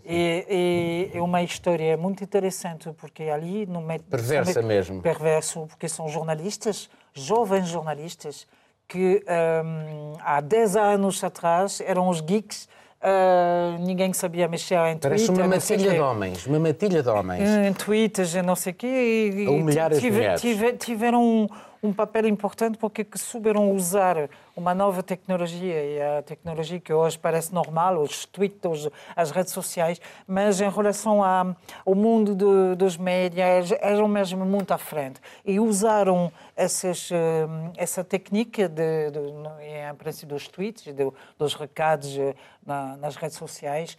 e, 0.06 1.10
e, 1.14 1.18
é 1.18 1.22
uma 1.22 1.44
história 1.44 1.96
muito 1.98 2.24
interessante, 2.24 2.92
porque 2.98 3.24
ali 3.24 3.66
no 3.66 3.82
meio. 3.82 4.02
Perversa 4.04 4.62
mesmo. 4.62 5.02
Perverso, 5.02 5.66
porque 5.68 5.88
são 5.88 6.08
jornalistas, 6.08 6.90
jovens 7.14 7.68
jornalistas, 7.68 8.48
que 8.88 9.24
um, 9.64 10.14
há 10.22 10.42
10 10.42 10.76
anos 10.76 11.24
atrás 11.24 11.82
eram 11.82 12.10
os 12.10 12.22
geeks 12.22 12.68
Uh, 13.02 13.80
ninguém 13.80 14.12
sabia 14.12 14.46
mexer 14.50 14.76
em 14.76 14.98
Twitter. 14.98 15.10
Parece 15.10 15.32
uma 15.32 15.48
matilha 15.48 15.92
de 15.92 16.00
homens, 16.02 16.46
uma 16.46 16.60
matilha 16.60 17.02
de 17.02 17.08
homens. 17.08 17.50
Em 17.50 17.72
Twitter, 17.72 18.44
não 18.44 18.58
sei 18.58 18.74
o 18.74 18.76
quê. 18.76 19.32
E, 19.38 19.46
a 19.46 19.52
humilhar 19.52 19.94
as 19.94 20.04
mulheres. 20.04 20.42
tiveram 20.80 21.50
um, 21.82 21.94
papel 21.94 22.28
importante 22.28 22.78
porque 22.78 23.06
souberam 23.16 23.72
usar 23.72 24.30
uma 24.56 24.74
nova 24.74 25.02
tecnologia, 25.02 25.84
e 25.84 26.02
a 26.02 26.22
tecnologia 26.22 26.80
que 26.80 26.92
hoje 26.92 27.18
parece 27.18 27.54
normal, 27.54 28.02
os 28.02 28.26
tweets, 28.26 28.90
as 29.16 29.32
redes 29.32 29.54
sociais, 29.54 30.02
mas 30.28 30.60
em 30.60 30.70
relação 30.70 31.24
a, 31.24 31.56
ao 31.86 31.96
mundo 31.96 32.36
de, 32.36 32.76
dos 32.76 32.98
médias, 32.98 33.72
eram 33.80 34.08
mesmo 34.08 34.46
muito 34.46 34.72
à 34.72 34.78
frente. 34.78 35.22
E 35.46 35.60
usaram 35.60 36.32
essas, 36.56 37.10
eh, 37.12 37.48
essa 37.78 38.04
técnica, 38.04 38.68
de, 38.68 39.12
de, 39.12 39.20
em 39.20 39.96
princípio, 39.96 40.36
dos 40.36 40.48
tweets, 40.48 40.84
de, 40.94 41.12
dos 41.38 41.54
recados 41.54 42.18
eh, 42.18 42.36
na, 42.66 42.98
nas 42.98 43.16
redes 43.16 43.38
sociais, 43.38 43.98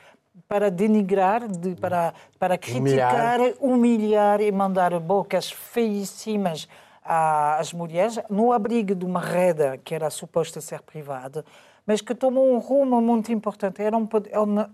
para 0.49 0.71
denigrar, 0.71 1.49
de, 1.49 1.75
para, 1.75 2.15
para 2.39 2.57
criticar, 2.57 3.41
humilhar. 3.41 3.55
humilhar 3.61 4.41
e 4.41 4.53
mandar 4.53 4.99
bocas 5.01 5.51
feíssimas 5.51 6.69
às 7.13 7.73
mulheres 7.73 8.21
no 8.31 8.53
abrigo 8.53 8.95
de 8.95 9.05
uma 9.05 9.21
rede 9.21 9.79
que 9.79 9.95
era 9.95 10.09
suposta 10.11 10.61
ser 10.61 10.81
privada, 10.83 11.45
mas 11.85 12.01
que 12.01 12.15
tomou 12.15 12.55
um 12.55 12.59
rumo 12.59 13.01
muito 13.01 13.33
importante. 13.33 13.83
Eram 13.83 14.09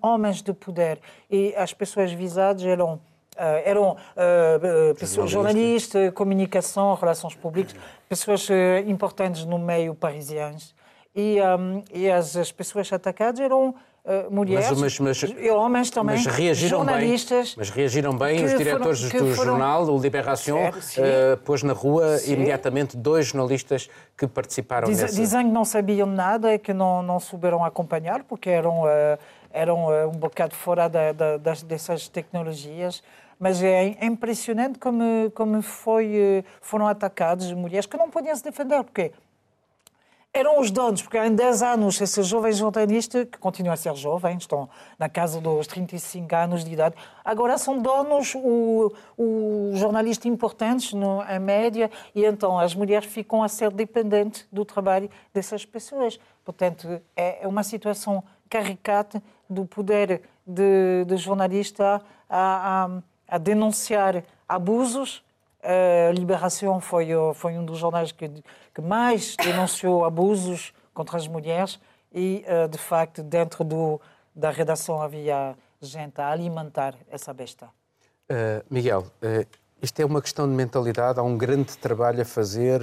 homens 0.03 0.43
de 0.43 0.53
poder 0.53 1.01
e 1.31 1.55
as 1.57 1.73
pessoas 1.73 2.13
visadas 2.13 2.63
eram 2.63 3.01
Uh, 3.37 3.61
eram 3.67 3.91
uh, 3.91 4.95
pessoas, 4.99 5.31
jornalistas, 5.31 6.11
comunicação, 6.15 6.95
relações 6.95 7.35
públicas, 7.35 7.77
pessoas 8.09 8.49
uh, 8.49 8.55
importantes 8.87 9.45
no 9.45 9.59
meio 9.59 9.95
parisiense. 9.95 10.75
E, 11.15 11.37
um, 11.43 11.85
e 11.93 12.11
as, 12.11 12.35
as, 12.35 12.51
pessoas 12.51 12.91
atacadas 12.91 13.39
eram 13.39 13.75
uh, 14.07 14.33
mulheres 14.33 14.71
mas, 14.71 14.99
mas, 14.99 15.23
mas, 15.23 15.35
e 15.37 15.51
homens 15.51 15.91
também, 15.91 16.17
mas 16.17 16.27
reagiram 16.27 16.79
jornalistas. 16.79 17.49
Bem, 17.49 17.55
mas 17.59 17.71
reagiram 17.71 18.17
bem 18.17 18.45
os 18.45 18.57
diretores 18.57 19.03
foram, 19.03 19.27
do 19.27 19.35
foram... 19.35 19.51
jornal, 19.51 19.85
o 19.85 19.99
Libération, 19.99 20.69
uh, 20.69 21.37
pôs 21.45 21.63
na 21.63 21.73
rua 21.73 22.19
sim. 22.19 22.35
imediatamente 22.35 22.97
dois 22.97 23.27
jornalistas 23.27 23.91
que 24.17 24.27
participaram 24.27 24.89
Diz, 24.89 25.01
nessa... 25.01 25.15
Dizem 25.15 25.47
que 25.47 25.53
não 25.53 25.65
sabiam 25.65 26.07
nada 26.07 26.55
e 26.55 26.59
que 26.59 26.73
não, 26.73 27.03
não 27.03 27.19
souberam 27.19 27.65
acompanhar, 27.65 28.23
porque 28.23 28.49
eram, 28.49 28.83
uh, 28.83 29.19
eram 29.51 29.89
um 30.09 30.19
bocado 30.19 30.55
fora 30.55 30.89
da, 30.89 31.13
da, 31.13 31.37
das, 31.37 31.63
dessas 31.63 32.09
tecnologias 32.09 33.03
mas 33.39 33.63
é 33.63 33.99
impressionante 34.03 34.79
como, 34.79 35.31
como 35.35 35.61
foi, 35.61 36.43
foram 36.59 36.89
atacados 36.89 37.53
mulheres 37.53 37.85
que 37.85 37.95
não 37.95 38.09
podiam 38.09 38.35
se 38.35 38.43
defender, 38.43 38.83
porque 38.83 39.13
eram 40.39 40.61
os 40.61 40.71
donos, 40.71 41.03
porque 41.03 41.17
há 41.17 41.29
10 41.29 41.63
anos 41.63 42.01
esses 42.01 42.27
jovens 42.27 42.59
jornalistas, 42.59 43.27
que 43.31 43.39
continuam 43.39 43.73
a 43.73 43.77
ser 43.77 43.95
jovens, 43.95 44.43
estão 44.43 44.69
na 44.99 45.09
casa 45.09 45.41
dos 45.41 45.67
35 45.67 46.35
anos 46.35 46.65
de 46.65 46.73
idade, 46.73 46.95
agora 47.25 47.57
são 47.59 47.81
donos, 47.81 48.35
o, 48.35 48.93
o 49.17 49.73
jornalistas 49.75 50.27
importantes 50.27 50.93
no, 50.93 51.23
em 51.23 51.39
média, 51.39 51.91
e 52.15 52.25
então 52.25 52.59
as 52.59 52.75
mulheres 52.75 53.09
ficam 53.09 53.43
a 53.43 53.49
ser 53.49 53.73
dependentes 53.73 54.47
do 54.53 54.65
trabalho 54.65 55.11
dessas 55.33 55.65
pessoas. 55.65 56.21
Portanto, 56.45 57.01
é, 57.17 57.45
é 57.45 57.49
uma 57.49 57.63
situação 57.63 58.23
caricata 58.49 59.23
do 59.49 59.65
poder 59.65 60.23
de, 60.47 61.05
de 61.07 61.17
jornalista 61.17 62.01
a, 62.29 62.85
a, 62.85 63.37
a 63.37 63.39
denunciar 63.39 64.23
abusos 64.49 65.25
a 65.67 66.13
Liberação 66.13 66.81
foi, 66.81 67.09
foi 67.35 67.59
um 67.59 67.65
dos 67.65 67.79
jornais 67.79 68.13
que, 68.13 68.29
que 68.75 68.81
mais 68.81 69.37
denunciou 69.37 70.05
abusos 70.05 70.73
contra 70.95 71.17
as 71.17 71.29
mulheres 71.29 71.79
e, 72.13 72.43
eh, 72.47 72.67
de 72.67 72.79
facto, 72.79 73.23
dentro 73.23 73.63
do, 73.63 74.01
da 74.35 74.51
redação 74.51 75.03
havia 75.03 75.55
gente 75.81 76.19
a 76.19 76.31
alimentar 76.31 76.95
essa 77.11 77.33
besta. 77.35 77.67
Uh, 78.31 78.65
Miguel, 78.71 79.03
uh, 79.23 79.47
isto 79.83 80.01
é 80.01 80.05
uma 80.05 80.23
questão 80.23 80.49
de 80.49 80.55
mentalidade, 80.55 81.21
há 81.21 81.23
um 81.23 81.37
grande 81.37 81.77
trabalho 81.77 82.23
a 82.23 82.25
fazer. 82.25 82.83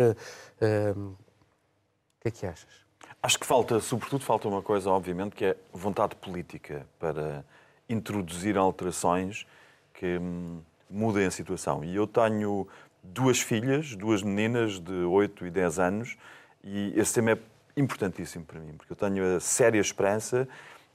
Uh, 0.61 1.09
o 1.09 2.21
que 2.21 2.27
é 2.27 2.31
que 2.31 2.45
achas? 2.45 2.83
Acho 3.21 3.39
que 3.39 3.45
falta, 3.45 3.79
sobretudo, 3.79 4.23
falta 4.23 4.47
uma 4.47 4.61
coisa, 4.61 4.89
obviamente, 4.91 5.35
que 5.35 5.45
é 5.45 5.57
vontade 5.73 6.15
política 6.15 6.85
para 6.99 7.43
introduzir 7.89 8.57
alterações 8.57 9.47
que. 9.93 10.17
Hum, 10.19 10.61
mudem 10.93 11.25
a 11.25 11.31
situação. 11.31 11.83
E 11.83 11.95
eu 11.95 12.05
tenho 12.05 12.67
duas 13.03 13.41
filhas, 13.41 13.95
duas 13.95 14.21
meninas 14.21 14.79
de 14.79 14.93
8 14.93 15.47
e 15.47 15.49
10 15.49 15.79
anos, 15.79 16.17
e 16.63 16.93
esse 16.95 17.15
tema 17.15 17.31
é 17.31 17.37
importantíssimo 17.75 18.45
para 18.45 18.59
mim, 18.59 18.73
porque 18.77 18.93
eu 18.93 18.95
tenho 18.95 19.35
a 19.35 19.39
séria 19.39 19.81
esperança 19.81 20.47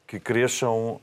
que 0.06 0.18
cresçam 0.18 1.00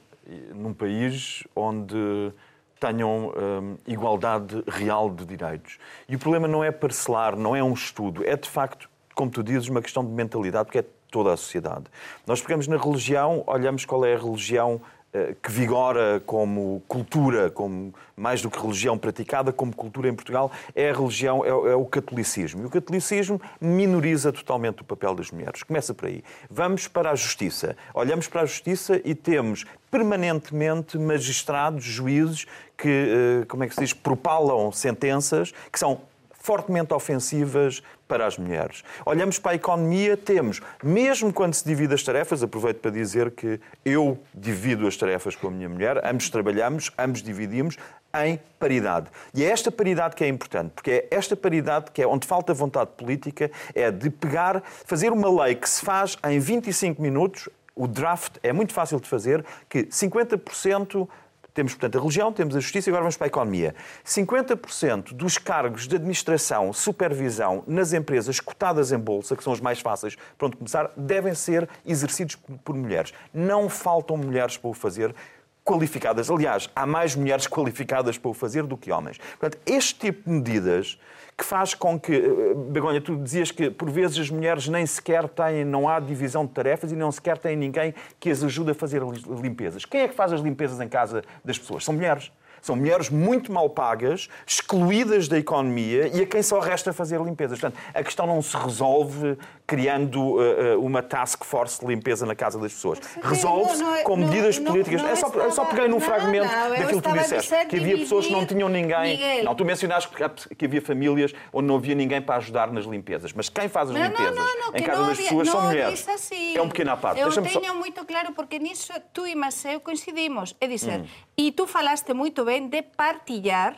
num 0.55 0.73
país 0.73 1.43
onde 1.55 2.33
tenham 2.79 3.31
hum, 3.35 3.77
igualdade 3.85 4.63
real 4.67 5.09
de 5.09 5.25
direitos. 5.25 5.77
E 6.09 6.15
o 6.15 6.19
problema 6.19 6.47
não 6.47 6.63
é 6.63 6.71
parcelar, 6.71 7.35
não 7.35 7.55
é 7.55 7.63
um 7.63 7.73
estudo, 7.73 8.25
é 8.25 8.35
de 8.35 8.49
facto, 8.49 8.89
como 9.13 9.29
tu 9.29 9.43
dizes, 9.43 9.69
uma 9.69 9.81
questão 9.81 10.03
de 10.03 10.11
mentalidade, 10.11 10.65
porque 10.65 10.79
é 10.79 10.85
toda 11.11 11.33
a 11.33 11.37
sociedade. 11.37 11.85
Nós 12.27 12.41
pegamos 12.41 12.67
na 12.67 12.77
religião, 12.77 13.43
olhamos 13.47 13.85
qual 13.85 14.03
é 14.03 14.15
a 14.15 14.17
religião 14.17 14.81
eh, 14.81 14.94
que 15.41 15.51
vigora 15.51 16.21
como 16.25 16.81
cultura, 16.87 17.49
como 17.49 17.93
mais 18.15 18.41
do 18.41 18.49
que 18.49 18.59
religião 18.59 18.97
praticada, 18.97 19.51
como 19.51 19.75
cultura 19.75 20.09
em 20.09 20.13
Portugal, 20.13 20.51
é 20.73 20.89
a 20.89 20.93
religião, 20.93 21.43
é, 21.43 21.49
é, 21.49 21.75
o 21.75 21.85
catolicismo. 21.85 22.63
E 22.63 22.65
o 22.65 22.69
catolicismo 22.69 23.41
minoriza 23.59 24.31
totalmente 24.31 24.81
o 24.81 24.85
papel 24.85 25.15
das 25.15 25.31
mulheres. 25.31 25.63
Começa 25.63 25.93
por 25.93 26.07
aí. 26.07 26.23
Vamos 26.49 26.87
para 26.87 27.11
a 27.11 27.15
justiça. 27.15 27.75
Olhamos 27.93 28.27
para 28.27 28.41
a 28.41 28.45
justiça 28.45 29.01
e 29.03 29.13
temos 29.13 29.65
permanentemente 29.91 30.97
magistrados, 30.97 31.83
juízes 31.83 32.45
que, 32.77 32.89
eh, 32.89 33.45
como 33.47 33.63
é 33.63 33.67
que 33.67 33.75
se 33.75 33.81
diz, 33.81 33.93
propalam 33.93 34.71
sentenças 34.71 35.53
que 35.71 35.79
são 35.79 36.01
fortemente 36.45 36.93
ofensivas 36.93 37.81
para 38.07 38.27
as 38.27 38.37
mulheres. 38.37 38.83
Olhamos 39.03 39.39
para 39.39 39.53
a 39.53 39.55
economia, 39.55 40.15
temos, 40.15 40.61
mesmo 40.83 41.33
quando 41.33 41.55
se 41.55 41.65
divide 41.65 41.95
as 41.95 42.03
tarefas, 42.03 42.43
aproveito 42.43 42.77
para 42.77 42.91
dizer 42.91 43.31
que 43.31 43.59
eu 43.83 44.19
divido 44.31 44.85
as 44.85 44.95
tarefas 44.95 45.35
com 45.35 45.47
a 45.47 45.51
minha 45.51 45.67
mulher, 45.67 45.99
ambos 46.05 46.29
trabalhamos, 46.29 46.91
ambos 46.99 47.23
dividimos 47.23 47.77
em 48.23 48.39
paridade. 48.59 49.07
E 49.33 49.43
é 49.43 49.47
esta 49.47 49.71
paridade 49.71 50.15
que 50.15 50.23
é 50.23 50.27
importante, 50.27 50.71
porque 50.75 50.91
é 50.91 51.07
esta 51.09 51.35
paridade 51.35 51.89
que 51.89 51.99
é 51.99 52.07
onde 52.07 52.27
falta 52.27 52.53
vontade 52.53 52.91
política, 52.95 53.49
é 53.73 53.89
de 53.89 54.11
pegar, 54.11 54.61
fazer 54.85 55.11
uma 55.11 55.43
lei 55.43 55.55
que 55.55 55.67
se 55.67 55.83
faz 55.83 56.15
em 56.29 56.37
25 56.37 57.01
minutos, 57.01 57.49
o 57.75 57.87
draft 57.87 58.37
é 58.43 58.53
muito 58.53 58.71
fácil 58.71 58.99
de 58.99 59.09
fazer, 59.09 59.43
que 59.67 59.85
50% 59.85 61.09
temos, 61.55 61.73
portanto, 61.73 61.97
a 61.97 62.01
religião, 62.01 62.33
temos 62.33 62.53
a 62.53 62.59
justiça 62.59 62.89
e 62.89 62.91
agora 62.91 63.03
vamos 63.03 63.15
para 63.15 63.27
a 63.27 63.29
economia. 63.29 63.73
50% 64.05 65.13
dos 65.13 65.37
cargos 65.37 65.87
de 65.87 65.95
administração, 65.95 66.73
supervisão 66.73 67.63
nas 67.65 67.93
empresas 67.93 68.41
cotadas 68.41 68.91
em 68.91 68.99
bolsa, 68.99 69.37
que 69.37 69.43
são 69.43 69.53
os 69.53 69.61
mais 69.61 69.79
fáceis 69.79 70.17
para 70.37 70.47
onde 70.47 70.57
começar, 70.57 70.91
devem 70.97 71.33
ser 71.33 71.67
exercidos 71.85 72.35
por 72.35 72.75
mulheres. 72.75 73.13
Não 73.33 73.69
faltam 73.69 74.17
mulheres 74.17 74.57
para 74.57 74.69
o 74.69 74.73
fazer 74.73 75.15
qualificadas. 75.63 76.29
Aliás, 76.29 76.69
há 76.75 76.85
mais 76.85 77.15
mulheres 77.15 77.47
qualificadas 77.49 78.17
para 78.17 78.29
o 78.29 78.33
fazer 78.33 78.63
do 78.63 78.75
que 78.75 78.91
homens. 78.91 79.17
Portanto, 79.39 79.57
este 79.65 79.95
tipo 79.95 80.29
de 80.29 80.35
medidas 80.35 80.99
que 81.37 81.43
faz 81.43 81.73
com 81.73 81.99
que, 81.99 82.13
eh, 82.13 82.53
Begonha, 82.69 83.01
tu 83.01 83.17
dizias 83.17 83.51
que 83.51 83.69
por 83.69 83.89
vezes 83.89 84.17
as 84.17 84.29
mulheres 84.29 84.67
nem 84.67 84.85
sequer 84.85 85.27
têm, 85.27 85.65
não 85.65 85.87
há 85.87 85.99
divisão 85.99 86.45
de 86.45 86.53
tarefas 86.53 86.91
e 86.91 86.95
não 86.95 87.11
sequer 87.11 87.37
têm 87.37 87.57
ninguém 87.57 87.93
que 88.19 88.29
as 88.29 88.43
ajude 88.43 88.71
a 88.71 88.73
fazer 88.73 89.01
limpezas. 89.41 89.83
Quem 89.83 90.01
é 90.01 90.07
que 90.07 90.15
faz 90.15 90.31
as 90.31 90.39
limpezas 90.39 90.79
em 90.79 90.87
casa 90.87 91.23
das 91.43 91.59
pessoas? 91.59 91.83
São 91.83 91.93
mulheres. 91.93 92.31
São 92.65 92.75
mulheres 92.75 93.11
muito 93.11 93.51
mal 93.51 93.69
pagas, 93.69 94.27
excluídas 94.43 95.27
da 95.27 95.37
economia 95.37 96.09
e 96.11 96.23
a 96.23 96.25
quem 96.25 96.41
só 96.41 96.59
resta 96.59 96.91
fazer 96.91 97.21
limpezas. 97.21 97.59
Portanto, 97.59 97.79
a 97.93 98.03
questão 98.03 98.25
não 98.25 98.41
se 98.41 98.57
resolve 98.57 99.37
criando 99.67 100.19
uh, 100.19 100.83
uma 100.83 101.03
task 101.03 101.43
force 101.43 101.79
de 101.79 101.85
limpeza 101.85 102.25
na 102.25 102.33
casa 102.33 102.57
das 102.57 102.73
pessoas. 102.73 102.99
Resolve-se 103.21 103.83
é- 103.83 104.01
com 104.01 104.15
medidas 104.15 104.57
não, 104.57 104.71
políticas. 104.71 104.99
Não, 104.99 105.07
não 105.07 105.13
é 105.13 105.15
só, 105.15 105.27
eu 105.27 105.51
só 105.51 105.65
peguei 105.65 105.87
num 105.87 105.99
fragmento 105.99 106.47
daquilo 106.47 107.01
que 107.03 107.09
tu 107.09 107.15
disseste, 107.15 107.65
que 107.67 107.75
havia 107.75 107.97
pessoas 107.99 108.25
que 108.25 108.31
não 108.31 108.47
tinham 108.47 108.67
ninguém. 108.67 109.15
Miguel. 109.15 109.43
Não, 109.43 109.53
tu 109.53 109.63
mencionaste 109.63 110.09
que 110.57 110.65
havia 110.65 110.81
famílias 110.81 111.33
onde 111.53 111.67
não 111.67 111.75
havia 111.75 111.93
ninguém 111.93 112.19
para 112.19 112.37
ajudar 112.37 112.71
nas 112.71 112.85
limpezas. 112.85 113.31
Mas 113.31 113.47
quem 113.47 113.69
faz 113.69 113.91
as 113.91 113.95
limpezas 113.95 114.39
em 114.73 114.81
casa 114.81 115.05
das 115.05 115.17
pessoas 115.17 115.49
são 115.49 115.61
mulheres. 115.61 116.09
Assim. 116.09 116.57
É 116.57 116.61
um 116.63 116.67
pequeno 116.67 116.91
à 116.91 116.97
parte. 116.97 117.21
Eu 117.21 117.31
tenho 117.31 117.65
só... 117.65 117.75
muito 117.75 118.03
claro, 118.05 118.33
porque 118.33 118.57
nisso 118.57 118.91
tu 119.13 119.27
e 119.27 119.35
Maceu 119.35 119.79
coincidimos. 119.79 120.55
É 120.59 120.67
dizer, 120.67 121.01
hum. 121.01 121.05
e 121.37 121.51
tu 121.51 121.67
falaste 121.67 122.11
muito 122.13 122.43
bem 122.43 122.54
ben 122.55 122.69
de 122.69 122.83
partillar, 122.83 123.75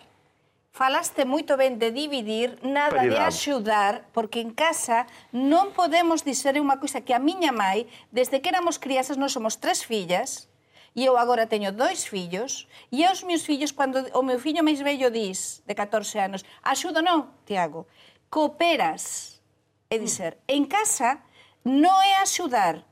falaste 0.70 1.26
moito 1.26 1.58
ben 1.58 1.82
de 1.82 1.90
dividir, 1.90 2.62
nada 2.62 3.02
Paridade. 3.02 3.10
de 3.10 3.26
axudar, 3.26 4.06
porque 4.14 4.38
en 4.38 4.54
casa 4.54 5.10
non 5.34 5.74
podemos 5.74 6.22
dizer 6.22 6.54
unha 6.62 6.78
coisa 6.78 7.02
que 7.02 7.18
a 7.18 7.18
miña 7.18 7.50
mãe, 7.50 7.90
desde 8.14 8.38
que 8.38 8.54
éramos 8.54 8.78
crianças, 8.78 9.18
nós 9.18 9.34
somos 9.34 9.58
tres 9.58 9.82
fillas, 9.82 10.46
e 10.94 11.02
eu 11.10 11.18
agora 11.18 11.50
teño 11.50 11.74
dois 11.74 12.06
fillos, 12.06 12.70
e 12.94 13.02
os 13.10 13.26
meus 13.26 13.42
fillos, 13.42 13.74
cando 13.74 14.06
o 14.14 14.22
meu 14.22 14.38
fillo 14.38 14.62
máis 14.62 14.78
vello 14.78 15.10
dis, 15.10 15.66
de 15.66 15.74
14 15.74 16.22
anos, 16.22 16.46
axudo 16.62 17.02
non, 17.02 17.34
Tiago, 17.50 17.90
cooperas. 18.30 19.42
Mm. 19.90 19.90
É 19.90 19.96
dizer, 19.98 20.38
en 20.46 20.70
casa 20.70 21.18
non 21.66 21.98
é 22.06 22.22
axudar, 22.22 22.86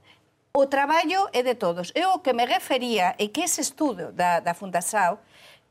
o 0.55 0.65
traballo 0.65 1.27
é 1.33 1.43
de 1.43 1.53
todos. 1.53 1.91
Eu 1.93 2.15
o 2.15 2.19
que 2.23 2.31
me 2.31 2.47
refería 2.47 3.13
é 3.19 3.27
que 3.27 3.43
ese 3.43 3.59
estudo 3.59 4.13
da, 4.13 4.39
da 4.39 4.55
Fundasao, 4.55 5.19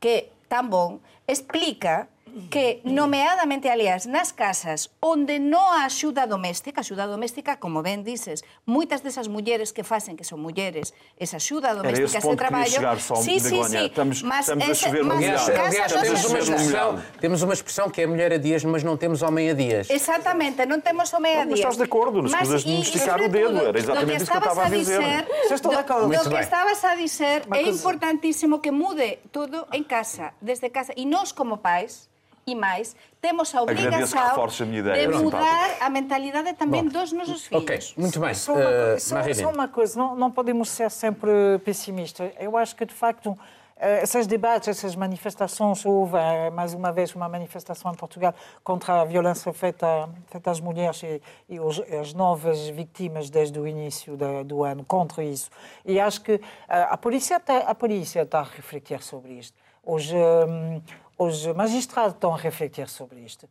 que 0.05 0.31
Tambón 0.47 1.01
explica 1.25 2.09
que, 2.51 2.81
nomeadamente, 2.83 3.69
aliás, 3.69 4.05
nas 4.05 4.35
casas 4.35 4.91
onde 4.99 5.39
non 5.39 5.63
há 5.71 5.87
axuda 5.87 6.27
doméstica, 6.27 6.83
axuda 6.83 7.07
doméstica, 7.07 7.55
como 7.55 7.79
ben 7.79 8.03
dices, 8.03 8.43
moitas 8.67 8.99
desas 8.99 9.31
mulleres 9.31 9.71
que 9.71 9.87
facen, 9.87 10.19
que 10.19 10.27
son 10.27 10.43
mulleres, 10.43 10.91
esa 11.15 11.39
axuda 11.39 11.71
doméstica, 11.71 12.19
ese 12.19 12.35
traballo... 12.35 12.67
chegar 12.67 12.99
só, 12.99 13.15
sí, 13.15 13.39
sí, 13.39 13.55
Begonha. 13.55 13.79
sí, 13.79 13.85
Estamos- 13.87 14.19
mas, 14.23 14.43
estamos 14.51 14.67
a 14.67 14.71
ese, 14.71 14.81
chover 14.83 15.03
mas 15.07 15.23
Aliás, 15.23 15.93
temos, 15.95 16.25
uma 16.25 16.39
expressão, 16.39 16.89
temos 17.23 17.39
uma 17.41 17.53
expressão 17.55 17.85
que 17.89 18.01
é 18.01 18.05
mulher 18.07 18.33
a 18.33 18.37
dias, 18.37 18.63
mas 18.67 18.83
não 18.83 18.97
temos 18.97 19.23
homem 19.23 19.49
a 19.49 19.55
dias. 19.55 19.87
Exatamente, 19.89 20.67
non 20.67 20.83
temos 20.83 21.07
o 21.15 21.19
meia 21.23 21.47
Mas 21.47 21.63
estás 21.63 21.79
de 21.79 21.87
acordo, 21.87 22.19
não 22.19 22.27
escusas 22.27 22.67
de 22.67 22.75
esticar 22.83 23.21
o 23.23 23.29
dedo, 23.31 23.63
era 23.63 23.79
exatamente 23.79 24.23
isso 24.23 24.31
que 24.31 24.37
eu 24.37 24.43
estava 24.43 24.65
a 24.65 24.69
dizer. 24.69 25.01
Vocês 25.47 25.59
estão 25.63 25.71
de 25.71 25.79
acordo? 25.79 26.01
Do 26.03 26.07
Muito 26.11 26.27
que 26.27 26.35
bem. 26.35 26.43
estabas 26.43 26.83
a 26.83 26.95
dizer, 26.99 27.47
é 27.53 27.61
importantísimo 27.63 28.59
que 28.59 28.71
mude 28.71 29.19
tudo 29.31 29.65
em 29.71 29.83
casa, 29.83 30.33
desde 30.41 30.67
casa. 30.69 30.91
E 30.97 31.05
nós, 31.05 31.31
como 31.31 31.57
pais, 31.57 32.09
e 32.47 32.53
mais, 32.53 32.95
temos 33.19 33.53
a 33.55 33.61
Agradeço 33.61 34.13
que 34.13 34.19
obrigação 34.19 34.19
a 34.61 34.65
minha 34.67 34.79
ideia, 34.79 35.07
de 35.07 35.17
mudar 35.17 35.77
a 35.81 35.89
mentalidade 35.89 36.53
também 36.53 36.87
dos 36.87 37.11
nossos 37.11 37.47
filhos. 37.47 37.63
Ok, 37.63 37.79
muito 37.97 38.19
bem. 38.19 38.33
Só 38.35 38.53
uma, 38.53 38.61
Uh, 38.69 38.99
só- 38.99 39.49
uma 39.49 39.67
coisa, 39.67 39.97
não, 39.99 40.15
não 40.15 40.29
podemos 40.31 40.69
ser 40.69 40.91
sempre 40.91 41.31
pessimistas. 41.63 42.31
Eu 42.39 42.55
acho 42.55 42.75
que, 42.75 42.85
de 42.85 42.93
facto, 42.93 43.35
eh, 43.77 44.03
esses 44.03 44.27
debates, 44.27 44.67
essas 44.67 44.95
manifestações, 44.95 45.83
houve 45.83 46.17
eh, 46.17 46.51
mais 46.51 46.75
uma 46.75 46.91
vez 46.91 47.15
uma 47.15 47.27
manifestação 47.27 47.91
em 47.91 47.95
Portugal 47.95 48.35
contra 48.63 49.01
a 49.01 49.05
violência 49.05 49.51
feita, 49.51 50.07
feita 50.27 50.51
às 50.51 50.59
mulheres 50.59 51.01
e, 51.01 51.19
e 51.49 51.59
os, 51.59 51.79
as 51.99 52.13
novas 52.13 52.67
vítimas 52.69 53.27
desde 53.31 53.59
o 53.59 53.67
início 53.67 54.15
da- 54.15 54.43
do 54.43 54.63
ano 54.63 54.85
contra 54.85 55.23
isso. 55.23 55.49
E 55.83 55.99
acho 55.99 56.21
que 56.21 56.39
a 56.69 56.95
polícia 56.95 57.37
está, 57.37 57.57
a 57.57 57.73
polícia 57.73 58.21
está 58.21 58.41
a 58.41 58.43
refletir 58.43 59.01
sobre 59.01 59.33
isto. 59.33 59.57
Os, 59.87 60.11
hum, 60.11 60.81
os 61.17 61.45
magistrados 61.47 62.13
estão 62.13 62.33
a 62.33 62.37
refletir 62.37 62.87
sobre 62.89 63.21
isto. 63.21 63.47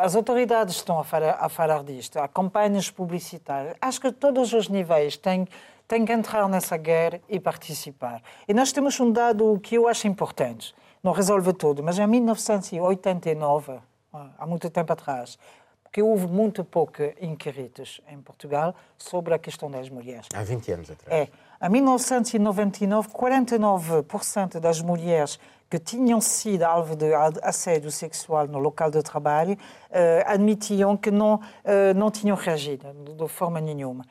As 0.00 0.14
autoridades 0.14 0.76
estão 0.76 0.98
a 0.98 1.04
falar, 1.04 1.36
a 1.40 1.48
falar 1.48 1.82
disto, 1.82 2.18
há 2.18 2.28
campanhas 2.28 2.90
publicitárias. 2.90 3.74
Acho 3.80 4.00
que 4.00 4.12
todos 4.12 4.52
os 4.52 4.68
níveis 4.68 5.16
têm, 5.16 5.48
têm 5.88 6.04
que 6.04 6.12
entrar 6.12 6.48
nessa 6.48 6.76
guerra 6.76 7.20
e 7.28 7.40
participar. 7.40 8.22
E 8.46 8.54
nós 8.54 8.70
temos 8.70 8.98
um 9.00 9.10
dado 9.10 9.58
que 9.60 9.74
eu 9.74 9.88
acho 9.88 10.06
importante. 10.06 10.74
Não 11.02 11.12
resolve 11.12 11.52
tudo, 11.52 11.82
mas 11.82 11.98
em 11.98 12.06
1989, 12.06 13.80
há 14.38 14.46
muito 14.46 14.70
tempo 14.70 14.92
atrás, 14.92 15.36
porque 15.82 16.00
houve 16.00 16.26
muito 16.28 16.62
pouco 16.62 17.02
inquéritos 17.20 18.00
em 18.08 18.20
Portugal 18.20 18.74
sobre 18.96 19.34
a 19.34 19.38
questão 19.38 19.70
das 19.70 19.90
mulheres. 19.90 20.28
Há 20.32 20.44
20 20.44 20.72
anos 20.72 20.90
atrás. 20.90 21.28
É, 21.60 21.66
em 21.66 21.70
1999, 21.70 23.08
49% 23.08 24.60
das 24.60 24.80
mulheres 24.80 25.40
que 25.72 25.78
tinham 25.78 26.20
sido 26.20 26.64
alvo 26.64 26.94
de 26.94 27.14
assédio 27.42 27.90
sexual 27.90 28.46
no 28.46 28.58
local 28.58 28.90
de 28.90 29.02
trabalho 29.02 29.56
eh, 29.90 30.22
admitiam 30.26 30.98
que 30.98 31.10
não, 31.10 31.40
eh, 31.64 31.94
não 31.94 32.10
tinham 32.10 32.36
reagido 32.36 32.92
de, 32.92 33.26
forma 33.26 33.58
nenhuma. 33.58 34.04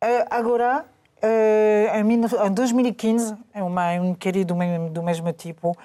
Eh, 0.00 0.26
agora, 0.28 0.84
em, 1.94 2.02
mil- 2.02 2.26
em 2.26 2.52
2015, 2.52 3.36
é 3.54 3.62
uma, 3.62 3.92
um 3.92 4.06
inquérito 4.06 4.56
do 4.90 5.02
mesmo, 5.04 5.32
tipo, 5.32 5.78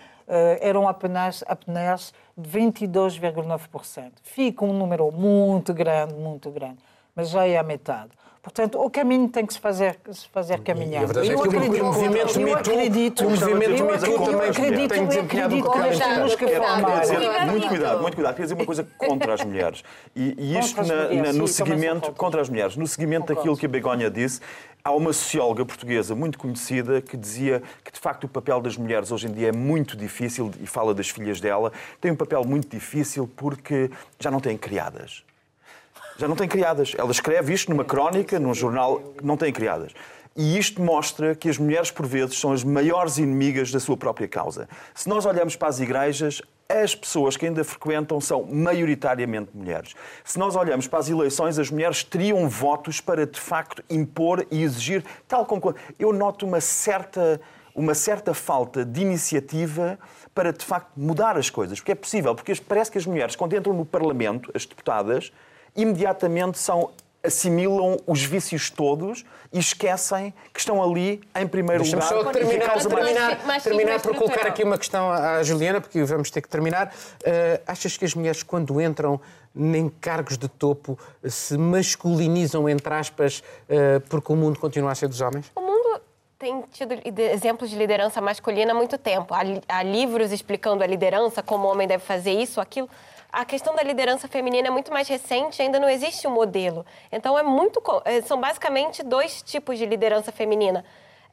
eram 0.59 0.87
apenas, 0.87 1.43
apenas 1.47 2.11
22,9%. 2.35 4.13
Fica 4.23 4.65
um 4.65 4.73
número 4.73 5.11
muito 5.11 5.75
grande, 5.75 6.15
muito 6.15 6.49
grande, 6.49 6.79
mas 7.15 7.29
já 7.29 7.47
é 7.47 7.55
a 7.55 7.61
metade. 7.61 8.09
Portanto, 8.47 8.79
o 8.81 8.89
caminho 8.89 9.27
tem 9.27 9.45
que 9.45 9.53
se 9.53 9.59
fazer, 9.59 9.99
se 10.09 10.25
fazer 10.29 10.61
caminhar. 10.61 11.01
E 11.01 11.03
a 11.03 11.07
verdade 11.07 11.29
é 11.29 11.33
Eu 11.33 11.41
que 11.41 11.47
o 11.47 11.51
acredito- 11.51 11.83
movimento 11.83 12.39
eu 12.39 12.41
Me 12.45 12.51
Too- 12.51 12.55
acredito- 12.55 13.19
o 13.25 13.29
movimento 13.29 13.63
eu 13.63 13.69
Me 13.69 13.77
Too 13.77 13.89
acredito- 13.93 14.23
também 14.25 14.49
acredito- 14.49 14.89
tem 14.93 15.05
desempenhado 15.05 15.55
um 15.55 15.59
acredito 15.59 15.65
papel 15.65 15.91
que 15.91 16.15
temos 16.15 16.35
que 16.35 16.47
formar. 16.47 17.47
muito 17.51 17.67
cuidado, 17.67 18.01
muito 18.01 18.15
cuidado. 18.15 18.33
Queria 18.35 18.45
dizer 18.47 18.53
uma 18.55 18.65
coisa 18.65 18.87
contra 18.97 19.33
as 19.33 19.43
mulheres. 19.43 19.83
E, 20.15 20.33
e 20.37 20.57
isto 20.57 20.77
Contra 20.77 20.81
as 20.81 20.87
na- 20.87 20.95
mulheres, 21.09 21.33
na- 21.33 21.39
no 21.41 21.47
sim, 21.47 21.53
são 21.53 21.65
seguimento, 21.67 21.95
contra. 21.99 22.13
contra 22.13 22.41
as 22.41 22.49
mulheres, 22.49 22.77
no 22.77 22.87
seguimento 22.87 23.21
Concordo. 23.23 23.39
daquilo 23.41 23.57
que 23.57 23.65
a 23.65 23.69
Begonha 23.69 24.09
disse, 24.09 24.39
há 24.81 24.91
uma 24.93 25.11
socióloga 25.11 25.65
portuguesa 25.65 26.15
muito 26.15 26.39
conhecida 26.39 27.01
que 27.01 27.17
dizia 27.17 27.61
que, 27.83 27.91
de 27.91 27.99
facto, 27.99 28.23
o 28.23 28.27
papel 28.29 28.61
das 28.61 28.77
mulheres 28.77 29.11
hoje 29.11 29.27
em 29.27 29.31
dia 29.33 29.49
é 29.49 29.51
muito 29.51 29.97
difícil, 29.97 30.49
e 30.61 30.65
fala 30.65 30.93
das 30.93 31.09
filhas 31.09 31.41
dela, 31.41 31.73
tem 31.99 32.11
um 32.11 32.15
papel 32.15 32.45
muito 32.45 32.69
difícil 32.69 33.29
porque 33.35 33.91
já 34.17 34.31
não 34.31 34.39
têm 34.39 34.57
criadas. 34.57 35.26
Já 36.17 36.27
não 36.27 36.35
têm 36.35 36.47
criadas. 36.47 36.93
Ela 36.97 37.11
escreve 37.11 37.53
isto 37.53 37.69
numa 37.69 37.85
crónica, 37.85 38.39
num 38.39 38.53
jornal, 38.53 39.13
não 39.21 39.37
têm 39.37 39.53
criadas. 39.53 39.91
E 40.35 40.57
isto 40.57 40.81
mostra 40.81 41.35
que 41.35 41.49
as 41.49 41.57
mulheres, 41.57 41.89
por 41.89 42.05
vezes, 42.05 42.39
são 42.39 42.51
as 42.51 42.63
maiores 42.63 43.17
inimigas 43.17 43.71
da 43.71 43.79
sua 43.79 43.97
própria 43.97 44.27
causa. 44.27 44.67
Se 44.93 45.09
nós 45.09 45.25
olhamos 45.25 45.55
para 45.55 45.67
as 45.67 45.79
igrejas, 45.79 46.41
as 46.69 46.93
pessoas 46.93 47.37
que 47.37 47.45
ainda 47.45 47.63
frequentam 47.63 48.19
são 48.19 48.43
maioritariamente 48.43 49.49
mulheres. 49.53 49.95
Se 50.23 50.37
nós 50.37 50.55
olhamos 50.55 50.87
para 50.87 50.99
as 50.99 51.09
eleições, 51.09 51.57
as 51.57 51.71
mulheres 51.71 52.03
teriam 52.03 52.47
votos 52.49 52.99
para, 52.99 53.25
de 53.25 53.39
facto, 53.39 53.83
impor 53.89 54.45
e 54.51 54.63
exigir, 54.63 55.03
tal 55.27 55.45
como. 55.45 55.73
Eu 55.97 56.11
noto 56.13 56.45
uma 56.45 56.61
certa, 56.61 57.39
uma 57.73 57.95
certa 57.95 58.33
falta 58.33 58.83
de 58.83 59.01
iniciativa 59.01 59.97
para, 60.35 60.51
de 60.51 60.63
facto, 60.63 60.91
mudar 60.95 61.37
as 61.37 61.49
coisas. 61.49 61.79
Porque 61.79 61.93
é 61.93 61.95
possível, 61.95 62.35
porque 62.35 62.53
parece 62.67 62.91
que 62.91 62.97
as 62.97 63.05
mulheres, 63.05 63.35
quando 63.35 63.55
entram 63.55 63.73
no 63.73 63.85
Parlamento, 63.85 64.51
as 64.53 64.65
deputadas, 64.65 65.31
imediatamente 65.77 66.57
são 66.57 66.89
assimilam 67.23 67.97
os 68.07 68.23
vícios 68.23 68.69
todos 68.69 69.25
e 69.51 69.59
esquecem 69.59 70.33
que 70.53 70.59
estão 70.59 70.81
ali 70.81 71.19
em 71.35 71.45
primeiro 71.47 71.83
lugar. 71.83 72.01
só 72.03 72.23
terminar, 72.31 72.67
causa 72.67 72.87
mais- 72.89 73.05
terminar, 73.05 73.45
machismo 73.45 73.63
terminar 73.77 74.01
por 74.01 74.15
colocar 74.15 74.47
aqui 74.47 74.63
uma 74.63 74.77
questão 74.77 75.11
à 75.11 75.43
Juliana, 75.43 75.81
porque 75.81 76.01
vamos 76.05 76.31
ter 76.31 76.41
que 76.41 76.47
terminar. 76.47 76.87
Uh, 76.87 77.61
achas 77.67 77.97
que 77.97 78.05
as 78.05 78.13
mulheres, 78.13 78.43
quando 78.43 78.79
entram 78.79 79.19
em 79.55 79.89
cargos 79.89 80.37
de 80.37 80.47
topo, 80.47 80.97
se 81.27 81.57
masculinizam, 81.57 82.69
entre 82.69 82.93
aspas, 82.93 83.43
uh, 83.67 83.99
porque 84.07 84.31
o 84.31 84.35
mundo 84.35 84.57
continua 84.59 84.91
a 84.91 84.95
ser 84.95 85.07
dos 85.09 85.19
homens? 85.19 85.51
O 85.55 85.59
mundo 85.61 85.99
tem 86.39 86.61
tido 86.71 86.93
exemplos 87.33 87.69
de 87.69 87.75
liderança 87.75 88.21
masculina 88.21 88.71
há 88.71 88.75
muito 88.75 88.97
tempo. 88.97 89.33
Há, 89.33 89.43
li- 89.43 89.61
há 89.67 89.83
livros 89.83 90.31
explicando 90.31 90.81
a 90.81 90.87
liderança, 90.87 91.43
como 91.43 91.67
o 91.67 91.71
homem 91.71 91.87
deve 91.87 92.03
fazer 92.05 92.31
isso, 92.31 92.61
aquilo. 92.61 92.87
A 93.31 93.43
questão 93.43 93.75
da 93.75 93.83
liderança 93.83 94.27
feminina 94.27 94.69
é 94.69 94.71
muito 94.71 94.91
mais 94.91 95.07
recente, 95.07 95.61
ainda 95.61 95.79
não 95.79 95.89
existe 95.89 96.27
um 96.27 96.31
modelo. 96.31 96.85
Então, 97.11 97.37
é 97.37 97.43
muito, 97.43 97.81
eh, 98.05 98.21
são 98.21 98.39
basicamente 98.39 99.03
dois 99.03 99.41
tipos 99.41 99.77
de 99.77 99.85
liderança 99.85 100.31
feminina. 100.31 100.85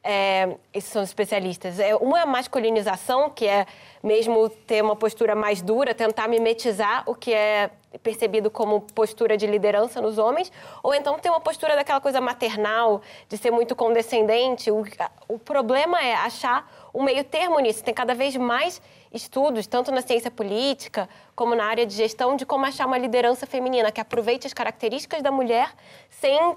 É, 0.07 0.55
esses 0.71 0.91
são 0.91 1.01
especialistas. 1.01 1.79
É, 1.79 1.95
uma 1.95 2.19
é 2.19 2.21
a 2.21 2.25
masculinização, 2.27 3.27
que 3.27 3.47
é 3.47 3.65
mesmo 4.03 4.47
ter 4.49 4.83
uma 4.83 4.95
postura 4.95 5.33
mais 5.33 5.63
dura, 5.63 5.95
tentar 5.95 6.27
mimetizar 6.27 7.03
o 7.07 7.15
que 7.15 7.33
é 7.33 7.71
percebido 8.03 8.51
como 8.51 8.81
postura 8.81 9.35
de 9.35 9.47
liderança 9.47 9.99
nos 9.99 10.19
homens, 10.19 10.51
ou 10.83 10.93
então 10.93 11.17
ter 11.17 11.29
uma 11.29 11.39
postura 11.39 11.75
daquela 11.75 11.99
coisa 11.99 12.21
maternal, 12.21 13.01
de 13.27 13.35
ser 13.35 13.49
muito 13.49 13.75
condescendente. 13.75 14.69
O, 14.69 14.83
o 15.27 15.39
problema 15.39 15.99
é 15.99 16.13
achar 16.13 16.69
um 16.93 17.01
meio 17.01 17.23
termo 17.23 17.59
nisso. 17.59 17.83
Tem 17.83 17.93
cada 17.93 18.13
vez 18.13 18.35
mais 18.35 18.79
estudos, 19.15 19.65
tanto 19.65 19.91
na 19.91 20.01
ciência 20.01 20.29
política 20.29 21.09
como 21.35 21.55
na 21.55 21.65
área 21.65 21.85
de 21.85 21.95
gestão, 21.95 22.35
de 22.35 22.45
como 22.45 22.65
achar 22.65 22.85
uma 22.85 22.97
liderança 22.97 23.47
feminina 23.47 23.91
que 23.91 24.01
aproveite 24.01 24.45
as 24.45 24.53
características 24.53 25.21
da 25.21 25.31
mulher 25.31 25.73
sem, 26.09 26.55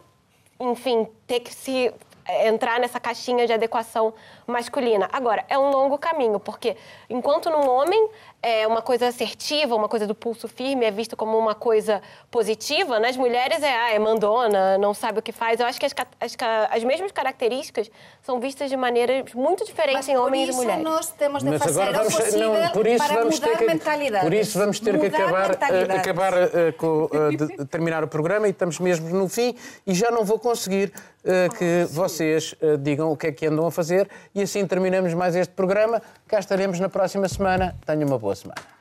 enfim, 0.60 1.06
ter 1.26 1.40
que 1.40 1.54
se 1.54 1.92
eh, 2.26 2.48
entrar 2.48 2.78
nessa 2.80 3.00
caixinha 3.00 3.46
de 3.46 3.52
adequação 3.52 4.12
masculina. 4.46 5.08
Agora, 5.12 5.44
é 5.48 5.58
um 5.58 5.70
longo 5.70 5.96
caminho, 5.96 6.38
porque 6.38 6.76
enquanto 7.08 7.48
num 7.48 7.68
homem 7.68 8.10
é 8.42 8.66
uma 8.66 8.80
coisa 8.80 9.08
assertiva, 9.08 9.74
uma 9.74 9.88
coisa 9.88 10.06
do 10.06 10.14
pulso 10.14 10.46
firme 10.46 10.84
é 10.84 10.90
visto 10.90 11.16
como 11.16 11.36
uma 11.36 11.54
coisa 11.54 12.00
positiva, 12.30 13.00
nas 13.00 13.16
mulheres 13.16 13.62
é, 13.62 13.76
ah, 13.76 13.90
é 13.90 13.98
mandona, 13.98 14.78
não 14.78 14.94
sabe 14.94 15.18
o 15.18 15.22
que 15.22 15.32
faz. 15.32 15.58
Eu 15.58 15.66
acho 15.66 15.78
que 15.80 15.86
as, 15.86 15.94
as, 16.20 16.36
as 16.70 16.84
mesmas 16.84 17.10
características 17.10 17.90
são 18.22 18.38
vistas 18.38 18.70
de 18.70 18.76
maneiras 18.76 19.32
muito 19.34 19.64
diferentes 19.64 20.06
Mas 20.06 20.08
em 20.08 20.16
homens 20.16 20.48
e 20.48 20.50
isso 20.50 20.58
mulheres. 20.62 20.84
nós 20.84 21.10
temos 21.10 21.42
de 21.42 21.50
Mas 21.50 21.62
fazer 21.62 21.82
agora 21.82 22.06
o 22.06 22.12
possível 22.12 22.54
não, 22.54 22.70
por 22.70 22.86
isso 22.86 23.04
para 23.04 23.14
vamos 23.16 23.34
mudar 23.40 23.48
ter 23.48 23.58
que, 23.58 23.66
mentalidades. 23.66 24.28
por 24.28 24.34
isso 24.34 24.58
vamos 24.58 24.80
ter 24.80 25.00
que 25.00 25.06
acabar, 25.06 25.48
mentalidades. 25.48 25.96
acabar 25.96 26.32
eh, 26.34 26.72
com, 26.72 27.10
eh, 27.12 27.36
de 27.36 27.64
terminar 27.66 28.04
o 28.04 28.08
programa 28.08 28.46
e 28.46 28.50
estamos 28.50 28.78
mesmo 28.78 29.08
no 29.10 29.28
fim 29.28 29.54
e 29.86 29.94
já 29.94 30.10
não 30.10 30.24
vou 30.24 30.38
conseguir 30.38 30.92
eh, 31.24 31.48
que 31.48 31.84
vocês 31.92 32.54
eh, 32.62 32.76
digam 32.76 33.10
o 33.10 33.16
que 33.16 33.26
é 33.26 33.32
que 33.32 33.46
andam 33.46 33.66
a 33.66 33.70
fazer 33.72 34.08
e 34.34 34.40
assim 34.40 34.64
terminamos 34.66 35.12
mais 35.14 35.34
este 35.34 35.52
programa. 35.52 36.00
Cá 36.28 36.38
estaremos 36.38 36.78
na 36.78 36.88
próxima 36.88 37.28
semana. 37.28 37.74
Tenham 37.84 38.06
uma 38.06 38.18
boa 38.18 38.27
semana. 38.34 38.77